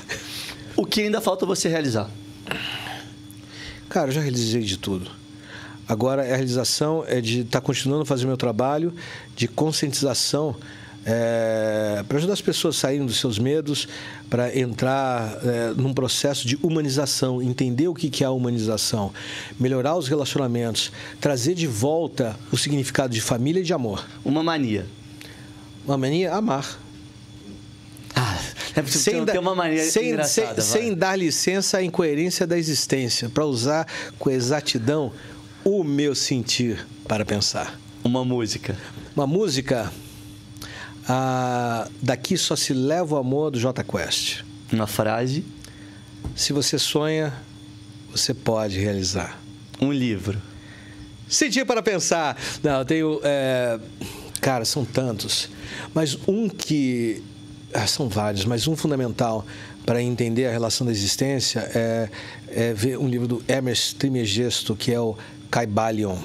[0.77, 2.09] O que ainda falta você realizar?
[3.89, 5.22] Cara, eu já realizei de tudo.
[5.87, 8.93] Agora, a realização é de estar continuando a fazer meu trabalho
[9.35, 10.55] de conscientização
[12.07, 13.87] para ajudar as pessoas a saírem dos seus medos,
[14.29, 19.11] para entrar é, num processo de humanização, entender o que que é a humanização,
[19.59, 24.07] melhorar os relacionamentos, trazer de volta o significado de família e de amor.
[24.23, 24.85] Uma mania.
[25.85, 26.33] Uma mania?
[26.33, 26.79] Amar.
[28.75, 32.57] É você não dar- tem uma mania sem, sem, sem dar licença à incoerência da
[32.57, 33.85] existência, para usar
[34.17, 35.11] com exatidão
[35.63, 37.79] o meu sentir para pensar.
[38.03, 38.77] Uma música.
[39.15, 39.91] Uma música.
[41.07, 44.43] ah, daqui só se leva o amor do J Quest.
[44.71, 45.45] Uma frase.
[46.35, 47.33] Se você sonha,
[48.11, 49.39] você pode realizar.
[49.79, 50.41] Um livro.
[51.27, 52.37] Sentir para pensar.
[52.61, 53.19] Não, eu tenho.
[53.23, 53.79] é,
[54.43, 55.49] Cara, são tantos.
[55.93, 57.23] Mas um que
[57.73, 59.45] ah, são vários, mas um fundamental
[59.85, 62.09] para entender a relação da existência é,
[62.49, 65.17] é ver um livro do Hermes Trismegisto, que é o
[65.53, 66.17] Caibalion.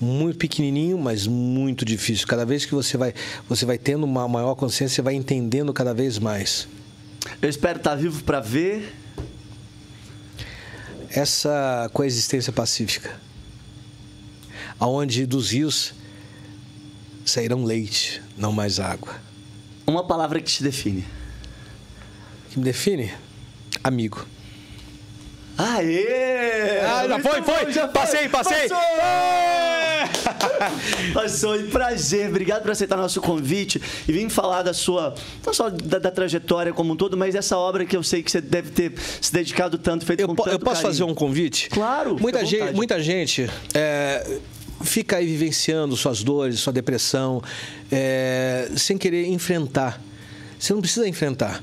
[0.00, 2.24] Muito pequenininho, mas muito difícil.
[2.24, 3.12] Cada vez que você vai,
[3.48, 6.68] você vai tendo uma maior consciência, você vai entendendo cada vez mais.
[7.42, 8.94] Eu espero estar vivo para ver
[11.10, 13.20] essa coexistência pacífica,
[14.78, 15.92] aonde dos rios
[17.24, 19.16] sairão leite, não mais água.
[19.84, 21.04] Uma palavra que te define.
[22.50, 23.12] Que me define?
[23.82, 24.24] Amigo.
[25.58, 26.80] Aê!
[26.80, 27.72] Ah, já foi, foi!
[27.72, 28.68] Já passei, passei!
[28.68, 29.86] Passou!
[31.12, 32.28] Passou, e prazer.
[32.28, 35.14] Obrigado por aceitar nosso convite e vir falar da sua,
[35.44, 38.30] não só da, da, trajetória como um todo, mas dessa obra que eu sei que
[38.30, 40.92] você deve ter se dedicado tanto, feito eu, com tanto Eu posso carinho.
[40.92, 41.68] fazer um convite?
[41.70, 42.16] Claro.
[42.20, 44.38] Muita gente, muita gente é,
[44.82, 47.42] fica aí vivenciando suas dores, sua depressão,
[47.90, 50.00] é, sem querer enfrentar.
[50.58, 51.62] Você não precisa enfrentar.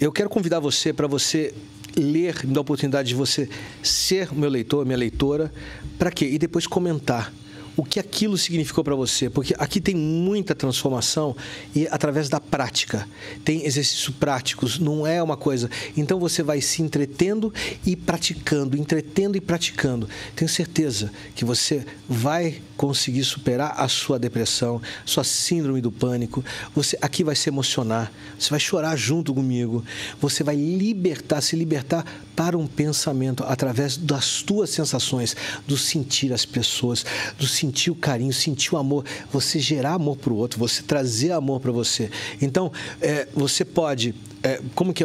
[0.00, 1.54] Eu quero convidar você para você
[1.96, 3.48] ler, me dar a oportunidade de você
[3.82, 5.52] ser meu leitor, minha leitora,
[5.98, 6.26] para quê?
[6.26, 7.32] E depois comentar
[7.76, 11.36] o que aquilo significou para você, porque aqui tem muita transformação
[11.74, 13.08] e através da prática.
[13.44, 15.68] Tem exercícios práticos, não é uma coisa.
[15.96, 17.52] Então você vai se entretendo
[17.84, 20.08] e praticando, entretendo e praticando.
[20.36, 26.44] Tenho certeza que você vai conseguir superar a sua depressão, sua síndrome do pânico.
[26.74, 29.84] Você aqui vai se emocionar, você vai chorar junto comigo.
[30.20, 35.36] Você vai libertar, se libertar para um pensamento através das tuas sensações,
[35.66, 37.04] do sentir as pessoas,
[37.38, 41.32] do sentir o carinho, sentir o amor, você gerar amor para o outro, você trazer
[41.32, 42.10] amor para você.
[42.40, 45.04] Então, é, você pode, é, como que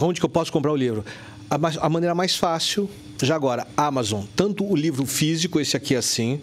[0.00, 1.04] onde que eu posso comprar o livro?
[1.50, 2.88] A, a maneira mais fácil,
[3.22, 6.40] já agora, Amazon, tanto o livro físico, esse aqui assim,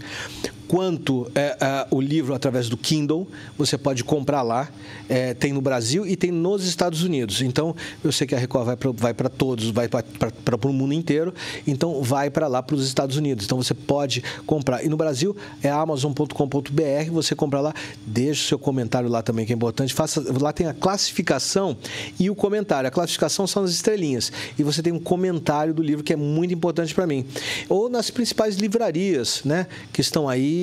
[0.67, 3.27] quanto é, é, o livro através do Kindle,
[3.57, 4.69] você pode comprar lá.
[5.07, 7.41] É, tem no Brasil e tem nos Estados Unidos.
[7.41, 11.33] Então, eu sei que a Record vai para todos, vai para o mundo inteiro.
[11.67, 13.45] Então, vai para lá, para os Estados Unidos.
[13.45, 14.83] Então, você pode comprar.
[14.83, 17.11] E no Brasil é amazon.com.br.
[17.11, 17.73] Você compra lá,
[18.05, 19.93] deixa o seu comentário lá também, que é importante.
[19.93, 21.77] Faça, lá tem a classificação
[22.19, 22.87] e o comentário.
[22.87, 24.31] A classificação são as estrelinhas.
[24.57, 27.25] E você tem um comentário do livro que é muito importante para mim.
[27.69, 29.67] Ou nas principais livrarias, né?
[29.93, 30.54] Que estão aí.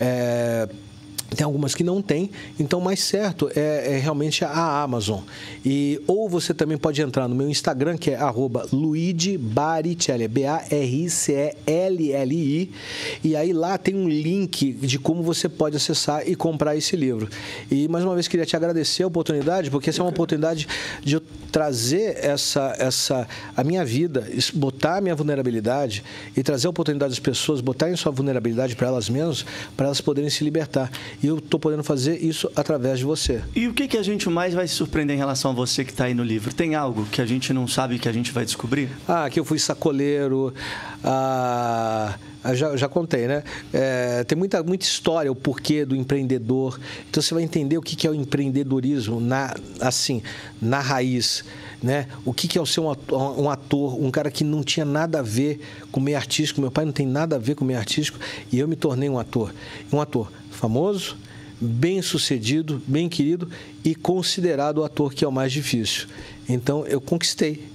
[0.00, 0.68] É,
[1.30, 5.20] tem algumas que não tem, então mais certo é, é, realmente a Amazon.
[5.64, 10.30] E, ou você também pode entrar no meu Instagram, que é arroba Luigi Baricelli,
[13.24, 17.28] e aí lá tem um link de como você pode acessar e comprar esse livro.
[17.70, 20.68] E mais uma vez queria te agradecer a oportunidade, porque essa é uma oportunidade
[21.02, 26.02] de eu trazer essa, essa a minha vida, botar a minha vulnerabilidade
[26.36, 29.44] e trazer a oportunidade das pessoas botarem sua vulnerabilidade para elas mesmas,
[29.76, 30.90] para elas poderem se libertar.
[31.22, 33.42] E eu estou podendo fazer isso através de você.
[33.54, 35.90] E o que, que a gente mais vai se surpreender em relação a você que
[35.90, 36.54] está aí no livro?
[36.54, 38.90] Tem algo que a gente não sabe que a gente vai descobrir?
[39.06, 40.52] Ah, que eu fui sacoleiro.
[41.02, 42.16] Ah,
[42.52, 43.42] já, já contei, né?
[43.72, 46.78] É, tem muita, muita história, o porquê do empreendedor.
[47.08, 50.22] Então você vai entender o que, que é o empreendedorismo na, assim,
[50.60, 51.44] na raiz.
[51.82, 52.06] Né?
[52.24, 55.22] O que, que é o ser um ator, um cara que não tinha nada a
[55.22, 55.60] ver
[55.92, 56.60] com o meio artístico.
[56.60, 58.18] Meu pai não tem nada a ver com o meio artístico
[58.50, 59.54] e eu me tornei um ator.
[59.92, 61.16] Um ator famoso,
[61.60, 63.48] bem sucedido, bem querido
[63.84, 66.06] e considerado o ator que é o mais difícil.
[66.48, 67.68] Então eu conquistei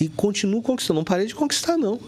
[0.00, 0.98] e continuo conquistando.
[0.98, 1.98] Não parei de conquistar, não.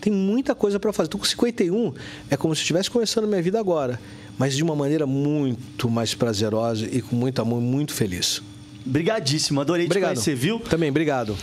[0.00, 1.06] Tem muita coisa para fazer.
[1.06, 1.94] Estou com 51,
[2.30, 4.00] é como se eu estivesse começando a minha vida agora,
[4.36, 8.42] mas de uma maneira muito mais prazerosa e com muito amor, muito feliz.
[8.84, 10.10] Obrigadíssimo, adorei obrigado.
[10.10, 10.58] te conhecer, viu?
[10.58, 11.36] Também, obrigado.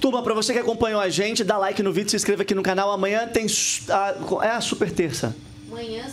[0.00, 2.62] Turma, para você que acompanhou a gente, dá like no vídeo, se inscreva aqui no
[2.62, 2.90] canal.
[2.90, 3.46] Amanhã tem
[3.88, 5.36] a, é a super terça.
[5.70, 6.06] Amanhã,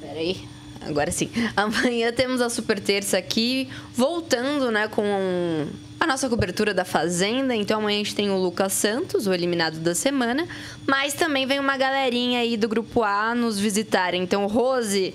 [0.00, 0.36] peraí.
[0.80, 1.30] Agora sim.
[1.56, 5.04] Amanhã temos a super terça aqui, voltando, né, com
[5.98, 7.54] a nossa cobertura da Fazenda.
[7.54, 10.48] Então amanhã a gente tem o Lucas Santos, o eliminado da semana.
[10.86, 14.14] Mas também vem uma galerinha aí do grupo A nos visitar.
[14.14, 15.14] Então, Rose.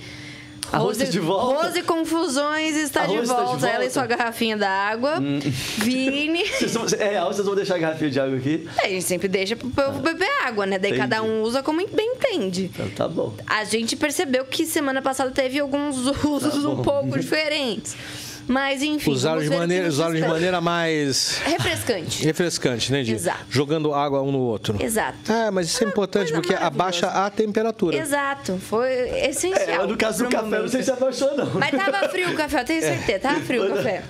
[0.71, 1.67] A Rose, de volta.
[1.67, 3.21] Rose Confusões está de volta.
[3.21, 3.67] de volta.
[3.67, 5.19] Ela e sua garrafinha d'água.
[5.19, 5.39] Hum.
[5.77, 6.43] Vini.
[6.59, 8.67] Vocês, é, vocês vão deixar a garrafinha de água aqui?
[8.77, 10.77] É, a gente sempre deixa pro povo beber água, né?
[10.77, 11.09] Daí Entendi.
[11.09, 12.71] cada um usa como bem entende.
[12.73, 13.33] Então tá bom.
[13.45, 17.95] A gente percebeu que semana passada teve alguns usos tá um pouco diferentes.
[18.47, 19.11] Mas, enfim.
[19.11, 21.39] Usaram, de maneira, usaram de maneira mais.
[21.43, 22.23] Refrescante.
[22.23, 23.13] Refrescante, né, Di?
[23.13, 23.45] Exato.
[23.49, 24.77] Jogando água um no outro.
[24.79, 25.17] Exato.
[25.27, 27.97] Ah, mas isso é importante porque abaixa a temperatura.
[27.97, 28.57] Exato.
[28.57, 28.89] Foi
[29.27, 29.83] essencial.
[29.83, 31.49] É, no caso do café, não sei se abaixou, não.
[31.55, 33.19] Mas tava frio o café, eu tenho certeza.
[33.19, 34.03] Tava frio o café.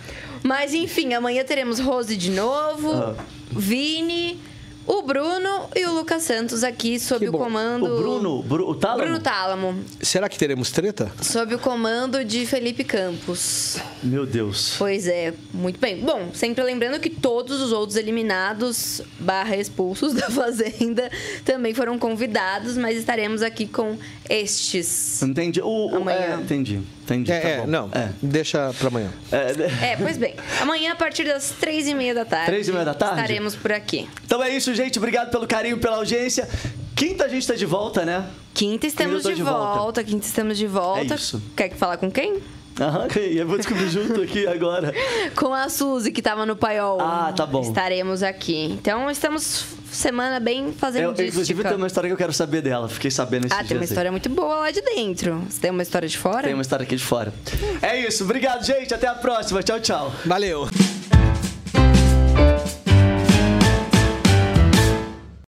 [0.44, 3.16] Mas, enfim, amanhã teremos Rose de novo, ah.
[3.52, 4.40] Vini.
[4.88, 7.86] O Bruno e o Lucas Santos aqui sob o comando.
[7.86, 9.02] O Bruno, Bru- o Tálamo?
[9.04, 9.84] Bruno Tálamo.
[10.00, 11.12] Será que teremos treta?
[11.22, 13.78] Sob o comando de Felipe Campos.
[14.04, 14.76] Meu Deus.
[14.78, 16.02] Pois é, muito bem.
[16.02, 21.10] Bom, sempre lembrando que todos os outros eliminados barra expulsos da Fazenda
[21.44, 23.98] também foram convidados, mas estaremos aqui com
[24.30, 25.22] estes.
[25.24, 25.62] Entendi.
[25.62, 26.38] O, o- Amanhã.
[26.38, 26.82] é, entendi.
[27.06, 27.32] Entendi.
[27.32, 27.68] É, tá é, bom.
[27.68, 27.90] não.
[28.22, 29.10] Deixa pra amanhã.
[29.32, 30.36] É, É, pois bem.
[30.60, 32.48] Amanhã, a partir das três e meia da tarde.
[32.48, 33.22] Três e meia da tarde?
[33.22, 34.10] Estaremos por aqui.
[34.26, 34.98] Então é isso, gente.
[34.98, 36.48] Obrigado pelo carinho, pela audiência.
[36.96, 38.26] Quinta a gente tá de volta, né?
[38.54, 39.80] Quinta estamos Quinta de, de volta.
[39.80, 40.04] volta.
[40.04, 41.14] Quinta estamos de volta.
[41.14, 41.42] É isso.
[41.56, 42.42] Quer que falar com quem?
[42.80, 44.94] Aham, e eu vou descobrir junto aqui agora.
[45.36, 47.00] Com a Suzy, que estava no paiol.
[47.00, 47.62] Ah, tá bom.
[47.62, 48.66] Estaremos aqui.
[48.66, 52.90] Então, estamos semana bem fazendo Eu, inclusive, tem uma história que eu quero saber dela.
[52.90, 53.94] Fiquei sabendo esses Ah, tem uma dias aí.
[53.94, 55.42] história muito boa lá de dentro.
[55.50, 56.44] Você tem uma história de fora?
[56.44, 57.34] Tem uma história aqui de fora.
[57.82, 58.26] É isso.
[58.26, 58.94] Obrigado, gente.
[58.94, 59.64] Até a próxima.
[59.64, 60.12] Tchau, tchau.
[60.26, 60.68] Valeu.